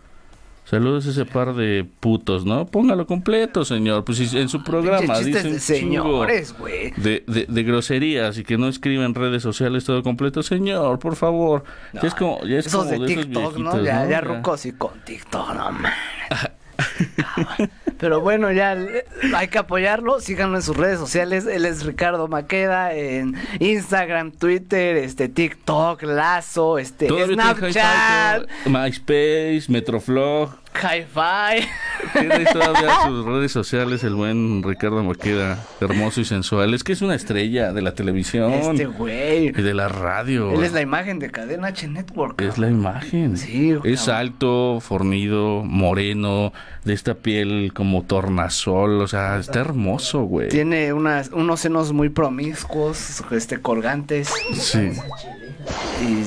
Saludos 0.68 1.06
a 1.06 1.10
ese 1.10 1.24
par 1.24 1.54
de 1.54 1.86
putos, 1.98 2.44
¿no? 2.44 2.66
Póngalo 2.66 3.06
completo, 3.06 3.64
señor. 3.64 4.04
Pues 4.04 4.18
si 4.18 4.36
en 4.38 4.50
su 4.50 4.62
programa 4.62 5.14
Pinches 5.14 5.24
chistes 5.24 5.44
dicen 5.44 5.52
de 5.54 5.60
señores, 5.60 6.54
güey. 6.58 6.90
de, 6.98 7.24
de, 7.26 7.46
de 7.48 7.62
groserías 7.62 8.36
y 8.36 8.44
que 8.44 8.58
no 8.58 8.68
escriben 8.68 9.06
en 9.06 9.14
redes 9.14 9.42
sociales 9.42 9.84
todo 9.84 10.02
completo, 10.02 10.42
señor, 10.42 10.98
por 10.98 11.16
favor. 11.16 11.64
ya 11.94 12.00
es 12.02 12.14
como, 12.14 12.42
ya 12.44 12.58
es 12.58 12.66
Esos 12.66 12.84
como 12.84 12.90
de 12.90 12.96
esos 12.96 13.24
TikTok, 13.24 13.56
¿no? 13.56 13.82
Ya, 13.82 14.04
¿no? 14.04 14.10
ya 14.10 14.20
rucos 14.20 14.66
y 14.66 14.72
con 14.72 15.00
TikTok, 15.06 15.54
no 15.54 15.72
mames. 15.72 15.92
Pero 17.98 18.20
bueno, 18.20 18.52
ya 18.52 18.74
eh, 18.74 19.04
hay 19.34 19.48
que 19.48 19.58
apoyarlo. 19.58 20.20
Síganlo 20.20 20.56
en 20.56 20.62
sus 20.62 20.76
redes 20.76 20.98
sociales. 20.98 21.46
Él 21.46 21.64
es 21.64 21.84
Ricardo 21.84 22.28
Maqueda 22.28 22.94
en 22.94 23.34
Instagram, 23.58 24.32
Twitter, 24.32 24.96
este 24.96 25.28
TikTok, 25.28 26.02
Lazo, 26.02 26.78
este 26.78 27.08
Snapchat, 27.08 28.42
Hi-Fi, 28.42 28.70
MySpace, 28.70 29.64
Metroflog. 29.68 30.50
Hi-Fi. 30.80 31.66
Tiene 32.12 32.44
todavía 32.46 32.90
sus 33.06 33.24
redes 33.24 33.50
sociales 33.52 34.04
el 34.04 34.14
buen 34.14 34.62
Ricardo 34.62 35.02
Maqueda, 35.02 35.58
hermoso 35.80 36.20
y 36.20 36.24
sensual. 36.24 36.72
Es 36.74 36.84
que 36.84 36.92
es 36.92 37.02
una 37.02 37.14
estrella 37.14 37.72
de 37.72 37.82
la 37.82 37.94
televisión 37.94 38.52
Este 38.52 38.86
güey. 38.86 39.48
y 39.48 39.52
de 39.52 39.74
la 39.74 39.88
radio. 39.88 40.52
Él 40.52 40.62
es 40.62 40.72
la 40.72 40.80
imagen 40.80 41.18
de 41.18 41.30
Cadena 41.30 41.68
H 41.68 41.88
Network. 41.88 42.40
Es 42.40 42.58
la 42.58 42.68
imagen. 42.68 43.36
Sí, 43.36 43.74
Es 43.84 44.08
alto, 44.08 44.78
fornido, 44.80 45.62
moreno, 45.64 46.52
de 46.84 46.94
esta 46.94 47.14
piel 47.14 47.72
como 47.74 48.02
tornasol. 48.04 49.00
O 49.02 49.08
sea, 49.08 49.38
está 49.38 49.60
hermoso, 49.60 50.22
güey. 50.22 50.48
Tiene 50.48 50.92
unas, 50.92 51.30
unos 51.32 51.60
senos 51.60 51.92
muy 51.92 52.08
promiscuos, 52.08 53.22
este, 53.32 53.60
colgantes, 53.60 54.32
Sí. 54.54 54.90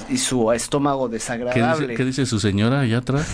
y, 0.09 0.13
y 0.13 0.17
su 0.17 0.51
estómago 0.51 1.07
¿Qué 1.09 1.13
desagradable. 1.13 1.87
dice, 1.87 1.95
qué 1.97 2.05
dice 2.05 2.25
su 2.25 2.39
señora 2.39 2.81
allá 2.81 2.97
atrás? 2.99 3.33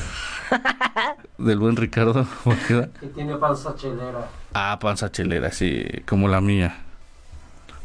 Del 1.38 1.60
buen 1.60 1.76
Ricardo. 1.76 2.26
Que 2.68 3.08
tiene 3.08 3.36
panza 3.38 3.76
chelera. 3.76 4.28
Ah, 4.54 4.78
panza 4.82 5.12
chelera, 5.12 5.52
sí, 5.52 5.86
como 6.08 6.28
la 6.28 6.42
mía. 6.42 6.76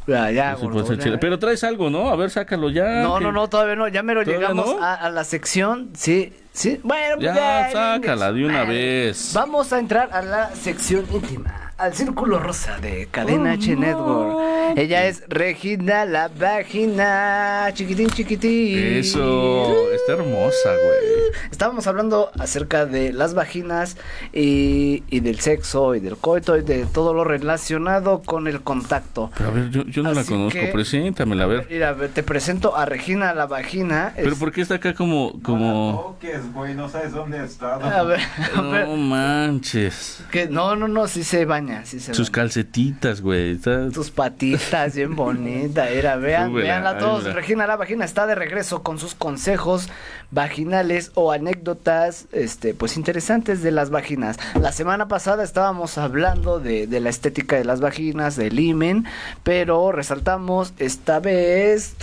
Ya, 0.07 0.31
ya, 0.33 0.57
Su 0.57 0.63
gordo, 0.63 0.79
panza 0.79 0.95
ya. 0.95 1.03
chela. 1.05 1.21
Pero 1.21 1.39
traes 1.39 1.63
algo, 1.63 1.89
¿no? 1.91 2.09
A 2.09 2.17
ver, 2.17 2.31
sácalo 2.31 2.71
ya. 2.71 3.03
No, 3.03 3.19
que- 3.19 3.25
no, 3.25 3.33
no, 3.33 3.49
todavía 3.49 3.77
no. 3.77 3.87
Ya 3.89 4.03
me 4.03 4.15
lo 4.15 4.25
¿Todavía 4.25 4.49
llegamos 4.49 4.67
no? 4.77 4.83
a, 4.83 4.95
a 4.95 5.11
la 5.11 5.23
sección. 5.25 5.91
Sí, 5.95 6.33
sí. 6.53 6.81
Bueno, 6.83 7.17
pues 7.17 7.27
Ya, 7.27 7.71
ya, 7.71 7.71
sácala 7.73 8.33
de 8.33 8.45
una 8.45 8.65
vez. 8.65 9.31
Vamos 9.35 9.73
a 9.73 9.79
entrar 9.79 10.09
a 10.13 10.23
la 10.23 10.51
sección 10.57 11.07
íntima, 11.13 11.62
al 11.83 11.95
círculo 11.95 12.39
rosa 12.39 12.79
de 12.79 13.09
Cadena 13.11 13.51
Oh, 13.51 13.55
H 13.55 13.77
Network. 13.77 14.79
Ella 14.79 15.07
es 15.07 15.25
Regina 15.29 16.05
la 16.05 16.29
Vagina, 16.29 17.69
chiquitín, 17.75 18.09
chiquitín. 18.09 18.79
Eso, 18.99 19.91
está 19.93 20.13
hermosa, 20.13 20.71
güey. 20.71 21.33
Estábamos 21.51 21.87
hablando 21.87 22.31
acerca 22.39 22.87
de 22.87 23.13
las 23.13 23.35
vaginas 23.35 23.97
y, 24.33 25.03
y 25.11 25.21
del 25.21 25.41
sexo 25.41 25.95
y 25.95 26.01
del 26.01 26.17
coito 26.17 26.57
y 26.57 26.63
de 26.63 26.87
todo 26.87 27.13
lo 27.15 27.25
relacionado 27.25 28.23
con 28.23 28.47
el 28.49 28.63
contacto. 28.63 29.31
Pero 29.37 29.51
a 29.51 29.53
ver, 29.53 29.71
yo, 29.71 29.83
yo 29.85 30.03
no 30.03 30.13
la 30.15 30.25
conozco. 30.25 30.59
que- 30.59 30.69
Preséntamela, 30.73 31.45
a 31.45 31.47
ver. 31.49 31.67
Mira, 31.71 31.95
te 32.15 32.23
presento 32.23 32.77
a 32.77 32.85
Regina 32.87 33.35
la 33.35 33.47
Vagina. 33.47 34.13
Pero 34.17 34.31
Es- 34.33 34.39
¿por 34.39 34.53
qué 34.53 34.63
está 34.63 34.77
acá 34.77 34.95
como... 34.95 35.33
No 35.35 35.43
como... 35.43 36.17
toques, 36.21 36.53
güey, 36.55 36.75
no 36.75 36.89
sabes 36.89 37.13
dónde 37.13 37.39
ha 37.41 37.45
estado. 37.45 37.85
A 37.85 38.03
ver, 38.05 38.21
a 38.55 38.61
ver, 38.63 38.87
No 38.89 38.97
manches. 38.97 40.21
que 40.31 40.49
no, 40.49 40.77
no, 40.77 40.89
no, 40.89 41.07
sí 41.09 41.25
se 41.25 41.45
baña, 41.45 41.72
sí 41.85 42.01
se 42.01 42.15
Sus 42.15 42.31
calcetitas, 42.31 43.21
güey. 43.21 43.57
Tus 43.57 44.11
patitas, 44.11 44.95
bien 44.95 45.17
bonita. 45.17 45.89
Era, 45.89 46.17
vean, 46.17 46.51
Súbela, 46.51 46.67
veanla 46.67 46.99
todos. 46.99 47.33
Regina 47.35 47.67
la 47.67 47.77
vagina 47.77 48.05
está 48.05 48.27
de 48.27 48.35
regreso 48.35 48.83
con 48.83 48.99
sus 48.99 49.15
consejos 49.15 49.89
vaginales 50.31 51.13
o 51.15 51.33
anécdotas, 51.33 52.27
este, 52.33 52.75
pues 52.75 52.97
interesantes 52.97 53.63
de 53.63 53.71
las 53.71 53.91
vaginas. 53.91 54.39
La 54.61 54.73
semana 54.73 55.09
pasada 55.09 55.45
estábamos 55.45 55.99
hablando 55.99 56.61
de, 56.61 56.87
de 56.87 57.01
la 57.01 57.11
estética 57.11 57.57
de 57.57 57.65
las 57.65 57.81
vaginas, 57.81 58.37
del 58.37 58.59
imen, 58.59 59.05
pero 59.43 59.93
resaltamos 59.93 60.73
esta 60.79 61.21
vez 61.21 61.95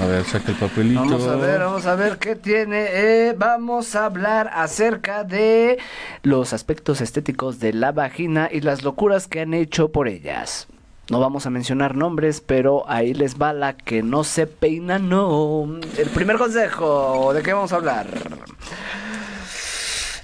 A 0.00 0.06
ver, 0.06 0.24
saca 0.24 0.50
el 0.50 0.56
papelito. 0.56 1.00
Vamos 1.00 1.26
a 1.26 1.36
ver, 1.36 1.60
vamos 1.60 1.86
a 1.86 1.94
ver 1.94 2.18
qué 2.18 2.34
tiene. 2.36 2.86
Eh, 2.90 3.34
vamos 3.36 3.94
a 3.94 4.06
hablar 4.06 4.50
acerca 4.52 5.24
de 5.24 5.78
los 6.22 6.52
aspectos 6.52 7.00
estéticos 7.00 7.60
de 7.60 7.72
la 7.72 7.92
vagina 7.92 8.48
y 8.50 8.60
las 8.60 8.82
locuras 8.82 9.28
que 9.28 9.40
han 9.40 9.54
hecho 9.54 9.92
por 9.92 10.08
ellas. 10.08 10.66
No 11.10 11.20
vamos 11.20 11.46
a 11.46 11.50
mencionar 11.50 11.96
nombres, 11.96 12.40
pero 12.40 12.84
ahí 12.88 13.12
les 13.12 13.40
va 13.40 13.52
la 13.52 13.76
que 13.76 14.02
no 14.02 14.24
se 14.24 14.46
peina, 14.46 14.98
no. 14.98 15.78
El 15.98 16.08
primer 16.08 16.38
consejo, 16.38 17.32
¿de 17.34 17.42
qué 17.42 17.52
vamos 17.52 17.72
a 17.72 17.76
hablar? 17.76 18.06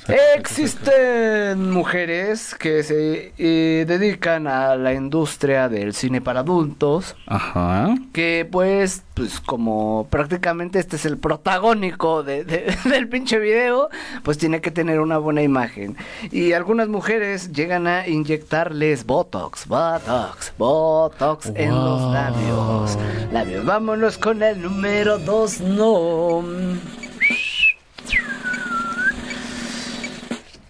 Existen 0.08 1.70
mujeres 1.70 2.54
que 2.54 2.82
se 2.82 3.32
eh, 3.38 3.84
dedican 3.86 4.46
a 4.46 4.74
la 4.74 4.92
industria 4.94 5.68
del 5.68 5.94
cine 5.94 6.20
para 6.20 6.40
adultos, 6.40 7.14
Ajá. 7.26 7.94
que 8.12 8.48
pues, 8.50 9.02
pues 9.14 9.40
como 9.40 10.06
prácticamente 10.10 10.78
este 10.78 10.96
es 10.96 11.04
el 11.06 11.18
protagónico 11.18 12.22
de- 12.22 12.44
de- 12.44 12.74
del 12.90 13.08
pinche 13.08 13.38
video, 13.38 13.88
pues 14.22 14.38
tiene 14.38 14.60
que 14.60 14.70
tener 14.70 15.00
una 15.00 15.18
buena 15.18 15.42
imagen. 15.42 15.96
Y 16.32 16.52
algunas 16.52 16.88
mujeres 16.88 17.52
llegan 17.52 17.86
a 17.86 18.08
inyectarles 18.08 19.04
Botox, 19.06 19.66
Botox, 19.68 20.52
Botox 20.58 21.52
en 21.54 21.70
los 21.74 22.00
Wow. 22.02 22.12
labios. 22.12 22.98
Labios, 23.32 23.64
vámonos 23.64 24.18
con 24.18 24.42
el 24.42 24.60
número 24.62 25.18
dos, 25.18 25.60
no. 25.60 26.42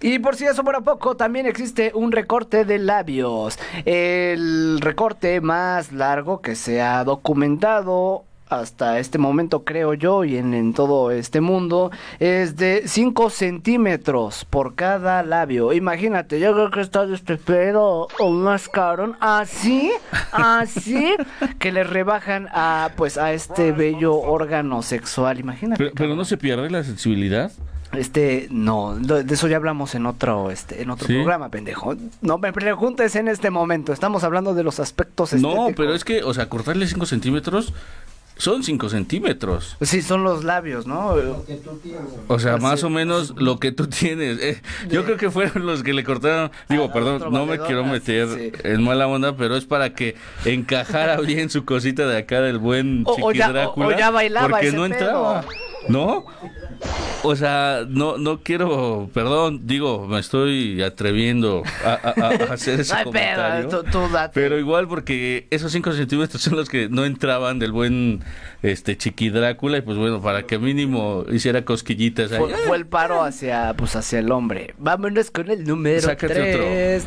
Y 0.02 0.18
por 0.18 0.36
si 0.36 0.46
eso 0.46 0.62
fuera 0.62 0.80
poco, 0.80 1.14
también 1.16 1.46
existe 1.46 1.92
un 1.94 2.10
recorte 2.12 2.64
de 2.64 2.78
labios. 2.78 3.58
El 3.84 4.80
recorte 4.80 5.40
más 5.40 5.92
largo 5.92 6.40
que 6.40 6.54
se 6.54 6.80
ha 6.80 7.04
documentado 7.04 8.24
hasta 8.50 8.98
este 8.98 9.16
momento, 9.16 9.62
creo 9.64 9.94
yo, 9.94 10.24
y 10.24 10.36
en, 10.36 10.54
en 10.54 10.74
todo 10.74 11.10
este 11.12 11.40
mundo, 11.40 11.90
es 12.18 12.56
de 12.56 12.82
5 12.84 13.30
centímetros 13.30 14.44
por 14.44 14.74
cada 14.74 15.22
labio. 15.22 15.72
Imagínate, 15.72 16.40
yo 16.40 16.52
creo 16.52 16.70
que 16.70 16.80
está 16.80 17.06
de 17.06 17.14
este 17.14 17.36
pedo 17.36 18.08
o 18.18 18.30
más 18.30 18.68
caro. 18.68 19.16
Así, 19.20 19.92
así, 20.32 21.14
que 21.58 21.72
le 21.72 21.84
rebajan 21.84 22.48
a, 22.52 22.90
pues, 22.96 23.16
a 23.18 23.32
este 23.32 23.70
bello 23.72 24.14
órgano 24.14 24.82
sexual. 24.82 25.38
Imagínate. 25.38 25.84
Pero, 25.84 25.94
pero 25.94 26.16
no 26.16 26.24
se 26.24 26.36
pierde 26.36 26.70
la 26.70 26.82
sensibilidad. 26.82 27.52
Este, 27.92 28.46
no, 28.50 28.94
de 28.96 29.34
eso 29.34 29.48
ya 29.48 29.56
hablamos 29.56 29.94
en 29.96 30.06
otro, 30.06 30.50
este, 30.50 30.80
en 30.82 30.90
otro 30.90 31.06
¿Sí? 31.08 31.14
programa, 31.14 31.48
pendejo. 31.48 31.96
No 32.20 32.38
me 32.38 32.52
preguntes 32.52 33.16
en 33.16 33.26
este 33.28 33.50
momento, 33.50 33.92
estamos 33.92 34.22
hablando 34.22 34.54
de 34.54 34.62
los 34.62 34.78
aspectos 34.78 35.32
No, 35.32 35.48
estéticos. 35.48 35.72
pero 35.76 35.94
es 35.94 36.04
que, 36.04 36.22
o 36.22 36.32
sea, 36.32 36.48
cortarle 36.48 36.86
5 36.86 37.04
centímetros 37.06 37.72
son 38.36 38.62
5 38.62 38.88
centímetros. 38.88 39.76
Sí, 39.82 40.00
son 40.02 40.22
los 40.24 40.44
labios, 40.44 40.86
¿no? 40.86 41.14
que 41.46 41.56
tú 41.56 41.78
tienes. 41.82 42.00
O 42.28 42.38
sea, 42.38 42.54
Así- 42.54 42.62
más 42.62 42.84
o 42.84 42.90
menos 42.90 43.34
lo 43.36 43.58
que 43.58 43.72
tú 43.72 43.86
tienes. 43.88 44.38
Eh, 44.40 44.62
yo 44.88 45.04
creo 45.04 45.16
que 45.18 45.30
fueron 45.30 45.66
los 45.66 45.82
que 45.82 45.92
le 45.92 46.04
cortaron. 46.04 46.50
Digo, 46.68 46.84
otro 46.84 46.94
perdón, 46.94 47.32
no 47.32 47.44
me 47.44 47.58
quiero 47.58 47.84
meter 47.84 48.28
sí. 48.28 48.52
en 48.62 48.82
mala 48.84 49.08
onda, 49.08 49.36
pero 49.36 49.56
es 49.56 49.64
para 49.66 49.92
que 49.94 50.14
encajara 50.44 51.16
bien 51.20 51.50
su 51.50 51.64
cosita 51.64 52.06
de 52.06 52.16
acá 52.18 52.40
del 52.40 52.58
buen 52.58 53.02
O- 53.04 53.16
o 53.20 53.32
ya- 53.32 53.68
o- 53.68 53.74
o 53.84 53.90
ya 53.90 54.10
bailaba 54.10 54.48
Porque 54.48 54.68
ese 54.68 54.76
no 54.76 54.84
pedo. 54.84 54.94
entraba. 54.94 55.44
¿No? 55.88 56.24
O 57.22 57.36
sea, 57.36 57.84
no, 57.88 58.16
no 58.16 58.42
quiero, 58.42 59.10
perdón, 59.12 59.66
digo, 59.66 60.06
me 60.06 60.18
estoy 60.18 60.82
atreviendo 60.82 61.62
a, 61.84 61.90
a- 61.92 62.50
a 62.50 62.54
hacer 62.54 62.80
ese 62.80 62.94
No 62.94 63.04
comentario. 63.04 63.68
pedo, 63.68 63.82
tú, 63.84 63.90
tú 63.90 64.08
date. 64.12 64.32
Pero 64.40 64.58
igual 64.58 64.88
porque 64.88 65.46
esos 65.50 65.70
5 65.72 65.92
centímetros 65.92 66.40
son 66.42 66.56
los 66.56 66.68
que 66.70 66.88
no 66.88 67.04
entraban 67.04 67.58
del 67.58 67.72
buen 67.72 68.24
este 68.62 68.96
Chiqui 68.96 69.28
Drácula 69.30 69.78
y 69.78 69.80
pues 69.82 69.98
bueno, 69.98 70.20
para 70.22 70.44
que 70.44 70.58
mínimo 70.58 71.24
hiciera 71.30 71.64
cosquillitas 71.64 72.32
ahí. 72.32 72.38
Fue, 72.38 72.54
fue 72.66 72.76
el 72.78 72.86
paro 72.86 73.22
hacia, 73.22 73.74
pues, 73.74 73.96
hacia 73.96 74.18
el 74.18 74.30
hombre. 74.32 74.74
Vámonos 74.78 75.30
con 75.30 75.50
el 75.50 75.64
número 75.64 76.00
Sácate 76.00 76.34
3. 76.34 77.06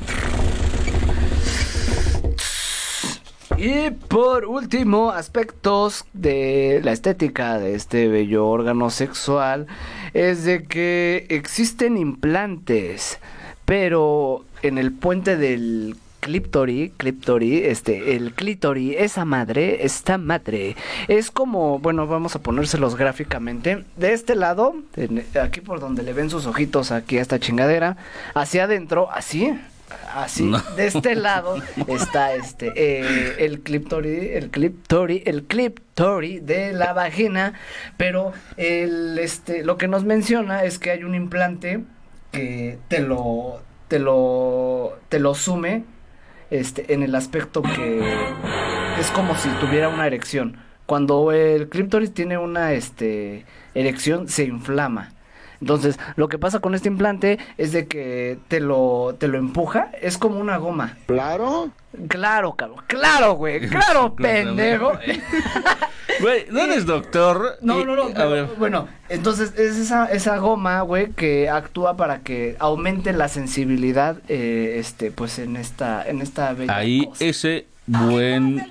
Y 3.66 3.92
por 3.92 4.44
último, 4.44 5.12
aspectos 5.12 6.04
de 6.12 6.82
la 6.84 6.92
estética 6.92 7.60
de 7.60 7.76
este 7.76 8.10
bello 8.10 8.46
órgano 8.46 8.90
sexual 8.90 9.68
es 10.14 10.44
de 10.44 10.64
que 10.64 11.26
existen 11.30 11.98
implantes, 11.98 13.20
pero 13.64 14.44
en 14.64 14.78
el 14.78 14.92
puente 14.92 15.38
del 15.38 15.96
clíptori, 16.20 16.92
clíptori, 16.98 17.64
este, 17.64 18.18
el 18.18 18.34
clítori, 18.34 18.96
esa 18.98 19.24
madre, 19.24 19.86
esta 19.86 20.18
madre, 20.18 20.76
es 21.08 21.32
como, 21.32 21.80
bueno, 21.80 22.06
vamos 22.06 22.36
a 22.36 22.42
ponérselos 22.42 22.98
gráficamente, 22.98 23.86
de 23.96 24.12
este 24.12 24.36
lado, 24.36 24.76
aquí 25.42 25.62
por 25.62 25.80
donde 25.80 26.04
le 26.04 26.12
ven 26.12 26.30
sus 26.30 26.48
ojitos 26.48 26.92
aquí 26.92 27.18
a 27.18 27.22
esta 27.22 27.40
chingadera, 27.40 27.96
hacia 28.36 28.66
adentro, 28.66 29.10
así, 29.10 29.54
así, 30.14 30.44
No. 30.44 30.60
de 30.76 30.88
este 30.88 31.16
lado 31.16 31.56
está 31.88 32.34
este, 32.34 32.72
eh, 32.76 33.36
el 33.40 33.62
clíptori, 33.62 34.30
el 34.34 34.50
clíptori, 34.50 35.24
el 35.26 35.44
clíptori 35.44 36.40
de 36.40 36.74
la 36.74 36.94
vagina, 36.94 37.54
pero 37.98 38.34
el, 38.58 39.18
este, 39.20 39.64
lo 39.64 39.78
que 39.78 39.88
nos 39.88 40.04
menciona 40.04 40.64
es 40.64 40.80
que 40.80 40.92
hay 40.92 41.04
un 41.04 41.16
implante 41.16 41.84
que 42.32 42.78
te 42.88 43.00
lo, 43.00 43.62
te 43.88 44.00
lo, 44.00 44.98
te 45.10 45.20
lo 45.20 45.36
sume, 45.36 45.84
este, 46.50 46.94
en 46.94 47.04
el 47.04 47.16
aspecto 47.16 47.62
que 47.62 48.02
es 49.00 49.10
como 49.12 49.36
si 49.36 49.50
tuviera 49.60 49.90
una 49.90 50.06
erección. 50.08 50.58
Cuando 50.86 51.32
el 51.32 51.70
clítoris 51.70 52.14
tiene 52.14 52.38
una 52.38 52.74
este, 52.74 53.46
erección, 53.74 54.28
se 54.28 54.44
inflama. 54.44 55.14
Entonces, 55.64 55.98
lo 56.18 56.28
que 56.28 56.38
pasa 56.38 56.60
con 56.60 56.76
este 56.76 56.90
implante 56.90 57.40
es 57.58 57.72
de 57.72 57.88
que 57.88 58.38
te 58.50 58.60
lo, 58.60 59.16
te 59.18 59.30
lo 59.30 59.38
empuja, 59.38 59.92
es 60.02 60.18
como 60.18 60.38
una 60.38 60.58
goma. 60.58 60.98
Claro. 61.06 61.70
Claro, 62.10 62.56
cabrón, 62.56 62.84
claro, 62.88 63.36
güey, 63.36 63.62
claro, 63.70 64.14
pendejo. 64.18 64.92
Güey, 66.20 66.46
no 66.52 66.62
eres 66.62 66.86
doctor. 66.86 67.58
No, 67.62 67.84
no, 67.86 67.96
no, 67.96 68.14
pero, 68.14 68.48
bueno, 68.58 68.88
entonces 69.10 69.54
es 69.58 69.78
esa, 69.78 70.06
esa 70.06 70.38
goma, 70.38 70.82
güey, 70.82 71.12
que 71.12 71.50
actúa 71.50 71.98
para 71.98 72.20
que 72.20 72.56
aumente 72.60 73.14
la 73.14 73.30
sensibilidad, 73.30 74.18
eh, 74.28 74.76
este, 74.78 75.10
pues 75.12 75.40
en 75.40 75.56
esta, 75.56 76.08
en 76.08 76.22
esta 76.22 76.54
bella 76.54 76.76
ahí 76.76 77.08
cosa. 77.08 77.26
ese 77.26 77.66
buen 77.86 78.62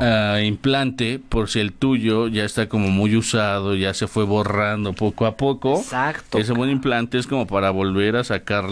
ah, 0.00 0.40
implante, 0.42 1.18
por 1.28 1.48
si 1.48 1.60
el 1.60 1.72
tuyo 1.72 2.28
ya 2.28 2.44
está 2.44 2.68
como 2.68 2.88
muy 2.88 3.16
usado, 3.16 3.74
ya 3.74 3.94
se 3.94 4.06
fue 4.06 4.24
borrando 4.24 4.92
poco 4.92 5.26
a 5.26 5.36
poco. 5.36 5.78
Exacto. 5.78 6.38
Ese 6.38 6.52
buen 6.52 6.70
implante 6.70 7.18
es 7.18 7.26
como 7.26 7.46
para 7.46 7.70
volver 7.70 8.16
a 8.16 8.24
sacar 8.24 8.64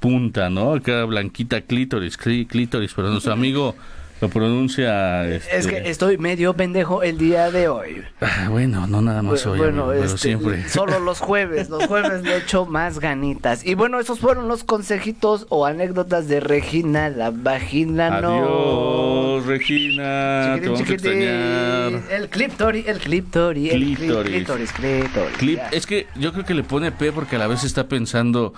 punta, 0.00 0.50
¿no? 0.50 0.74
Acá 0.74 1.04
blanquita 1.04 1.62
clítoris, 1.62 2.18
clí- 2.18 2.46
clítoris, 2.46 2.92
pero 2.94 3.08
nuestro 3.10 3.32
amigo 3.40 3.74
lo 4.20 4.28
pronuncia. 4.28 5.26
Es 5.28 5.46
este, 5.52 5.82
que 5.82 5.90
estoy 5.90 6.18
medio 6.18 6.54
pendejo 6.54 7.02
el 7.02 7.18
día 7.18 7.50
de 7.50 7.68
hoy. 7.68 8.02
ah, 8.20 8.48
bueno, 8.50 8.86
no 8.86 9.02
nada 9.02 9.22
más 9.22 9.44
hoy, 9.46 9.58
bueno, 9.58 9.84
amigo, 9.84 9.92
pero 10.00 10.04
este, 10.04 10.18
siempre. 10.18 10.68
solo 10.68 10.98
los 11.00 11.20
jueves, 11.20 11.68
los 11.68 11.84
jueves 11.86 12.22
le 12.22 12.38
echo 12.38 12.64
más 12.64 13.00
ganitas. 13.00 13.64
Y 13.66 13.74
bueno, 13.74 13.98
esos 14.00 14.20
fueron 14.20 14.48
los 14.48 14.64
consejitos 14.64 15.46
o 15.50 15.66
anécdotas 15.66 16.28
de 16.28 16.40
Regina, 16.40 17.08
la 17.10 17.30
vagina 17.30 18.20
no. 18.20 19.36
Adiós, 19.36 19.46
Regina. 19.46 20.58
Te 20.62 20.72
Chiquitín. 20.74 21.12
El 22.10 22.28
cliptori, 22.30 22.84
el 22.86 22.98
cliptori, 22.98 23.70
el 23.70 23.82
cli- 23.82 23.96
Clítoris. 23.96 24.32
clítoris, 24.32 24.72
clítoris. 24.72 25.36
Clip, 25.38 25.60
es 25.72 25.86
que 25.86 26.06
yo 26.14 26.32
creo 26.32 26.44
que 26.44 26.54
le 26.54 26.62
pone 26.62 26.92
P 26.92 27.12
porque 27.12 27.36
a 27.36 27.38
la 27.38 27.46
vez 27.46 27.64
está 27.64 27.88
pensando 27.88 28.54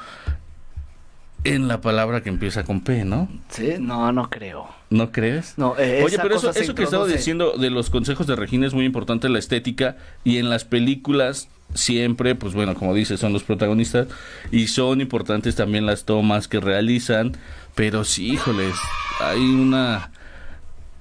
en 1.54 1.68
la 1.68 1.80
palabra 1.80 2.22
que 2.22 2.28
empieza 2.28 2.64
con 2.64 2.80
P, 2.80 3.04
¿no? 3.04 3.28
Sí, 3.48 3.74
no, 3.78 4.12
no 4.12 4.30
creo. 4.30 4.68
¿No 4.90 5.12
crees? 5.12 5.54
No, 5.56 5.74
eh, 5.78 6.02
Oye, 6.04 6.18
pero 6.20 6.36
eso, 6.36 6.74
que 6.74 6.82
estaba 6.82 7.06
diciendo 7.06 7.56
de 7.58 7.70
los 7.70 7.90
consejos 7.90 8.26
de 8.26 8.36
Regina 8.36 8.66
es 8.66 8.74
muy 8.74 8.84
importante 8.84 9.28
la 9.28 9.38
estética 9.38 9.96
y 10.24 10.38
en 10.38 10.48
las 10.48 10.64
películas 10.64 11.48
siempre, 11.74 12.34
pues 12.34 12.54
bueno, 12.54 12.74
como 12.74 12.94
dices, 12.94 13.20
son 13.20 13.32
los 13.32 13.42
protagonistas 13.42 14.08
y 14.50 14.68
son 14.68 15.00
importantes 15.00 15.56
también 15.56 15.86
las 15.86 16.04
tomas 16.04 16.48
que 16.48 16.60
realizan, 16.60 17.36
pero 17.74 18.04
sí, 18.04 18.32
híjoles, 18.32 18.74
hay 19.20 19.40
una... 19.40 20.10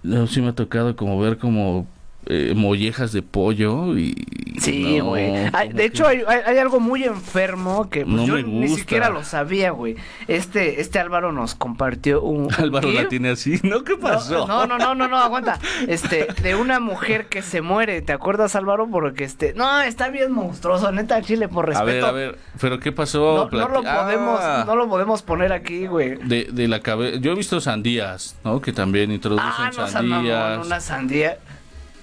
No, 0.03 0.27
sí 0.27 0.41
me 0.41 0.49
ha 0.49 0.53
tocado 0.53 0.95
como 0.95 1.19
ver 1.19 1.37
como 1.37 1.87
eh, 2.27 2.53
mollejas 2.55 3.11
de 3.11 3.21
pollo 3.21 3.97
y... 3.97 4.15
Sí, 4.59 4.99
güey. 5.01 5.33
De 5.73 5.83
hecho, 5.85 6.07
hay, 6.07 6.21
algo 6.57 6.79
muy 6.79 7.03
enfermo 7.03 7.89
que 7.89 8.05
pues, 8.05 8.15
No 8.15 8.25
yo 8.25 8.37
ni 8.41 8.69
siquiera 8.69 9.09
lo 9.09 9.23
sabía, 9.25 9.71
güey. 9.71 9.97
Este, 10.29 10.79
este 10.79 10.97
Álvaro 10.99 11.33
nos 11.33 11.55
compartió 11.55 12.21
un. 12.21 12.47
Álvaro 12.57 12.89
la 12.89 13.01
GIF. 13.01 13.09
tiene 13.09 13.29
así, 13.31 13.59
¿no? 13.63 13.83
¿Qué 13.83 13.97
pasó? 13.97 14.47
No, 14.47 14.65
no, 14.65 14.77
no, 14.77 14.95
no, 14.95 15.09
no, 15.09 15.17
aguanta. 15.17 15.59
Este, 15.89 16.27
de 16.41 16.55
una 16.55 16.79
mujer 16.79 17.25
que 17.27 17.41
se 17.41 17.61
muere, 17.61 18.01
¿te 18.01 18.13
acuerdas, 18.13 18.55
Álvaro? 18.55 18.87
Porque 18.89 19.25
este, 19.25 19.53
no, 19.55 19.81
está 19.81 20.07
bien 20.07 20.31
monstruoso, 20.31 20.89
neta, 20.93 21.21
Chile, 21.21 21.49
por 21.49 21.65
A 21.65 21.67
respeto. 21.83 21.85
ver, 21.91 22.03
a 22.05 22.11
ver, 22.11 22.37
pero 22.61 22.79
¿qué 22.79 22.93
pasó? 22.93 23.49
No, 23.51 23.59
no 23.59 23.67
lo 23.67 23.83
podemos, 23.83 24.39
Ah, 24.41 24.63
no 24.65 24.75
lo 24.77 24.87
podemos 24.87 25.21
poner 25.21 25.51
aquí, 25.51 25.85
güey. 25.87 26.15
de, 26.15 26.47
de 26.49 26.67
la 26.69 26.79
cabeza. 26.79 27.17
Yo 27.19 27.33
he 27.33 27.35
visto 27.35 27.59
sandías, 27.59 28.37
¿no? 28.45 28.61
Que 28.61 28.71
también 28.71 29.11
introducen 29.11 29.45
Ah, 29.49 29.69
no, 29.75 29.85
sandías. 29.87 30.65
una 30.65 30.79
sandía. 30.79 31.39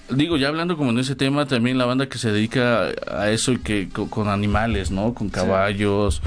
Digo, 0.09 0.37
ya 0.37 0.47
hablando 0.49 0.77
como 0.77 0.91
en 0.91 0.99
ese 0.99 1.15
tema, 1.15 1.45
también 1.47 1.77
la 1.77 1.85
banda 1.85 2.07
que 2.07 2.17
se 2.17 2.31
dedica 2.31 2.89
a 3.11 3.29
eso 3.29 3.51
y 3.53 3.57
que 3.59 3.89
co- 3.89 4.09
con, 4.09 4.27
animales, 4.29 4.91
¿no? 4.91 5.13
Con 5.13 5.29
caballos, 5.29 6.21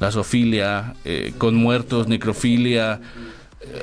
la 0.00 0.10
zoofilia, 0.10 0.94
eh, 1.04 1.32
con 1.38 1.54
muertos, 1.54 2.08
necrofilia. 2.08 3.00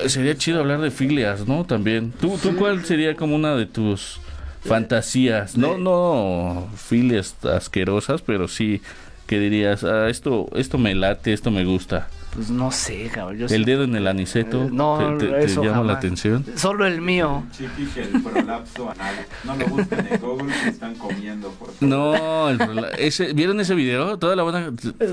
Eh, 0.02 0.08
sería 0.08 0.36
chido 0.36 0.60
hablar 0.60 0.80
de 0.80 0.90
filias, 0.90 1.46
¿no? 1.46 1.64
También. 1.64 2.12
¿Tú, 2.20 2.38
tú 2.42 2.54
cuál 2.56 2.84
sería 2.84 3.16
como 3.16 3.34
una 3.34 3.54
de 3.56 3.66
tus 3.66 4.20
fantasías? 4.64 5.56
No, 5.56 5.78
no 5.78 6.68
filias 6.76 7.34
asquerosas, 7.44 8.22
pero 8.22 8.48
sí 8.48 8.80
que 9.26 9.38
dirías, 9.38 9.84
ah, 9.84 10.08
esto, 10.08 10.48
esto 10.54 10.76
me 10.78 10.94
late, 10.94 11.32
esto 11.32 11.50
me 11.50 11.64
gusta. 11.64 12.08
Pues 12.34 12.48
no 12.48 12.70
sé, 12.70 13.10
cabrón. 13.12 13.38
Yo 13.38 13.46
El 13.54 13.64
dedo 13.64 13.82
en 13.84 13.96
el 13.96 14.06
aniceto, 14.06 14.64
Eh, 14.64 14.68
no, 14.70 15.16
¿te, 15.18 15.26
te- 15.26 15.32
te 15.32 15.44
eso 15.46 15.62
llama 15.62 15.78
la 15.78 15.82
jamás. 15.82 15.96
atención? 15.96 16.44
Solo 16.56 16.86
el 16.86 17.00
mío. 17.00 17.42
Chiquis, 17.56 17.96
el 17.96 18.22
prolapso 18.22 18.88
anal. 18.90 19.14
No 19.44 19.56
lo 19.56 19.66
busquen 19.66 20.06
en 20.08 20.20
Google 20.20 20.54
si 20.62 20.68
están 20.68 20.94
comiendo, 20.94 21.48
por 21.50 21.72
favor. 21.72 21.82
No, 21.88 22.48
el 22.48 22.58
prola- 22.58 22.90
ese, 22.98 23.32
¿vieron 23.32 23.58
ese 23.60 23.74
video? 23.74 24.16
Toda 24.18 24.36
la 24.36 24.44
banda... 24.44 24.70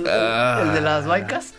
Ah, 0.10 0.62
El 0.68 0.74
de 0.74 0.82
las 0.82 1.08
baicas. 1.08 1.54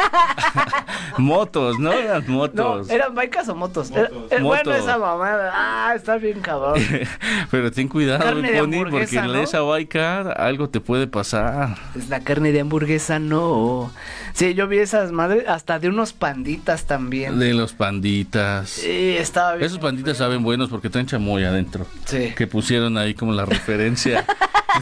Motos, 1.18 1.78
¿no? 1.78 1.92
Eran 1.92 2.24
No, 2.26 2.32
motos. 2.34 2.90
¿eran 2.90 3.14
baicas 3.14 3.48
o 3.48 3.54
motos? 3.54 3.90
Era- 3.90 4.08
Motos. 4.10 4.32
eh, 4.32 4.42
bueno, 4.42 4.70
Motos. 4.70 4.76
esa 4.82 4.98
mamada. 4.98 5.52
Ah, 5.54 5.92
está 5.94 6.16
bien 6.16 6.40
cabrón. 6.40 6.80
Pero 7.50 7.70
ten 7.70 7.88
cuidado, 7.88 8.22
Carne 8.24 8.58
Pony, 8.60 8.90
porque 8.90 9.16
en 9.18 9.26
¿no? 9.26 9.34
esa 9.42 9.60
baica 9.60 10.32
algo 10.32 10.68
te 10.68 10.80
puede 10.80 11.06
pasar. 11.06 11.76
Es 11.96 12.08
la 12.08 12.20
carne 12.20 12.52
de 12.52 12.60
hamburguesa, 12.60 13.18
no. 13.18 13.90
Sí, 14.32 14.54
yo 14.54 14.68
vi 14.68 14.78
esas 14.78 15.12
madres, 15.12 15.44
hasta 15.48 15.78
de 15.78 15.88
unos 15.88 16.12
panditas 16.12 16.86
también. 16.86 17.38
De 17.38 17.52
los 17.54 17.72
panditas. 17.72 18.70
Sí, 18.70 19.16
estaba 19.18 19.54
bien. 19.54 19.66
Esos 19.66 19.78
panditas 19.78 20.16
saben 20.16 20.42
buenos 20.42 20.68
porque 20.70 20.88
traen 20.90 21.06
chamoy 21.06 21.44
adentro. 21.44 21.86
Sí. 22.06 22.32
Que 22.36 22.46
pusieron 22.46 22.96
ahí 22.96 23.14
como 23.14 23.32
la 23.32 23.44
referencia. 23.44 24.24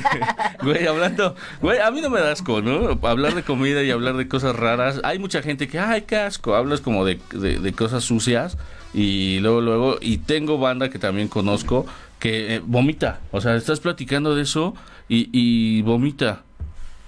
güey, 0.62 0.86
hablando, 0.86 1.34
güey, 1.60 1.78
a 1.78 1.90
mí 1.90 2.00
no 2.00 2.10
me 2.10 2.20
da 2.20 2.32
asco, 2.32 2.60
¿no? 2.62 2.98
Hablar 3.06 3.34
de 3.34 3.42
comida 3.42 3.82
y 3.82 3.90
hablar 3.90 4.16
de 4.16 4.28
cosas 4.28 4.54
raras. 4.56 5.00
Hay 5.04 5.18
mucha 5.18 5.42
gente 5.42 5.68
que, 5.68 5.78
ay, 5.78 6.02
qué 6.02 6.16
asco. 6.16 6.54
Hablas 6.54 6.80
como 6.80 7.04
de, 7.04 7.20
de- 7.32 7.58
de 7.58 7.72
cosas 7.72 8.04
sucias 8.04 8.56
y 8.94 9.38
luego, 9.40 9.60
luego, 9.60 9.98
y 10.00 10.18
tengo 10.18 10.58
banda 10.58 10.88
que 10.90 10.98
también 10.98 11.28
conozco 11.28 11.86
que 12.18 12.56
eh, 12.56 12.62
vomita. 12.64 13.20
O 13.30 13.40
sea, 13.40 13.54
estás 13.56 13.80
platicando 13.80 14.34
de 14.34 14.42
eso 14.42 14.74
y, 15.08 15.28
y 15.32 15.82
vomita. 15.82 16.42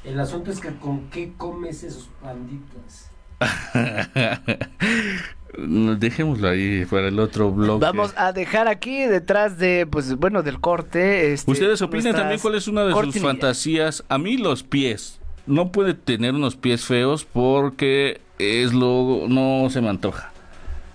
El 0.05 0.19
asunto 0.21 0.51
es 0.51 0.61
que 0.61 0.71
con 0.77 1.11
qué 1.11 1.33
comes 1.37 1.83
esos 1.83 2.09
panditas. 2.23 3.10
Dejémoslo 5.99 6.49
ahí 6.49 6.85
para 6.87 7.09
el 7.09 7.19
otro 7.19 7.51
bloque. 7.51 7.85
Vamos 7.85 8.15
a 8.17 8.33
dejar 8.33 8.69
aquí 8.69 9.03
detrás 9.05 9.59
de, 9.59 9.87
pues 9.91 10.15
bueno, 10.17 10.43
del 10.43 10.61
corte. 10.61 11.33
este, 11.33 11.51
Ustedes 11.51 11.83
opinan 11.83 12.05
nuestras 12.05 12.23
también 12.23 12.41
cuál 12.41 12.55
es 12.55 12.69
una 12.69 12.85
de 12.85 12.95
sus 12.95 13.19
fantasías. 13.21 14.05
A 14.09 14.19
mí 14.19 14.37
los 14.37 14.63
pies. 14.63 15.19
No 15.47 15.73
puede 15.73 15.95
tener 15.95 16.35
unos 16.35 16.55
pies 16.55 16.85
feos 16.85 17.25
porque 17.25 18.21
es 18.39 18.73
lo 18.73 19.25
no 19.29 19.69
se 19.71 19.81
me 19.81 19.89
antoja. 19.89 20.31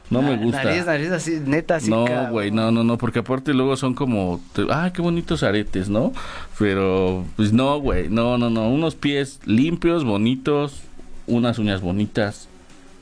No 0.09 0.21
me 0.21 0.37
Na- 0.37 0.43
gusta. 0.43 0.63
Nariz, 0.63 0.85
nariz, 0.85 1.11
así, 1.11 1.41
neta, 1.45 1.75
así. 1.77 1.89
no, 1.89 2.05
güey, 2.29 2.51
no, 2.51 2.71
no, 2.71 2.83
no, 2.83 2.97
porque 2.97 3.19
aparte 3.19 3.53
luego 3.55 3.75
son 3.75 3.95
como, 3.95 4.39
te- 4.53 4.67
ah, 4.69 4.91
qué 4.93 5.01
bonitos 5.01 5.41
aretes, 5.41 5.89
¿no? 5.89 6.13
Pero, 6.59 7.25
pues 7.35 7.51
no, 7.51 7.79
güey, 7.79 8.07
no, 8.07 8.37
no, 8.37 8.51
no, 8.51 8.69
unos 8.69 8.93
pies 8.95 9.39
limpios, 9.45 10.03
bonitos, 10.05 10.83
unas 11.27 11.57
uñas 11.59 11.81
bonitas. 11.81 12.47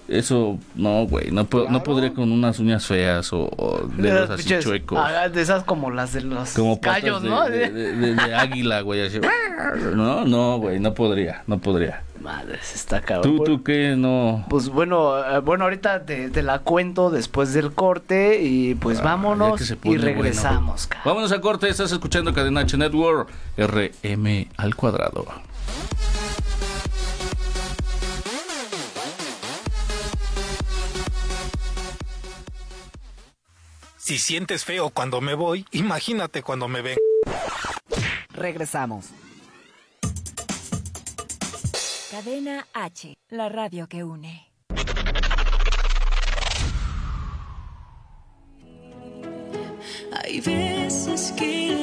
Eso, 0.10 0.60
no, 0.76 1.06
güey, 1.08 1.32
no, 1.32 1.46
po- 1.46 1.66
no 1.70 1.82
podría 1.82 2.14
con 2.14 2.30
unas 2.30 2.60
uñas 2.60 2.86
feas 2.86 3.32
o, 3.32 3.44
o 3.56 3.88
dedos 3.96 4.30
así 4.32 4.50
chuecos. 4.60 5.00
ah, 5.02 5.30
de 5.30 5.42
esas 5.42 5.64
como 5.64 5.92
las 5.92 6.12
de 6.12 6.20
los 6.22 6.50
Como 6.52 6.82
callos, 6.82 7.24
de, 7.24 7.30
¿no? 7.30 7.46
de- 7.50 7.70
de- 7.70 7.94
de- 7.96 8.14
de 8.16 8.36
águila, 8.36 8.82
güey, 8.82 9.08
así. 9.08 9.22
No, 9.96 10.26
no, 10.26 10.58
güey, 10.58 10.82
no 10.82 10.94
podría, 10.94 11.44
no 11.48 11.58
podría. 11.60 12.04
Madres, 12.20 12.76
está 12.76 13.00
cabrón. 13.02 13.38
¿Tú, 13.38 13.44
tú 13.46 13.64
qué? 13.64 13.96
No... 13.98 14.46
Pues 14.50 14.68
bueno, 14.68 15.18
eh, 15.26 15.40
bueno, 15.40 15.64
ahorita 15.64 16.06
te, 16.06 16.30
te 16.30 16.44
la 16.44 16.60
cuento 16.60 17.10
después 17.10 17.54
del 17.54 17.72
corte 17.72 18.42
y 18.44 18.76
pues 18.76 19.00
Ah, 19.00 19.04
vámonos 19.04 19.62
se 19.62 19.78
y 19.84 19.98
regresamos, 19.98 20.88
bueno. 20.90 21.02
Vámonos 21.06 21.32
a 21.32 21.40
corte, 21.40 21.70
estás 21.70 21.94
escuchando 21.94 22.34
Cadena 22.34 22.62
H 22.62 22.78
Network, 22.78 23.30
RM 23.58 24.48
al 24.58 24.76
cuadrado. 24.76 25.26
Si 34.04 34.18
sientes 34.18 34.66
feo 34.66 34.90
cuando 34.90 35.22
me 35.22 35.34
voy, 35.34 35.66
imagínate 35.72 36.44
cuando 36.44 36.68
me 36.68 36.82
ven. 36.82 36.98
Regresamos. 38.34 39.06
Cadena 42.12 42.68
H, 42.74 43.16
la 43.30 43.48
radio 43.48 43.88
que 43.88 44.04
une. 44.04 44.52
Hay 50.12 50.42
veces 50.42 51.32
que 51.38 51.83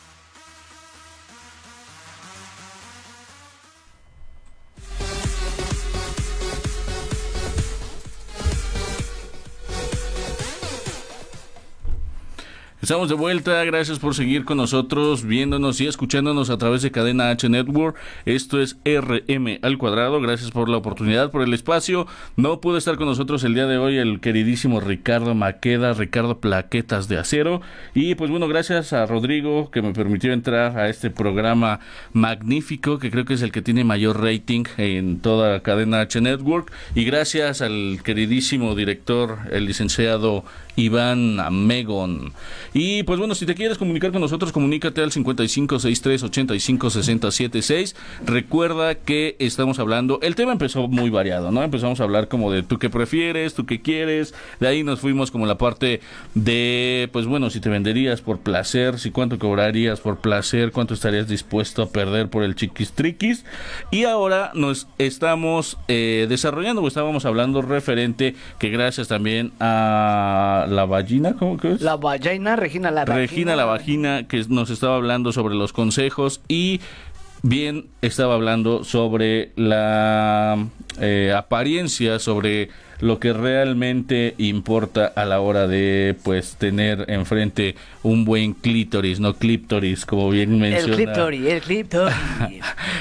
Estamos 12.81 13.09
de 13.09 13.15
vuelta, 13.15 13.63
gracias 13.63 13.99
por 13.99 14.15
seguir 14.15 14.43
con 14.43 14.57
nosotros, 14.57 15.23
viéndonos 15.23 15.79
y 15.79 15.85
escuchándonos 15.85 16.49
a 16.49 16.57
través 16.57 16.81
de 16.81 16.89
Cadena 16.89 17.29
H 17.29 17.47
Network. 17.47 17.95
Esto 18.25 18.59
es 18.59 18.75
RM 18.83 19.59
al 19.61 19.77
cuadrado, 19.77 20.19
gracias 20.19 20.49
por 20.49 20.67
la 20.67 20.77
oportunidad, 20.77 21.29
por 21.29 21.43
el 21.43 21.53
espacio. 21.53 22.07
No 22.37 22.59
pudo 22.59 22.77
estar 22.77 22.97
con 22.97 23.05
nosotros 23.05 23.43
el 23.43 23.53
día 23.53 23.67
de 23.67 23.77
hoy 23.77 23.97
el 23.97 24.19
queridísimo 24.19 24.79
Ricardo 24.79 25.35
Maqueda, 25.35 25.93
Ricardo 25.93 26.39
Plaquetas 26.39 27.07
de 27.07 27.19
Acero. 27.19 27.61
Y 27.93 28.15
pues 28.15 28.31
bueno, 28.31 28.47
gracias 28.47 28.93
a 28.93 29.05
Rodrigo 29.05 29.69
que 29.69 29.83
me 29.83 29.93
permitió 29.93 30.33
entrar 30.33 30.79
a 30.79 30.89
este 30.89 31.11
programa 31.11 31.81
magnífico, 32.13 32.97
que 32.97 33.11
creo 33.11 33.25
que 33.25 33.35
es 33.35 33.43
el 33.43 33.51
que 33.51 33.61
tiene 33.61 33.83
mayor 33.83 34.23
rating 34.23 34.63
en 34.77 35.19
toda 35.19 35.61
Cadena 35.61 36.01
H 36.01 36.19
Network. 36.19 36.71
Y 36.95 37.03
gracias 37.05 37.61
al 37.61 37.99
queridísimo 38.03 38.73
director, 38.73 39.37
el 39.51 39.65
licenciado 39.65 40.45
Iván 40.75 41.37
Megon. 41.67 42.33
Y 42.73 43.03
pues 43.03 43.19
bueno, 43.19 43.35
si 43.35 43.45
te 43.45 43.55
quieres 43.55 43.77
comunicar 43.77 44.11
con 44.11 44.21
nosotros, 44.21 44.51
comunícate 44.51 45.01
al 45.01 45.11
5563-856076. 45.11 47.95
Recuerda 48.25 48.95
que 48.95 49.35
estamos 49.39 49.79
hablando, 49.79 50.19
el 50.21 50.35
tema 50.35 50.51
empezó 50.51 50.87
muy 50.87 51.09
variado, 51.09 51.51
¿no? 51.51 51.63
Empezamos 51.63 51.99
a 51.99 52.03
hablar 52.03 52.27
como 52.27 52.51
de 52.51 52.63
tú 52.63 52.79
qué 52.79 52.89
prefieres, 52.89 53.53
tú 53.53 53.65
qué 53.65 53.81
quieres. 53.81 54.33
De 54.59 54.67
ahí 54.67 54.83
nos 54.83 54.99
fuimos 54.99 55.31
como 55.31 55.45
la 55.45 55.57
parte 55.57 56.01
de, 56.33 57.09
pues 57.11 57.25
bueno, 57.25 57.49
si 57.49 57.59
te 57.59 57.69
venderías 57.69 58.21
por 58.21 58.39
placer, 58.39 58.99
si 58.99 59.11
cuánto 59.11 59.39
cobrarías 59.39 59.99
por 59.99 60.19
placer, 60.19 60.71
cuánto 60.71 60.93
estarías 60.93 61.27
dispuesto 61.27 61.83
a 61.83 61.89
perder 61.89 62.29
por 62.29 62.43
el 62.43 62.55
chiquis 62.55 62.93
triquis. 62.93 63.45
Y 63.91 64.05
ahora 64.05 64.51
nos 64.53 64.87
estamos 64.97 65.77
eh, 65.87 66.25
desarrollando, 66.29 66.81
o 66.81 66.87
estábamos 66.87 67.25
hablando 67.25 67.61
referente 67.61 68.35
que 68.59 68.69
gracias 68.69 69.07
también 69.07 69.51
a 69.59 70.60
la 70.67 70.85
vagina, 70.85 71.33
¿cómo 71.37 71.57
que 71.57 71.73
es? 71.73 71.81
La 71.81 71.97
vagina, 71.97 72.55
Regina 72.55 72.91
la 72.91 73.05
Regina 73.05 73.55
la 73.55 73.65
vagina 73.65 74.27
que 74.27 74.43
nos 74.49 74.69
estaba 74.69 74.95
hablando 74.95 75.31
sobre 75.31 75.55
los 75.55 75.73
consejos 75.73 76.41
y 76.47 76.81
bien 77.43 77.87
estaba 78.01 78.35
hablando 78.35 78.83
sobre 78.83 79.51
la 79.55 80.67
eh, 80.99 81.33
apariencia, 81.35 82.19
sobre 82.19 82.69
lo 82.99 83.19
que 83.19 83.33
realmente 83.33 84.35
importa 84.37 85.07
a 85.07 85.25
la 85.25 85.41
hora 85.41 85.67
de 85.67 86.15
pues 86.23 86.55
tener 86.57 87.05
enfrente 87.09 87.75
un 88.03 88.25
buen 88.25 88.53
clítoris, 88.53 89.19
no 89.19 89.33
clíptoris, 89.33 90.05
como 90.05 90.29
bien 90.29 90.59
menciona. 90.59 90.93
El 90.93 90.95
cliptori, 90.95 91.47
el 91.47 91.61
cliptori. 91.61 92.13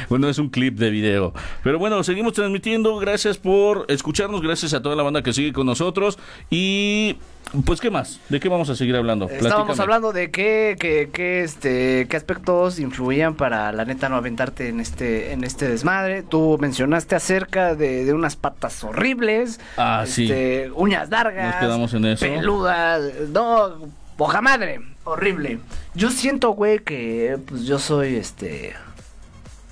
Bueno, 0.08 0.28
es 0.28 0.38
un 0.38 0.48
clip 0.48 0.78
de 0.78 0.90
video. 0.90 1.34
Pero 1.62 1.78
bueno, 1.78 2.02
seguimos 2.02 2.32
transmitiendo. 2.32 2.96
Gracias 2.96 3.36
por 3.36 3.84
escucharnos. 3.88 4.40
Gracias 4.40 4.72
a 4.72 4.80
toda 4.80 4.96
la 4.96 5.02
banda 5.02 5.22
que 5.22 5.34
sigue 5.34 5.52
con 5.52 5.66
nosotros. 5.66 6.18
Y 6.50 7.16
pues, 7.64 7.80
¿qué 7.80 7.90
más? 7.90 8.20
¿De 8.28 8.38
qué 8.38 8.48
vamos 8.48 8.70
a 8.70 8.76
seguir 8.76 8.94
hablando? 8.96 9.24
Estábamos 9.28 9.48
Platícame. 9.76 9.82
hablando 9.82 10.12
de 10.12 10.30
qué, 10.30 10.76
qué, 10.78 11.10
qué, 11.12 11.42
este, 11.42 12.06
qué 12.08 12.16
aspectos 12.16 12.78
influían 12.78 13.34
para 13.34 13.72
la 13.72 13.84
neta 13.84 14.08
no 14.08 14.16
aventarte 14.16 14.68
en 14.68 14.80
este, 14.80 15.32
en 15.32 15.42
este 15.44 15.68
desmadre. 15.68 16.22
Tú 16.22 16.58
mencionaste 16.60 17.16
acerca 17.16 17.74
de, 17.74 18.04
de 18.04 18.12
unas 18.14 18.36
patas 18.36 18.84
horribles, 18.84 19.58
Ah, 19.76 20.04
sí. 20.06 20.24
este, 20.24 20.70
uñas 20.74 21.10
largas, 21.10 21.54
Nos 21.54 21.60
quedamos 21.64 21.94
en 21.94 22.04
eso. 22.04 22.24
peludas, 22.26 23.02
no, 23.32 23.88
poja 24.16 24.40
madre, 24.40 24.80
horrible. 25.04 25.58
Yo 25.94 26.10
siento, 26.10 26.50
güey, 26.50 26.78
que 26.78 27.36
pues 27.48 27.62
yo 27.64 27.78
soy, 27.80 28.14
este, 28.16 28.74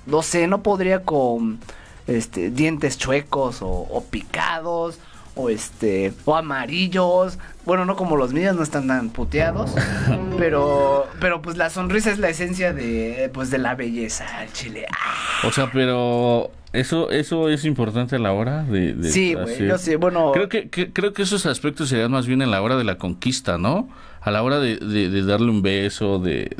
no 0.05 0.21
sé, 0.21 0.47
no 0.47 0.63
podría 0.63 1.03
con, 1.03 1.59
este, 2.07 2.49
dientes 2.49 2.97
chuecos 2.97 3.61
o, 3.61 3.67
o 3.69 4.03
picados. 4.09 4.99
O 5.35 5.49
este, 5.49 6.11
o 6.25 6.35
amarillos, 6.35 7.37
bueno, 7.65 7.85
no 7.85 7.95
como 7.95 8.17
los 8.17 8.33
míos, 8.33 8.55
no 8.55 8.63
están 8.63 8.87
tan 8.87 9.09
puteados, 9.09 9.73
pero, 10.37 11.07
pero 11.21 11.41
pues 11.41 11.55
la 11.57 11.69
sonrisa 11.69 12.11
es 12.11 12.19
la 12.19 12.29
esencia 12.29 12.73
de, 12.73 13.29
pues 13.33 13.49
de 13.49 13.57
la 13.57 13.75
belleza, 13.75 14.25
al 14.39 14.51
chile. 14.51 14.85
Ah, 14.91 15.47
O 15.47 15.51
sea, 15.51 15.69
pero 15.71 16.51
eso 16.73 17.09
eso 17.09 17.49
es 17.49 17.65
importante 17.65 18.15
a 18.17 18.19
la 18.19 18.31
hora 18.33 18.63
de, 18.63 18.93
de 18.93 19.09
Sí, 19.11 19.33
güey, 19.33 19.67
yo 19.67 19.77
sí, 19.77 19.95
bueno. 19.95 20.31
Creo 20.33 20.49
que, 20.49 20.69
que- 20.69 20.91
creo 20.91 21.13
que 21.13 21.21
esos 21.23 21.45
aspectos 21.45 21.89
serían 21.89 22.11
más 22.11 22.27
bien 22.27 22.41
en 22.41 22.51
la 22.51 22.61
hora 22.61 22.75
de 22.75 22.83
la 22.83 22.97
conquista, 22.97 23.57
¿no? 23.57 23.87
A 24.21 24.31
la 24.31 24.43
hora 24.43 24.59
de, 24.59 24.75
de- 24.77 25.09
de 25.09 25.23
darle 25.23 25.49
un 25.49 25.61
beso, 25.61 26.19
de 26.19 26.55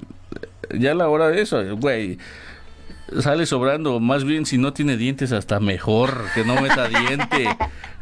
ya 0.74 0.92
a 0.92 0.96
la 0.96 1.10
hora 1.10 1.28
de 1.30 1.42
eso, 1.42 1.62
güey. 1.78 2.18
Sale 3.20 3.46
sobrando, 3.46 4.00
más 4.00 4.24
bien 4.24 4.46
si 4.46 4.58
no 4.58 4.74
tiene 4.74 4.98
dientes 4.98 5.32
hasta 5.32 5.60
mejor, 5.60 6.26
que 6.36 6.44
no 6.44 6.62
meta 6.62 6.88
diente. 6.88 7.48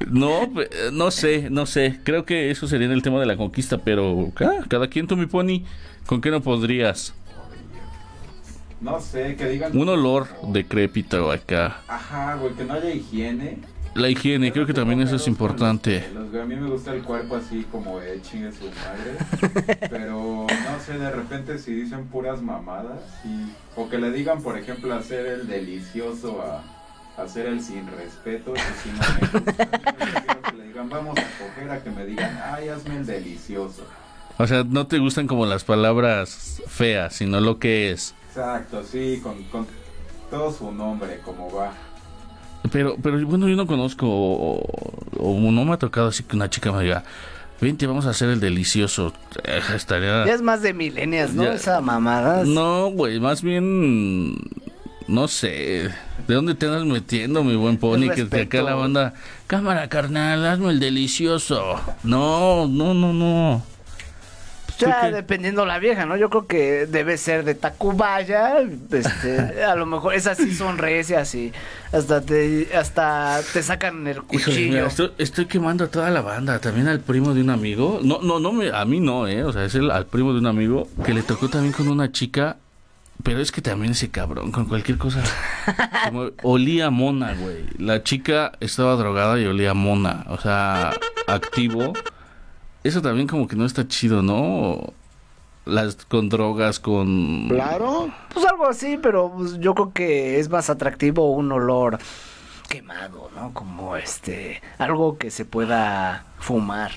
No, 0.07 0.49
no 0.91 1.11
sé, 1.11 1.49
no 1.49 1.65
sé. 1.65 1.99
Creo 2.03 2.25
que 2.25 2.51
eso 2.51 2.67
sería 2.67 2.87
en 2.87 2.93
el 2.93 3.01
tema 3.01 3.19
de 3.19 3.25
la 3.25 3.37
conquista, 3.37 3.77
pero 3.79 4.31
ah, 4.41 4.63
cada 4.67 4.87
quien 4.87 5.07
tú 5.07 5.15
mi 5.15 5.25
pony, 5.25 5.63
¿con 6.05 6.21
qué 6.21 6.29
no 6.29 6.41
podrías? 6.41 7.13
No 8.79 8.99
sé, 8.99 9.35
que 9.35 9.47
digan. 9.49 9.75
Un 9.75 9.89
olor 9.89 10.27
decrépito 10.49 11.31
acá. 11.31 11.81
Ajá, 11.87 12.35
güey, 12.35 12.53
que 12.53 12.63
no 12.63 12.73
haya 12.73 12.91
higiene. 12.91 13.57
La 13.97 14.09
higiene, 14.09 14.51
creo 14.51 14.67
que 14.67 14.73
también 14.73 15.01
eso 15.01 15.15
es 15.15 15.27
importante. 15.27 16.07
Los, 16.13 16.33
a 16.39 16.45
mí 16.45 16.55
me 16.55 16.69
gusta 16.69 16.93
el 16.93 17.01
cuerpo 17.01 17.35
así 17.35 17.65
como 17.71 17.99
de 17.99 18.21
chingue 18.21 18.51
su 18.51 18.65
madre. 18.65 19.77
pero 19.89 20.45
no 20.47 20.79
sé, 20.85 20.99
de 20.99 21.09
repente 21.09 21.57
si 21.57 21.73
dicen 21.73 22.05
puras 22.05 22.39
mamadas. 22.41 23.01
Y, 23.25 23.51
o 23.75 23.89
que 23.89 23.97
le 23.97 24.11
digan, 24.11 24.43
por 24.43 24.55
ejemplo, 24.55 24.93
hacer 24.93 25.25
el 25.25 25.47
delicioso 25.47 26.39
a 26.43 26.63
hacer 27.21 27.47
el 27.47 27.59
sin 27.59 27.87
respeto. 27.87 28.53
Eso 28.53 28.65
sí 28.83 28.89
no 28.91 28.99
me 28.99 29.39
gusta. 29.39 29.63
Yo 30.27 30.41
que 30.51 30.57
le 30.57 30.67
digan, 30.67 30.89
vamos 30.89 31.17
a 31.17 31.43
coger 31.43 31.71
a 31.71 31.83
que 31.83 31.89
me 31.89 32.05
digan, 32.05 32.39
ay, 32.43 32.69
hazme 32.69 32.97
el 32.97 33.05
delicioso. 33.07 33.83
O 34.37 34.45
sea, 34.45 34.63
no 34.63 34.85
te 34.85 34.99
gustan 34.99 35.25
como 35.25 35.47
las 35.47 35.63
palabras 35.63 36.61
feas, 36.67 37.15
sino 37.15 37.41
lo 37.41 37.57
que 37.57 37.89
es. 37.89 38.13
Exacto, 38.29 38.83
sí, 38.83 39.19
con, 39.23 39.43
con 39.45 39.65
todo 40.29 40.53
su 40.53 40.71
nombre, 40.71 41.19
como 41.25 41.51
va. 41.51 41.73
Pero, 42.71 42.97
pero 43.01 43.25
bueno, 43.25 43.47
yo 43.47 43.55
no 43.55 43.65
conozco, 43.65 44.07
o, 44.07 44.61
o 45.19 45.51
no 45.51 45.63
me 45.65 45.73
ha 45.73 45.77
tocado 45.77 46.07
así 46.07 46.23
que 46.23 46.35
una 46.35 46.49
chica 46.49 46.71
me 46.71 46.83
diga, 46.83 47.03
vente, 47.61 47.87
vamos 47.87 48.05
a 48.05 48.09
hacer 48.09 48.29
el 48.29 48.39
delicioso. 48.39 49.13
Eh, 49.43 49.61
Estaría... 49.75 50.25
Ya 50.25 50.33
es 50.33 50.41
más 50.41 50.61
de 50.61 50.73
milenias, 50.73 51.33
¿no? 51.33 51.43
Ya. 51.43 51.53
Esa 51.53 51.81
mamada. 51.81 52.43
No, 52.43 52.91
güey, 52.91 53.19
más 53.19 53.41
bien, 53.41 54.35
no 55.07 55.27
sé, 55.27 55.89
¿de 56.27 56.33
dónde 56.33 56.55
te 56.55 56.65
andas 56.65 56.83
metiendo, 56.85 57.43
mi 57.43 57.55
buen 57.55 57.77
pony? 57.77 58.09
Que 58.13 58.25
de 58.25 58.41
acá 58.41 58.61
la 58.61 58.75
banda, 58.75 59.13
cámara 59.47 59.87
carnal, 59.87 60.45
hazme 60.45 60.71
el 60.71 60.79
delicioso. 60.79 61.79
No, 62.03 62.67
no, 62.67 62.93
no, 62.93 63.13
no. 63.13 63.63
Ya 64.79 65.11
dependiendo 65.11 65.65
la 65.65 65.79
vieja, 65.79 66.05
¿no? 66.05 66.17
Yo 66.17 66.29
creo 66.29 66.47
que 66.47 66.85
debe 66.85 67.17
ser 67.17 67.43
de 67.43 67.55
Tacubaya, 67.55 68.59
este, 68.91 69.63
a 69.63 69.75
lo 69.75 69.85
mejor 69.85 70.13
esas 70.13 70.37
sí 70.37 70.53
son 70.53 70.77
recias 70.77 71.33
y 71.35 71.51
hasta 71.91 72.21
te, 72.21 72.69
hasta 72.75 73.39
te 73.53 73.63
sacan 73.63 74.05
el 74.07 74.17
Híjole, 74.17 74.27
cuchillo. 74.27 74.69
mira, 74.73 74.87
estoy, 74.87 75.11
estoy 75.17 75.45
quemando 75.45 75.85
a 75.85 75.87
toda 75.87 76.09
la 76.09 76.21
banda, 76.21 76.59
también 76.59 76.87
al 76.87 76.99
primo 76.99 77.33
de 77.33 77.41
un 77.41 77.49
amigo. 77.49 77.99
No, 78.03 78.19
no, 78.21 78.39
no, 78.39 78.51
me, 78.51 78.69
a 78.71 78.85
mí 78.85 78.99
no, 78.99 79.27
eh. 79.27 79.43
O 79.43 79.51
sea, 79.51 79.65
es 79.65 79.75
el, 79.75 79.89
al 79.91 80.05
primo 80.05 80.33
de 80.33 80.39
un 80.39 80.47
amigo 80.47 80.87
que 81.05 81.13
le 81.13 81.23
tocó 81.23 81.49
también 81.49 81.73
con 81.73 81.87
una 81.87 82.11
chica. 82.11 82.57
Pero 83.23 83.39
es 83.39 83.51
que 83.51 83.61
también 83.63 83.93
ese 83.93 84.09
cabrón, 84.11 84.51
con 84.51 84.65
cualquier 84.65 84.99
cosa. 84.99 85.23
como 86.05 86.29
olía 86.43 86.91
mona, 86.91 87.33
güey. 87.33 87.63
La 87.79 88.03
chica 88.03 88.51
estaba 88.59 88.93
drogada 88.95 89.39
y 89.39 89.45
olía 89.45 89.73
mona. 89.73 90.23
O 90.27 90.37
sea, 90.39 90.93
activo. 91.25 91.93
Eso 92.87 93.01
también 93.01 93.27
como 93.27 93.49
que 93.49 93.57
no 93.57 93.65
está 93.65 93.85
chido, 93.85 94.21
¿no? 94.21 94.93
Las 95.65 96.05
con 96.05 96.29
drogas, 96.29 96.79
con... 96.79 97.49
Claro. 97.49 98.09
Pues 98.33 98.45
algo 98.45 98.65
así, 98.65 98.97
pero 98.97 99.29
pues, 99.35 99.59
yo 99.59 99.75
creo 99.75 99.91
que 99.91 100.39
es 100.39 100.47
más 100.47 100.69
atractivo 100.69 101.33
un 101.33 101.51
olor 101.51 101.99
quemado, 102.69 103.29
¿no? 103.35 103.53
Como 103.53 103.97
este, 103.97 104.61
algo 104.77 105.17
que 105.17 105.31
se 105.31 105.43
pueda 105.43 106.23
fumar. 106.39 106.91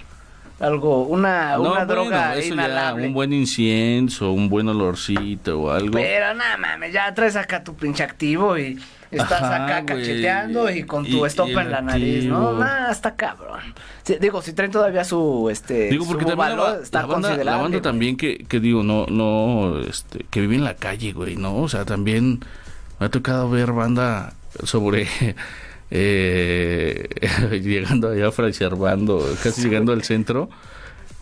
Algo, 0.60 1.04
una, 1.04 1.52
No, 1.56 1.60
una 1.62 1.70
bueno, 1.70 1.86
droga 1.86 2.36
eso 2.36 2.54
ya, 2.54 2.92
un 2.94 3.14
buen 3.14 3.32
incienso, 3.32 4.30
un 4.32 4.50
buen 4.50 4.68
olorcito 4.68 5.58
o 5.58 5.70
algo. 5.70 5.92
Pero 5.92 6.34
nada 6.34 6.58
mames, 6.58 6.92
ya 6.92 7.12
traes 7.14 7.34
acá 7.34 7.64
tu 7.64 7.74
pinche 7.74 8.02
activo 8.02 8.58
y 8.58 8.78
estás 9.10 9.42
Ajá, 9.42 9.64
acá 9.64 9.86
cacheteando 9.86 10.70
y 10.70 10.82
con 10.84 11.04
tu 11.06 11.24
Y- 11.24 11.26
estopa 11.26 11.62
en 11.62 11.70
la 11.70 11.80
nariz, 11.80 12.26
¿no? 12.26 12.52
Nah, 12.52 12.90
está 12.90 13.16
cabrón. 13.16 13.60
Sí, 14.02 14.16
digo, 14.20 14.42
si 14.42 14.52
traen 14.52 14.70
todavía 14.70 15.02
su 15.02 15.48
este 15.50 15.88
Digo, 15.88 16.04
porque 16.06 16.24
su 16.24 16.28
la, 16.28 16.34
valor, 16.36 16.80
está 16.82 17.00
la 17.00 17.06
banda, 17.06 17.36
la 17.42 17.56
banda 17.56 17.80
también 17.80 18.18
que, 18.18 18.44
que 18.46 18.60
digo, 18.60 18.82
no, 18.82 19.06
no, 19.06 19.80
este, 19.80 20.26
que 20.30 20.42
vive 20.42 20.56
en 20.56 20.64
la 20.64 20.74
calle, 20.76 21.12
güey, 21.14 21.36
¿no? 21.36 21.56
O 21.56 21.68
sea, 21.70 21.86
también 21.86 22.40
me 22.98 23.06
ha 23.06 23.08
tocado 23.08 23.48
ver 23.48 23.72
banda 23.72 24.34
sobre, 24.64 25.08
eh, 25.90 27.08
llegando 27.62 28.10
allá 28.10 28.28
a 28.28 28.32
Fray 28.32 28.52
Servando, 28.52 29.24
casi 29.42 29.62
llegando 29.62 29.92
al 29.92 30.02
centro. 30.02 30.48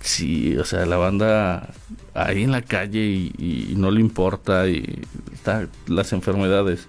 Sí, 0.01 0.57
o 0.57 0.65
sea, 0.65 0.87
la 0.87 0.97
banda 0.97 1.71
ahí 2.15 2.45
en 2.45 2.53
la 2.53 2.63
calle 2.63 3.01
y, 3.01 3.33
y 3.39 3.75
no 3.77 3.91
le 3.91 4.01
importa 4.01 4.69
y 4.69 5.03
está 5.33 5.67
las 5.87 6.13
enfermedades. 6.13 6.87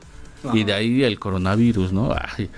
Y 0.53 0.63
de 0.63 0.73
ahí 0.73 1.03
el 1.03 1.19
coronavirus, 1.19 1.91
¿no? 1.91 2.13
Ay, 2.13 2.49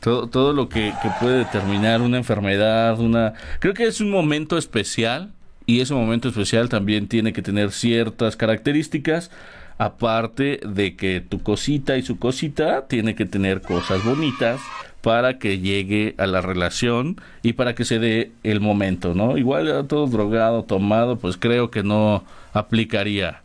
todo, 0.00 0.26
todo 0.26 0.52
lo 0.52 0.68
que, 0.68 0.92
que 1.02 1.08
puede 1.20 1.38
determinar 1.38 2.02
una 2.02 2.18
enfermedad, 2.18 2.98
una... 3.00 3.34
Creo 3.60 3.72
que 3.72 3.86
es 3.86 4.00
un 4.00 4.10
momento 4.10 4.58
especial 4.58 5.32
y 5.66 5.80
ese 5.80 5.94
momento 5.94 6.28
especial 6.28 6.68
también 6.68 7.08
tiene 7.08 7.32
que 7.32 7.40
tener 7.40 7.72
ciertas 7.72 8.36
características, 8.36 9.30
aparte 9.78 10.60
de 10.64 10.96
que 10.96 11.20
tu 11.20 11.42
cosita 11.42 11.96
y 11.96 12.02
su 12.02 12.18
cosita 12.18 12.86
tiene 12.86 13.14
que 13.14 13.26
tener 13.26 13.60
cosas 13.60 14.04
bonitas 14.04 14.60
para 15.00 15.38
que 15.38 15.58
llegue 15.58 16.14
a 16.16 16.26
la 16.26 16.40
relación 16.40 17.20
y 17.42 17.52
para 17.52 17.74
que 17.74 17.84
se 17.84 17.98
dé 17.98 18.32
el 18.42 18.60
momento, 18.60 19.14
¿no? 19.14 19.36
Igual 19.36 19.66
ya 19.66 19.82
todo 19.82 20.06
drogado, 20.06 20.62
tomado, 20.62 21.16
pues 21.16 21.36
creo 21.36 21.70
que 21.70 21.82
no 21.82 22.24
aplicaría. 22.54 23.42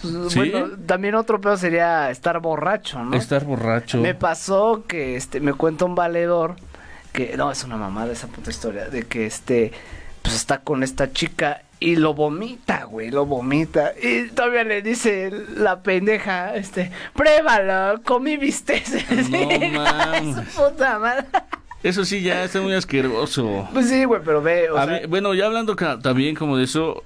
Pues, 0.00 0.32
¿Sí? 0.32 0.38
Bueno, 0.38 0.68
también 0.86 1.14
otro 1.14 1.40
peor 1.40 1.58
sería 1.58 2.10
estar 2.10 2.40
borracho, 2.40 3.04
¿no? 3.04 3.16
Estar 3.16 3.44
borracho. 3.44 3.98
Me 3.98 4.14
pasó 4.14 4.84
que 4.86 5.16
este 5.16 5.40
me 5.40 5.52
cuenta 5.52 5.84
un 5.84 5.94
valedor 5.94 6.54
que 7.12 7.36
no 7.36 7.50
es 7.50 7.64
una 7.64 7.76
mamada 7.76 8.12
esa 8.12 8.28
puta 8.28 8.50
historia 8.50 8.88
de 8.88 9.02
que 9.02 9.26
este 9.26 9.72
pues 10.22 10.34
está 10.34 10.58
con 10.60 10.82
esta 10.82 11.12
chica 11.12 11.62
y 11.80 11.96
lo 11.96 12.14
vomita, 12.14 12.84
güey, 12.84 13.10
lo 13.10 13.24
vomita 13.26 13.92
y 14.02 14.28
todavía 14.28 14.64
le 14.64 14.82
dice 14.82 15.30
la 15.56 15.82
pendeja, 15.82 16.56
este, 16.56 16.90
pruébalo, 17.14 18.02
comí 18.02 18.36
bisteces. 18.36 19.30
No 19.30 19.38
mames. 19.72 20.36
Puta 20.56 20.98
madre. 20.98 21.26
Eso 21.82 22.04
sí, 22.04 22.22
ya 22.22 22.42
está 22.42 22.60
muy 22.60 22.72
asqueroso. 22.74 23.68
Pues 23.72 23.88
sí, 23.88 24.04
güey, 24.04 24.20
pero 24.24 24.42
ve, 24.42 24.68
o 24.70 24.76
A 24.76 24.84
sea, 24.86 25.00
mí- 25.00 25.06
bueno, 25.06 25.32
ya 25.34 25.46
hablando 25.46 25.76
también 25.76 26.34
como 26.34 26.56
de 26.56 26.64
eso, 26.64 27.04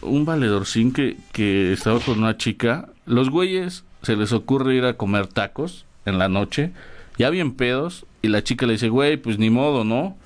un 0.00 0.24
valedorcín 0.24 0.92
que, 0.94 1.16
que 1.32 1.72
estaba 1.74 2.00
con 2.00 2.18
una 2.18 2.38
chica, 2.38 2.88
los 3.04 3.28
güeyes 3.28 3.84
se 4.02 4.16
les 4.16 4.32
ocurre 4.32 4.74
ir 4.76 4.84
a 4.86 4.94
comer 4.94 5.26
tacos 5.26 5.84
en 6.06 6.18
la 6.18 6.28
noche, 6.30 6.70
ya 7.18 7.28
bien 7.28 7.52
pedos, 7.54 8.06
y 8.22 8.28
la 8.28 8.42
chica 8.42 8.64
le 8.64 8.72
dice, 8.74 8.88
güey, 8.88 9.18
pues 9.18 9.38
ni 9.38 9.50
modo, 9.50 9.84
¿no? 9.84 10.16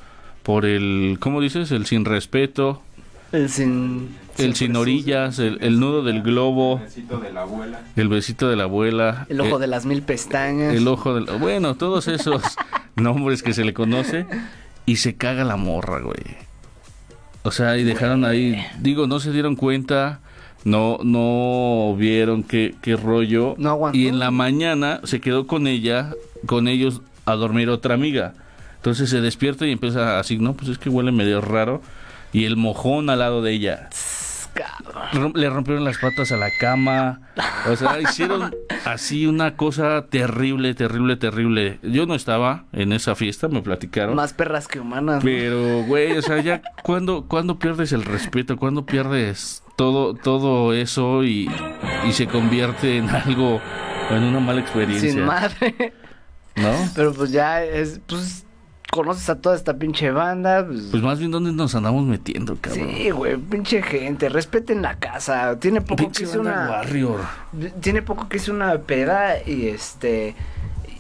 Por 0.45 0.65
el, 0.65 1.17
¿cómo 1.19 1.41
dices? 1.41 1.73
El 1.73 1.85
sin 1.87 2.05
respeto, 2.05 2.83
el 3.33 3.49
sin 3.51 4.09
el 4.39 4.55
sin 4.55 4.77
orillas, 4.77 5.39
el, 5.39 5.59
el 5.61 5.79
nudo 5.79 6.03
del 6.03 6.23
globo, 6.23 6.79
Besito 6.79 7.19
de 7.19 7.33
la 7.33 7.43
abuela. 7.43 7.81
el 7.97 8.09
besito 8.09 8.49
de 8.49 8.57
la 8.57 8.65
abuela. 8.65 9.27
el 9.29 9.41
ojo 9.41 9.57
eh, 9.57 9.61
de 9.61 9.67
las 9.67 9.85
mil 9.85 10.03
pestañas. 10.03 10.75
el 10.75 10.89
ojo 10.89 11.15
del... 11.15 11.27
Bueno, 11.39 11.75
todos 11.75 12.09
esos 12.09 12.43
nombres 12.97 13.43
que 13.43 13.53
se 13.53 13.65
le 13.65 13.75
conoce, 13.75 14.27
y 14.87 14.97
se 14.97 15.15
caga 15.17 15.45
la 15.45 15.57
morra, 15.57 16.01
güey. 16.01 16.37
O 17.43 17.51
sea, 17.51 17.77
y 17.77 17.85
dejaron 17.85 18.25
ahí, 18.25 18.65
digo, 18.81 19.07
no 19.07 19.21
se 19.21 19.33
dieron 19.33 19.57
cuenta, 19.57 20.21
no, 20.65 20.99
no 21.03 21.95
vieron 21.99 22.43
qué, 22.43 22.75
qué 22.81 22.97
rollo. 22.97 23.55
No 23.59 23.71
aguantó. 23.71 23.99
Y 23.99 24.09
en 24.09 24.19
la 24.19 24.31
mañana 24.31 25.01
se 25.05 25.21
quedó 25.21 25.47
con 25.47 25.67
ella, 25.67 26.13
con 26.47 26.69
ellos, 26.69 27.03
a 27.25 27.35
dormir 27.35 27.69
otra 27.69 27.95
amiga. 27.95 28.35
Entonces 28.77 29.11
se 29.11 29.21
despierta 29.21 29.67
y 29.67 29.73
empieza 29.73 30.19
así, 30.19 30.39
no, 30.39 30.55
pues 30.55 30.69
es 30.71 30.79
que 30.79 30.89
huele 30.89 31.13
medio 31.13 31.41
raro. 31.41 31.83
Y 32.33 32.45
el 32.45 32.57
mojón 32.57 33.11
al 33.11 33.19
lado 33.19 33.43
de 33.43 33.53
ella. 33.53 33.91
Le 35.35 35.49
rompieron 35.49 35.85
las 35.85 35.99
patas 35.99 36.31
a 36.33 36.37
la 36.37 36.51
cama. 36.59 37.21
O 37.69 37.77
sea, 37.77 38.01
hicieron 38.03 38.55
así 38.85 39.27
una 39.27 39.57
cosa 39.57 40.07
terrible, 40.09 40.75
terrible, 40.75 41.17
terrible. 41.17 41.79
Yo 41.83 42.07
no 42.07 42.15
estaba 42.15 42.65
en 42.73 42.93
esa 42.93 43.15
fiesta, 43.15 43.49
me 43.49 43.63
platicaron. 43.63 44.15
Más 44.15 44.33
perras 44.33 44.69
que 44.69 44.81
humanas. 44.81 45.23
Pero, 45.25 45.85
güey, 45.85 46.17
o 46.17 46.23
sea, 46.23 46.41
ya 46.41 46.63
cuando, 46.83 47.27
cuando 47.29 47.59
pierdes 47.59 47.93
el 47.93 48.05
respeto, 48.05 48.57
cuando 48.57 48.85
pierdes 48.85 49.63
todo, 49.77 50.15
todo 50.15 50.75
eso 50.75 51.25
y, 51.25 51.51
y 52.07 52.13
se 52.13 52.27
convierte 52.27 52.99
en 52.99 53.09
algo, 53.09 53.61
en 54.11 54.23
una 54.23 54.41
mala 54.41 54.61
experiencia. 54.61 55.11
Sin 55.11 55.25
madre. 55.25 55.95
¿No? 56.57 56.73
Pero 56.95 57.15
pues 57.15 57.31
ya 57.33 57.65
es, 57.65 58.01
pues 58.07 58.45
conoces 58.93 59.31
a 59.31 59.41
toda 59.41 59.57
esta 59.57 59.79
pinche 59.79 60.11
banda. 60.11 60.67
Pues, 60.67 60.89
Pues 60.91 61.03
más 61.03 61.19
bien, 61.19 61.31
¿dónde 61.31 61.51
nos 61.51 61.75
andamos 61.75 62.05
metiendo, 62.05 62.57
cabrón? 62.61 62.91
sí, 62.95 63.11
güey, 63.11 63.39
pinche 63.39 63.81
gente, 63.81 64.29
respeten 64.29 64.83
la 64.83 64.97
casa. 64.99 65.59
Tiene 65.59 65.81
poco 65.81 65.97
Pinche 65.97 66.25
que 66.25 66.29
hice 66.29 66.39
una 66.39 66.69
Warrior. 66.69 67.21
tiene 67.81 68.03
poco 68.03 68.29
que 68.29 68.37
hice 68.37 68.51
una 68.51 68.77
peda 68.83 69.43
y 69.47 69.69
este 69.69 70.35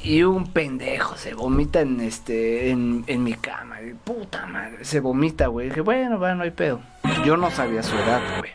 y 0.02 0.22
un 0.22 0.46
pendejo 0.52 1.16
se 1.16 1.34
vomita 1.34 1.82
en 1.82 2.00
este 2.00 2.70
en, 2.70 3.04
en 3.08 3.22
mi 3.22 3.34
cama. 3.34 3.76
Puta 4.04 4.46
madre, 4.46 4.86
se 4.86 5.00
vomita, 5.00 5.48
güey. 5.48 5.68
Dije, 5.68 5.82
bueno, 5.82 6.18
va, 6.18 6.34
no 6.34 6.44
hay 6.44 6.50
pedo. 6.50 6.80
Yo 7.26 7.36
no 7.36 7.50
sabía 7.50 7.82
su 7.82 7.94
edad, 7.94 8.22
güey. 8.38 8.52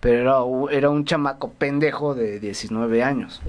Pero 0.00 0.62
era, 0.70 0.78
era 0.78 0.88
un 0.88 1.04
chamaco 1.04 1.50
pendejo 1.52 2.14
de 2.14 2.40
19 2.40 3.02
años. 3.04 3.42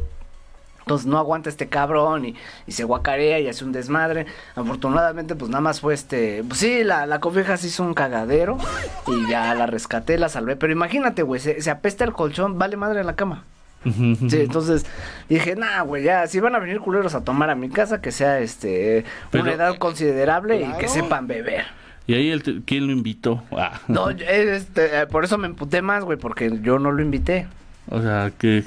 Entonces 0.89 1.05
no 1.05 1.19
aguanta 1.19 1.49
este 1.49 1.67
cabrón 1.69 2.25
y, 2.25 2.35
y 2.65 2.71
se 2.71 2.83
guacarea 2.83 3.39
y 3.39 3.47
hace 3.47 3.63
un 3.63 3.71
desmadre. 3.71 4.25
Afortunadamente, 4.55 5.35
pues 5.35 5.51
nada 5.51 5.61
más 5.61 5.81
fue 5.81 5.93
este. 5.93 6.43
Pues 6.47 6.59
sí, 6.59 6.83
la, 6.83 7.05
la 7.05 7.19
cobija 7.19 7.57
se 7.57 7.67
hizo 7.67 7.83
un 7.83 7.93
cagadero 7.93 8.57
y 9.05 9.29
ya 9.29 9.53
la 9.53 9.67
rescaté, 9.67 10.17
la 10.17 10.29
salvé. 10.29 10.55
Pero 10.55 10.73
imagínate, 10.73 11.21
güey, 11.21 11.39
se, 11.39 11.61
se 11.61 11.69
apesta 11.69 12.05
el 12.05 12.13
colchón, 12.13 12.57
vale 12.57 12.75
madre 12.75 13.01
en 13.01 13.05
la 13.05 13.15
cama. 13.15 13.43
Sí, 13.83 14.41
entonces 14.41 14.87
dije, 15.29 15.55
nah, 15.55 15.83
güey, 15.83 16.03
ya, 16.03 16.25
si 16.25 16.39
van 16.39 16.55
a 16.55 16.59
venir 16.59 16.79
culeros 16.79 17.13
a 17.13 17.23
tomar 17.23 17.51
a 17.51 17.55
mi 17.55 17.69
casa, 17.69 18.01
que 18.01 18.11
sea 18.11 18.39
este 18.39 19.05
Pero- 19.29 19.43
una 19.43 19.53
edad 19.53 19.77
considerable 19.77 20.59
y 20.59 20.73
que 20.79 20.87
sepan 20.87 21.27
beber. 21.27 21.65
Y 22.07 22.15
ahí, 22.15 22.31
el 22.31 22.63
¿quién 22.65 22.87
lo 22.87 22.91
invitó? 22.93 23.43
Ah. 23.51 23.79
No, 23.87 24.09
yo, 24.09 24.25
este, 24.25 25.01
eh, 25.01 25.05
por 25.05 25.23
eso 25.23 25.37
me 25.37 25.45
emputé 25.45 25.83
más, 25.83 26.03
güey, 26.03 26.17
porque 26.17 26.57
yo 26.63 26.79
no 26.79 26.91
lo 26.91 27.03
invité. 27.03 27.45
O 27.91 28.01
sea, 28.01 28.31
que... 28.35 28.63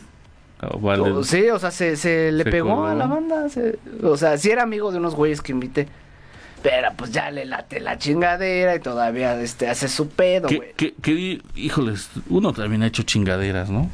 vale. 0.80 1.24
Sí, 1.24 1.48
o 1.50 1.58
sea, 1.58 1.70
se, 1.70 1.96
se 1.96 2.30
le 2.32 2.44
Se 2.44 2.50
pegó 2.50 2.76
coló. 2.76 2.86
a 2.86 2.94
la 2.94 3.06
banda. 3.06 3.48
se- 3.48 3.78
o 4.02 4.16
sea, 4.16 4.38
sí 4.38 4.50
era 4.50 4.62
amigo 4.62 4.90
de 4.92 4.98
unos 4.98 5.14
güeyes 5.14 5.40
que 5.40 5.52
invité. 5.52 5.88
Pero 6.62 6.90
pues 6.96 7.10
ya 7.10 7.30
le 7.32 7.44
late 7.44 7.80
la 7.80 7.98
chingadera 7.98 8.76
y 8.76 8.78
todavía 8.80 9.40
este, 9.40 9.68
hace 9.68 9.88
su 9.88 10.08
pedo, 10.08 10.46
güey. 10.46 10.72
¿Qué, 10.76 10.94
qué, 10.94 10.94
qué- 11.02 11.42
híjoles, 11.56 12.08
uno 12.28 12.52
también 12.52 12.84
ha 12.84 12.86
hecho 12.86 13.02
chingaderas, 13.02 13.68
¿no? 13.68 13.90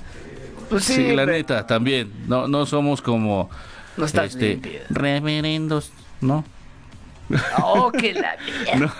Pues 0.69 0.85
sí, 0.85 0.95
Sí, 0.97 1.09
la 1.17 1.23
pero- 1.25 1.33
neta, 1.33 1.67
también. 1.67 2.13
No, 2.27 2.47
no 2.47 2.67
somos 2.67 3.01
como... 3.01 3.49
No 3.97 4.05
estás 4.05 4.35
este, 4.37 4.85
reverendos, 4.91 5.91
¿no? 6.21 6.45
Oh, 7.63 7.93
que 7.93 8.15
la 8.15 8.37
No. 8.79 8.91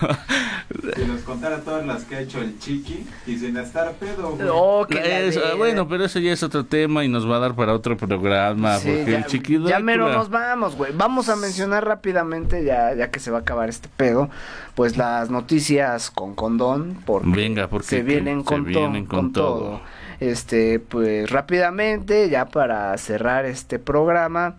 Si 0.95 1.05
nos 1.05 1.21
contara 1.21 1.61
todas 1.61 1.85
las 1.85 2.03
que 2.03 2.15
ha 2.15 2.19
hecho 2.21 2.39
el 2.41 2.59
chiqui 2.59 3.05
y 3.25 3.37
sin 3.37 3.57
estar 3.57 3.91
pedo, 3.93 4.31
güey. 4.31 4.47
Oh, 4.51 4.85
que 4.87 4.95
la 5.39 5.55
bueno, 5.55 5.87
pero 5.87 6.05
eso 6.05 6.19
ya 6.19 6.31
es 6.31 6.43
otro 6.43 6.65
tema 6.65 7.03
y 7.03 7.07
nos 7.07 7.29
va 7.29 7.37
a 7.37 7.39
dar 7.39 7.55
para 7.55 7.73
otro 7.73 7.97
programa. 7.97 8.77
Sí, 8.77 8.89
porque 8.95 9.11
ya, 9.11 9.17
el 9.17 9.25
chiquito. 9.25 9.67
ya 9.67 9.79
mero 9.79 10.09
nos 10.11 10.29
vamos, 10.29 10.75
güey. 10.75 10.91
Vamos 10.95 11.27
a 11.29 11.35
mencionar 11.35 11.85
rápidamente, 11.85 12.63
ya, 12.63 12.93
ya 12.93 13.09
que 13.09 13.19
se 13.19 13.31
va 13.31 13.39
a 13.39 13.41
acabar 13.41 13.69
este 13.69 13.89
pedo, 13.97 14.29
pues 14.75 14.95
las 14.97 15.29
noticias 15.29 16.11
con 16.11 16.35
condón, 16.35 17.01
porque 17.05 17.27
Venga, 17.29 17.67
porque 17.67 17.87
se 17.87 18.03
vienen 18.03 18.39
se 18.39 18.45
con, 18.45 18.63
to- 18.63 18.69
vienen 18.69 19.05
con 19.05 19.19
con 19.19 19.33
todo. 19.33 19.57
todo. 19.59 19.81
Este, 20.19 20.79
pues 20.79 21.29
rápidamente, 21.29 22.29
ya 22.29 22.45
para 22.45 22.95
cerrar 22.97 23.45
este 23.45 23.79
programa, 23.79 24.55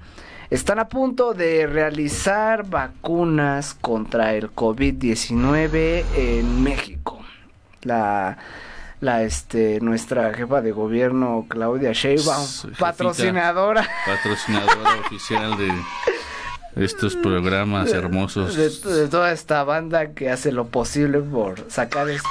están 0.51 0.81
a 0.81 0.89
punto 0.89 1.33
de 1.33 1.67
realizar 1.67 2.69
vacunas 2.69 3.75
contra 3.81 4.35
el 4.35 4.53
COVID-19 4.53 6.05
en 6.17 6.63
México. 6.63 7.21
La 7.83 8.37
la 9.01 9.23
este 9.23 9.81
nuestra 9.81 10.35
jefa 10.35 10.61
de 10.61 10.73
gobierno 10.73 11.47
Claudia 11.49 11.93
Sheinbaum, 11.93 12.47
patrocinadora 12.79 13.89
Patrocinadora 14.05 15.01
oficial 15.07 15.57
de 15.57 15.73
estos 16.85 17.17
programas 17.17 17.91
hermosos 17.93 18.55
de, 18.57 18.69
de 18.69 19.09
toda 19.09 19.33
esta 19.33 19.65
banda 19.65 20.13
que 20.13 20.31
hace 20.31 20.53
lo 20.53 20.67
posible 20.67 21.21
por 21.21 21.65
sacar 21.71 22.11
este 22.11 22.29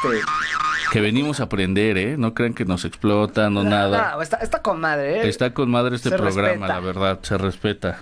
que 0.92 1.02
venimos 1.02 1.40
a 1.40 1.44
aprender, 1.44 1.98
¿eh? 1.98 2.16
No 2.18 2.34
crean 2.34 2.56
que 2.56 2.66
nos 2.66 2.84
explotan 2.84 3.56
o 3.58 3.64
nada. 3.64 4.14
No, 4.16 4.22
está, 4.24 4.38
está 4.38 4.64
con 4.64 4.80
madre, 4.80 5.22
¿eh? 5.22 5.30
Está 5.30 5.54
con 5.54 5.70
madre 5.70 5.96
este 5.96 6.10
Se 6.10 6.18
programa, 6.18 6.66
respeta. 6.66 6.68
la 6.68 6.80
verdad, 6.80 7.20
se 7.22 7.38
respeta. 7.38 8.00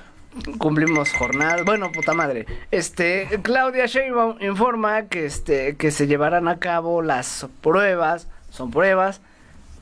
Cumplimos 0.57 1.11
jornadas. 1.13 1.65
Bueno, 1.65 1.91
puta 1.91 2.13
madre. 2.13 2.45
Este, 2.71 3.27
Claudia 3.43 3.85
Sheinbaum 3.85 4.41
informa 4.41 5.03
que 5.03 5.25
este 5.25 5.75
que 5.75 5.91
se 5.91 6.07
llevarán 6.07 6.47
a 6.47 6.59
cabo 6.59 7.01
las 7.01 7.47
pruebas, 7.61 8.27
son 8.49 8.71
pruebas, 8.71 9.21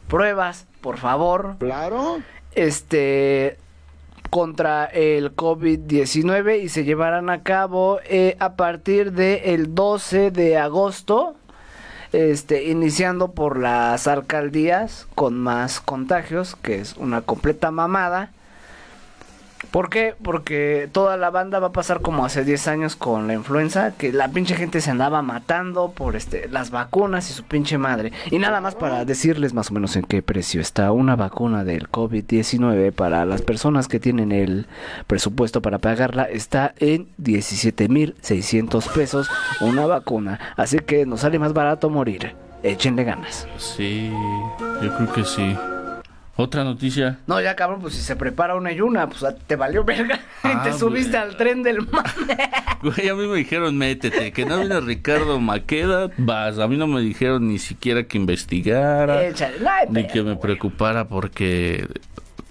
pruebas, 0.08 0.68
por 0.82 0.98
favor. 0.98 1.56
Claro. 1.60 2.20
Este 2.54 3.58
contra 4.30 4.86
el 4.86 5.36
COVID-19 5.36 6.62
y 6.62 6.70
se 6.70 6.84
llevarán 6.84 7.30
a 7.30 7.42
cabo 7.42 8.00
eh, 8.06 8.36
a 8.40 8.56
partir 8.56 9.14
del 9.14 9.74
12 9.74 10.32
de 10.32 10.58
agosto, 10.58 11.36
este, 12.12 12.66
iniciando 12.66 13.32
por 13.32 13.58
las 13.58 14.08
alcaldías 14.08 15.08
con 15.16 15.38
más 15.38 15.80
contagios, 15.80 16.58
que 16.58 16.80
es 16.80 16.98
una 16.98 17.22
completa 17.22 17.72
mamada. 17.72 18.32
¿Por 19.72 19.90
qué? 19.90 20.16
Porque 20.22 20.90
toda 20.92 21.18
la 21.18 21.30
banda 21.30 21.60
va 21.60 21.68
a 21.68 21.72
pasar 21.72 22.02
como 22.02 22.26
hace 22.26 22.44
10 22.44 22.68
años 22.68 22.96
con 22.96 23.28
la 23.28 23.34
influenza, 23.34 23.92
que 23.92 24.12
la 24.12 24.30
pinche 24.30 24.56
gente 24.56 24.82
se 24.82 24.92
andaba 24.92 25.22
matando 25.22 25.92
por 25.92 26.16
este 26.16 26.48
las 26.50 26.72
vacunas 26.72 27.30
y 27.30 27.34
su 27.34 27.44
pinche 27.44 27.78
madre. 27.78 28.12
Y 28.32 28.40
nada 28.40 28.62
más 28.62 28.76
para 28.76 29.06
decirles 29.06 29.54
más 29.54 29.72
o 29.72 29.74
menos 29.74 29.96
en 29.96 30.04
qué 30.04 30.22
precio 30.22 30.62
está 30.62 30.92
una 30.92 31.16
vacuna 31.16 31.64
del 31.64 31.90
COVID-19 31.90 32.92
para 32.92 33.26
las 33.26 33.42
personas 33.42 33.88
que 33.88 34.00
tienen 34.00 34.32
el 34.32 34.68
presupuesto 35.08 35.62
para 35.62 35.80
pagarla, 35.80 36.24
está 36.24 36.74
en 36.80 37.08
17.600 37.22 38.94
pesos 38.94 39.30
una 39.62 39.86
vacuna. 39.86 40.40
Así 40.56 40.80
que 40.80 41.06
nos 41.06 41.22
sale 41.22 41.40
más 41.40 41.54
barato 41.54 41.90
morir. 41.90 42.36
Échenle 42.64 43.04
ganas. 43.04 43.48
Sí, 43.58 44.12
yo 44.82 44.96
creo 44.96 45.14
que 45.14 45.24
sí. 45.24 45.56
Otra 46.38 46.64
noticia. 46.66 47.20
No, 47.28 47.40
ya 47.40 47.56
cabrón, 47.56 47.80
pues 47.80 47.94
si 47.94 48.02
se 48.02 48.16
prepara 48.18 48.56
una 48.56 48.72
y 48.74 48.82
una, 48.82 49.08
pues 49.08 49.24
te 49.48 49.56
valió 49.56 49.84
verga. 49.84 50.20
Ah, 50.44 50.62
y 50.62 50.70
te 50.70 50.78
subiste 50.78 51.18
güey. 51.18 51.24
al 51.24 51.38
tren 51.38 51.64
del 51.64 51.80
mame. 51.82 52.38
Güey, 52.84 53.10
a 53.10 53.16
mí 53.16 53.26
me 53.26 53.38
dijeron 53.38 53.76
métete, 53.78 54.32
que 54.32 54.46
no 54.46 54.60
vino 54.60 54.80
Ricardo 54.80 55.40
Maqueda, 55.40 56.12
vas. 56.18 56.60
A 56.60 56.68
mí 56.68 56.78
no 56.78 56.86
me 56.86 57.02
dijeron 57.02 57.48
ni 57.48 57.58
siquiera 57.58 58.04
que 58.04 58.18
investigara, 58.20 59.26
Échale, 59.26 59.58
no 59.60 59.94
ni 59.94 60.04
pedo, 60.04 60.14
que 60.14 60.20
me 60.22 60.30
güey. 60.34 60.40
preocupara 60.42 61.08
porque 61.08 61.88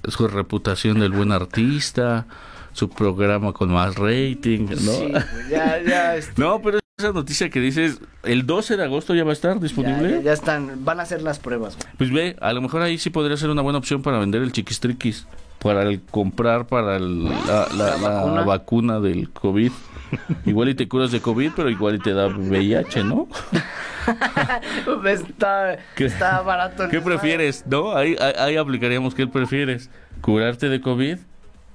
su 0.09 0.27
reputación 0.27 0.99
del 0.99 1.13
buen 1.13 1.31
artista, 1.31 2.27
su 2.73 2.89
programa 2.91 3.53
con 3.53 3.71
más 3.71 3.95
rating, 3.95 4.67
¿no? 4.71 4.77
Sí, 4.77 5.13
ya, 5.51 5.81
ya, 5.87 6.17
este, 6.17 6.33
No, 6.41 6.61
pero 6.61 6.81
esa 7.05 7.13
noticia 7.13 7.51
que 7.51 7.61
dices, 7.61 8.01
el 8.23 8.47
12 8.47 8.77
de 8.77 8.85
agosto 8.85 9.15
ya 9.15 9.25
va 9.25 9.31
a 9.31 9.35
estar 9.35 9.59
disponible. 9.61 10.11
ya, 10.17 10.21
ya 10.21 10.33
están, 10.33 10.85
van 10.85 11.01
a 11.01 11.03
hacer 11.05 11.23
las 11.23 11.39
pruebas, 11.39 11.77
güey. 11.77 11.89
Pues 11.99 12.13
ve, 12.13 12.37
a 12.41 12.53
lo 12.53 12.61
mejor 12.61 12.83
ahí 12.83 12.99
sí 12.99 13.11
podría 13.11 13.37
ser 13.37 13.51
una 13.51 13.63
buena 13.63 13.79
opción 13.79 14.03
para 14.03 14.19
vender 14.19 14.43
el 14.43 14.53
chiquistriquis, 14.53 15.27
para 15.61 15.83
el 15.83 16.01
comprar 16.03 16.67
para 16.67 16.97
el- 16.97 17.25
la, 17.25 17.69
la- 17.77 17.97
La 17.97 18.25
la 18.35 18.43
vacuna. 18.45 19.01
del 19.01 19.31
COVID. 19.31 19.73
igual 20.47 20.69
y 20.69 20.75
te 20.75 20.87
curas 20.89 21.11
de 21.11 21.21
COVID, 21.21 21.53
pero 21.57 21.71
igual 21.71 21.97
y 21.97 21.99
te 21.99 22.13
da 22.13 22.27
VIH, 22.29 23.05
¿no? 23.05 23.27
está, 25.07 25.79
¿Qué- 25.97 26.05
está 26.07 26.43
barato. 26.43 26.89
¿Qué 26.89 27.01
prefieres? 27.01 27.65
¿No? 27.67 27.97
Ahí, 27.97 28.17
ahí, 28.21 28.33
ahí 28.39 28.57
aplicaríamos 28.57 29.15
qué 29.15 29.27
prefieres. 29.27 29.91
¿Curarte 30.21 30.69
de 30.69 30.81
COVID 30.81 31.19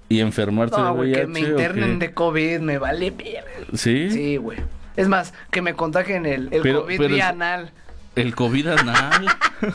y 0.09 0.19
enfermarte 0.21 0.77
No, 0.77 0.93
de 0.93 0.99
VIH? 1.01 1.21
que 1.21 1.27
me 1.27 1.39
internen 1.41 1.99
de 1.99 2.13
COVID, 2.13 2.59
me 2.61 2.77
vale 2.77 3.11
verga. 3.11 3.41
¿Sí? 3.73 4.09
Sí, 4.11 4.37
güey. 4.37 4.57
Es 4.99 5.07
más, 5.07 5.33
que 5.51 5.61
me 5.61 5.73
contagien 5.75 6.25
el, 6.25 6.49
el 6.51 6.61
Pero- 6.61 6.81
COVID 6.83 6.97
pero 6.97 7.09
vía 7.15 7.25
es- 7.25 7.29
anal. 7.31 7.71
El 8.15 8.35
COVID 8.35 8.67
anal. 8.67 9.25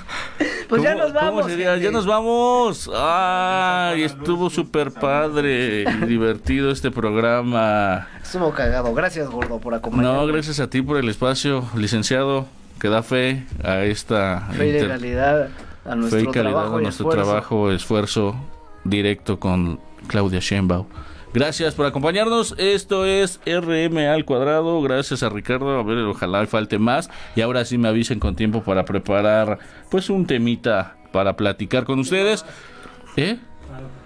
Pues 0.69 0.83
ya 0.83 0.93
¿Cómo- 0.93 1.05
nos 1.05 1.13
vamos. 1.13 1.31
¿Cómo 1.43 1.49
sería? 1.49 1.71
gente. 1.73 1.85
Ya 1.85 1.91
nos 1.91 2.07
vamos. 2.07 2.91
Ay, 2.95 4.03
estuvo 4.03 4.49
súper 4.49 4.91
padre 4.93 5.83
y 5.85 6.07
divertido 6.07 6.71
este 6.71 6.91
programa. 6.91 8.09
Estuvo 8.23 8.51
cagado. 8.53 8.93
Gracias, 8.95 9.29
gordo, 9.29 9.59
por 9.61 9.75
acompañarnos. 9.75 10.27
No, 10.27 10.33
gracias 10.33 10.59
a 10.61 10.69
ti 10.71 10.81
por 10.81 10.97
el 10.97 11.09
espacio, 11.11 11.65
licenciado, 11.77 12.47
que 12.81 12.89
da 12.89 13.03
fe 13.03 13.45
a 13.63 13.83
esta 13.85 14.49
Fe 14.53 14.67
y 14.67 14.71
inter- 14.71 14.83
legalidad 14.85 15.49
a 15.85 15.95
nuestro 15.95 16.19
fe 16.21 16.25
y 16.25 16.33
calidad 16.33 16.51
trabajo 16.53 16.77
a 16.77 16.81
nuestro 16.81 17.09
esfuerzo. 17.11 17.31
trabajo, 17.31 17.71
esfuerzo 17.71 18.37
directo 18.85 19.39
con 19.39 19.79
Claudia 20.09 20.41
Sheinbaum. 20.41 20.87
Gracias 21.35 21.75
por 21.75 21.85
acompañarnos. 21.85 22.55
Esto 22.59 23.07
es 23.07 23.41
RM 23.45 23.99
al 24.07 24.25
cuadrado. 24.25 24.81
Gracias 24.83 25.25
a 25.25 25.29
Ricardo. 25.29 25.81
A 25.81 25.83
ver, 25.83 25.99
ojalá 25.99 26.47
falte 26.47 26.79
más. 26.79 27.11
Y 27.35 27.41
ahora 27.41 27.65
sí 27.65 27.77
me 27.77 27.89
avisen 27.89 28.21
con 28.21 28.37
tiempo 28.37 28.63
para 28.63 28.85
preparar, 28.85 29.59
pues, 29.91 30.11
un 30.11 30.27
temita 30.27 30.97
para 31.11 31.35
platicar 31.35 31.87
con 31.87 31.99
ustedes. 31.99 32.45
¿Eh? 33.17 33.37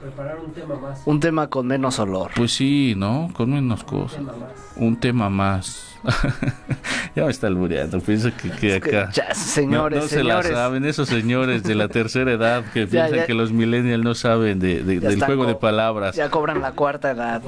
Para 0.01 0.11
preparar 0.13 0.39
un 0.45 0.53
tema 0.53 0.75
más. 0.77 1.03
Un 1.07 1.21
tema 1.21 1.47
con 1.49 1.67
menos 1.67 1.99
olor. 1.99 2.31
Pues 2.37 2.53
sí, 2.53 2.95
¿no? 2.97 3.31
Con 3.35 3.51
menos 3.51 3.83
cosas. 3.85 4.19
tema 4.19 4.33
más. 4.33 4.51
Un 4.77 4.97
tema 5.01 5.29
más. 5.31 5.85
ya 7.17 7.25
me 7.25 7.31
está 7.31 7.49
albureando. 7.49 8.01
Pienso 8.01 8.31
que, 8.41 8.51
que 8.51 8.77
acá. 8.77 9.11
ya, 9.13 9.35
señores, 9.35 9.99
no, 9.99 10.03
no 10.05 10.09
se 10.09 10.23
la 10.23 10.43
saben 10.45 10.85
esos 10.85 11.09
señores 11.09 11.65
de 11.65 11.75
la 11.75 11.89
tercera 11.89 12.31
edad 12.33 12.65
que 12.73 12.87
Ya, 12.87 12.91
piensan 12.91 13.15
ya. 13.17 13.27
que 13.27 13.35
los 13.35 13.51
millennials 13.51 14.05
no 14.05 14.15
saben 14.15 14.61
de, 14.61 14.83
del 14.85 15.21
juego 15.25 15.47
de 15.47 15.57
palabras. 15.57 16.15
Ya 16.15 16.31
cobran 16.31 16.61
la 16.63 16.73
cuarta 16.73 17.11
edad. 17.11 17.43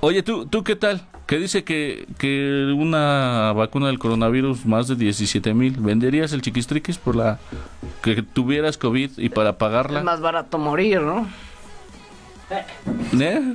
Oye, 0.00 0.22
¿tú, 0.24 0.46
¿tú 0.46 0.64
qué 0.64 0.74
tal? 0.74 1.02
Que 1.26 1.38
dice 1.38 1.62
que, 1.64 2.06
que 2.18 2.72
una 2.76 3.52
vacuna 3.52 3.86
del 3.86 3.98
coronavirus 4.00 4.66
más 4.66 4.88
de 4.88 4.96
17 4.96 5.54
mil. 5.54 5.76
¿Venderías 5.78 6.32
el 6.32 6.42
chiquistriquis 6.42 6.98
por 6.98 7.14
la 7.14 7.38
que 8.02 8.22
tuvieras 8.22 8.76
COVID 8.78 9.18
y 9.18 9.28
para 9.28 9.58
pagarla? 9.58 10.00
Es 10.00 10.04
más 10.04 10.20
barato 10.20 10.58
morir, 10.58 11.00
¿no? 11.00 11.26
¿Eh? 12.50 13.54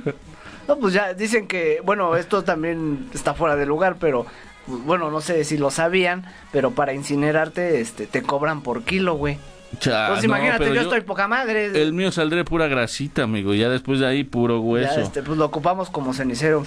No, 0.68 0.76
pues 0.78 0.94
ya 0.94 1.14
dicen 1.14 1.46
que, 1.48 1.80
bueno, 1.84 2.14
esto 2.16 2.44
también 2.44 3.08
está 3.14 3.34
fuera 3.34 3.56
de 3.56 3.66
lugar, 3.66 3.96
pero 3.98 4.26
pues, 4.66 4.82
bueno, 4.84 5.10
no 5.10 5.20
sé 5.20 5.44
si 5.44 5.58
lo 5.58 5.70
sabían, 5.70 6.24
pero 6.52 6.70
para 6.70 6.92
incinerarte, 6.92 7.80
este, 7.80 8.06
te 8.06 8.22
cobran 8.22 8.62
por 8.62 8.82
kilo, 8.84 9.14
güey. 9.14 9.38
Cha, 9.80 10.08
Pues 10.08 10.20
no, 10.20 10.26
imagínate, 10.26 10.74
yo, 10.74 10.82
estoy 10.82 11.00
poca 11.00 11.26
madre. 11.28 11.64
El 11.82 11.94
mío 11.94 12.12
saldré 12.12 12.44
pura 12.44 12.66
grasita, 12.68 13.22
amigo. 13.22 13.54
Ya 13.54 13.70
después 13.70 14.00
de 14.00 14.06
ahí, 14.06 14.22
puro 14.22 14.56
Ya, 14.56 14.60
hueso. 14.60 15.00
este, 15.00 15.22
pues 15.22 15.38
lo 15.38 15.46
ocupamos 15.46 15.88
como 15.88 16.12
cenicero. 16.12 16.64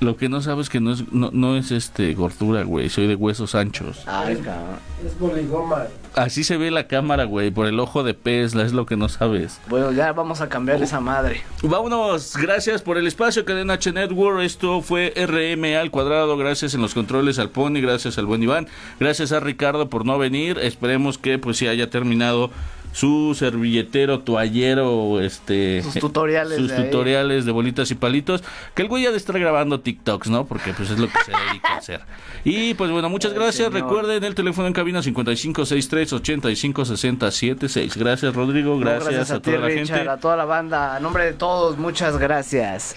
Lo 0.00 0.16
que 0.16 0.28
no 0.28 0.40
sabes 0.40 0.68
que 0.68 0.80
no 0.80 0.92
es, 0.92 1.12
no, 1.12 1.30
no 1.32 1.56
es 1.56 1.70
este 1.70 2.12
gordura, 2.14 2.64
güey. 2.64 2.88
Soy 2.88 3.06
de 3.06 3.14
huesos 3.14 3.54
anchos. 3.54 4.02
Ay, 4.06 4.34
cabrón. 4.38 4.80
Es 5.06 5.16
boligoma. 5.18 5.84
Así 6.20 6.44
se 6.44 6.58
ve 6.58 6.70
la 6.70 6.86
cámara, 6.86 7.24
güey. 7.24 7.50
Por 7.50 7.66
el 7.66 7.80
ojo 7.80 8.02
de 8.02 8.12
pez, 8.12 8.54
es 8.54 8.74
lo 8.74 8.84
que 8.84 8.94
no 8.94 9.08
sabes. 9.08 9.58
Bueno, 9.68 9.90
ya 9.90 10.12
vamos 10.12 10.42
a 10.42 10.50
cambiar 10.50 10.82
esa 10.82 11.00
madre. 11.00 11.40
Vámonos, 11.62 12.36
gracias 12.36 12.82
por 12.82 12.98
el 12.98 13.06
espacio, 13.06 13.46
Cadena 13.46 13.72
H 13.72 13.90
Network. 13.90 14.42
Esto 14.42 14.82
fue 14.82 15.14
RM 15.16 15.78
al 15.80 15.90
cuadrado. 15.90 16.36
Gracias 16.36 16.74
en 16.74 16.82
los 16.82 16.92
controles 16.92 17.38
al 17.38 17.48
Pony, 17.48 17.80
gracias 17.80 18.18
al 18.18 18.26
buen 18.26 18.42
Iván, 18.42 18.68
gracias 18.98 19.32
a 19.32 19.40
Ricardo 19.40 19.88
por 19.88 20.04
no 20.04 20.18
venir. 20.18 20.58
Esperemos 20.58 21.16
que 21.16 21.38
pues 21.38 21.56
sí 21.56 21.68
haya 21.68 21.88
terminado 21.88 22.50
su 22.92 23.34
servilletero, 23.38 24.20
toallero, 24.20 25.20
este 25.20 25.82
Sus 25.82 25.94
tutoriales 25.94 26.58
sus 26.58 26.68
de 26.68 26.76
ahí. 26.76 26.84
tutoriales 26.84 27.44
de 27.44 27.52
bolitas 27.52 27.90
y 27.90 27.94
palitos. 27.94 28.42
Que 28.74 28.82
el 28.82 28.88
güey 28.88 29.06
ha 29.06 29.10
de 29.10 29.16
estar 29.16 29.38
grabando 29.38 29.80
TikToks, 29.80 30.28
¿no? 30.28 30.44
Porque 30.46 30.72
pues 30.72 30.90
es 30.90 30.98
lo 30.98 31.06
que 31.08 31.18
se 31.24 31.30
dedica 31.30 31.74
a 31.74 31.76
hacer. 31.76 32.00
Y 32.44 32.74
pues 32.74 32.90
bueno, 32.90 33.08
muchas 33.08 33.32
gracias. 33.32 33.56
señor. 33.56 33.74
Recuerden 33.74 34.24
el 34.24 34.34
teléfono 34.34 34.66
en 34.66 34.72
cabina 34.72 35.02
5563 35.02 36.12
856076. 36.14 37.96
Gracias, 37.96 38.34
Rodrigo. 38.34 38.74
No, 38.74 38.80
Gracias, 38.80 39.30
a, 39.30 39.36
ti, 39.40 39.50
toda 39.50 39.58
la 39.58 39.66
Richard, 39.68 39.96
gente. 39.98 40.10
a 40.10 40.16
toda 40.16 40.36
la 40.36 40.44
banda. 40.44 40.96
A 40.96 41.00
nombre 41.00 41.24
de 41.26 41.32
todos, 41.34 41.78
muchas 41.78 42.18
gracias. 42.18 42.96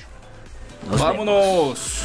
Nos 0.89 0.99
Vámonos. 0.99 2.03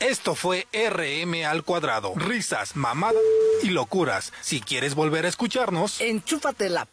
Esto 0.00 0.34
fue 0.36 0.66
RM 0.72 1.44
al 1.44 1.64
cuadrado. 1.64 2.12
Risas, 2.14 2.76
mamadas 2.76 3.20
y 3.62 3.70
locuras. 3.70 4.32
Si 4.40 4.60
quieres 4.60 4.94
volver 4.94 5.24
a 5.24 5.28
escucharnos, 5.28 6.00
Enchúfate 6.00 6.68
la 6.68 6.86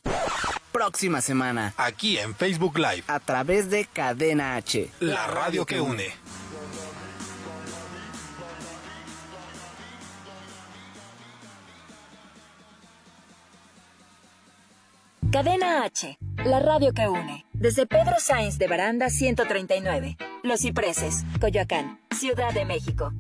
próxima 0.72 1.22
semana 1.22 1.74
aquí 1.78 2.18
en 2.18 2.36
Facebook 2.36 2.78
Live, 2.78 3.04
a 3.08 3.20
través 3.20 3.70
de 3.70 3.86
Cadena 3.86 4.56
H. 4.56 4.90
la 5.00 5.28
radio 5.28 5.66
que 5.66 5.80
une. 5.80 6.12
Cadena 15.32 15.84
H, 15.84 16.18
la 16.46 16.60
radio 16.60 16.94
que 16.94 17.08
une. 17.08 17.46
Desde 17.54 17.86
Pedro 17.86 18.16
Sainz 18.20 18.58
de 18.58 18.68
Baranda 18.68 19.10
139, 19.10 20.18
Los 20.44 20.62
Cipreses, 20.62 21.26
Coyoacán, 21.40 22.00
Ciudad 22.12 22.54
de 22.54 22.66
México. 22.66 23.12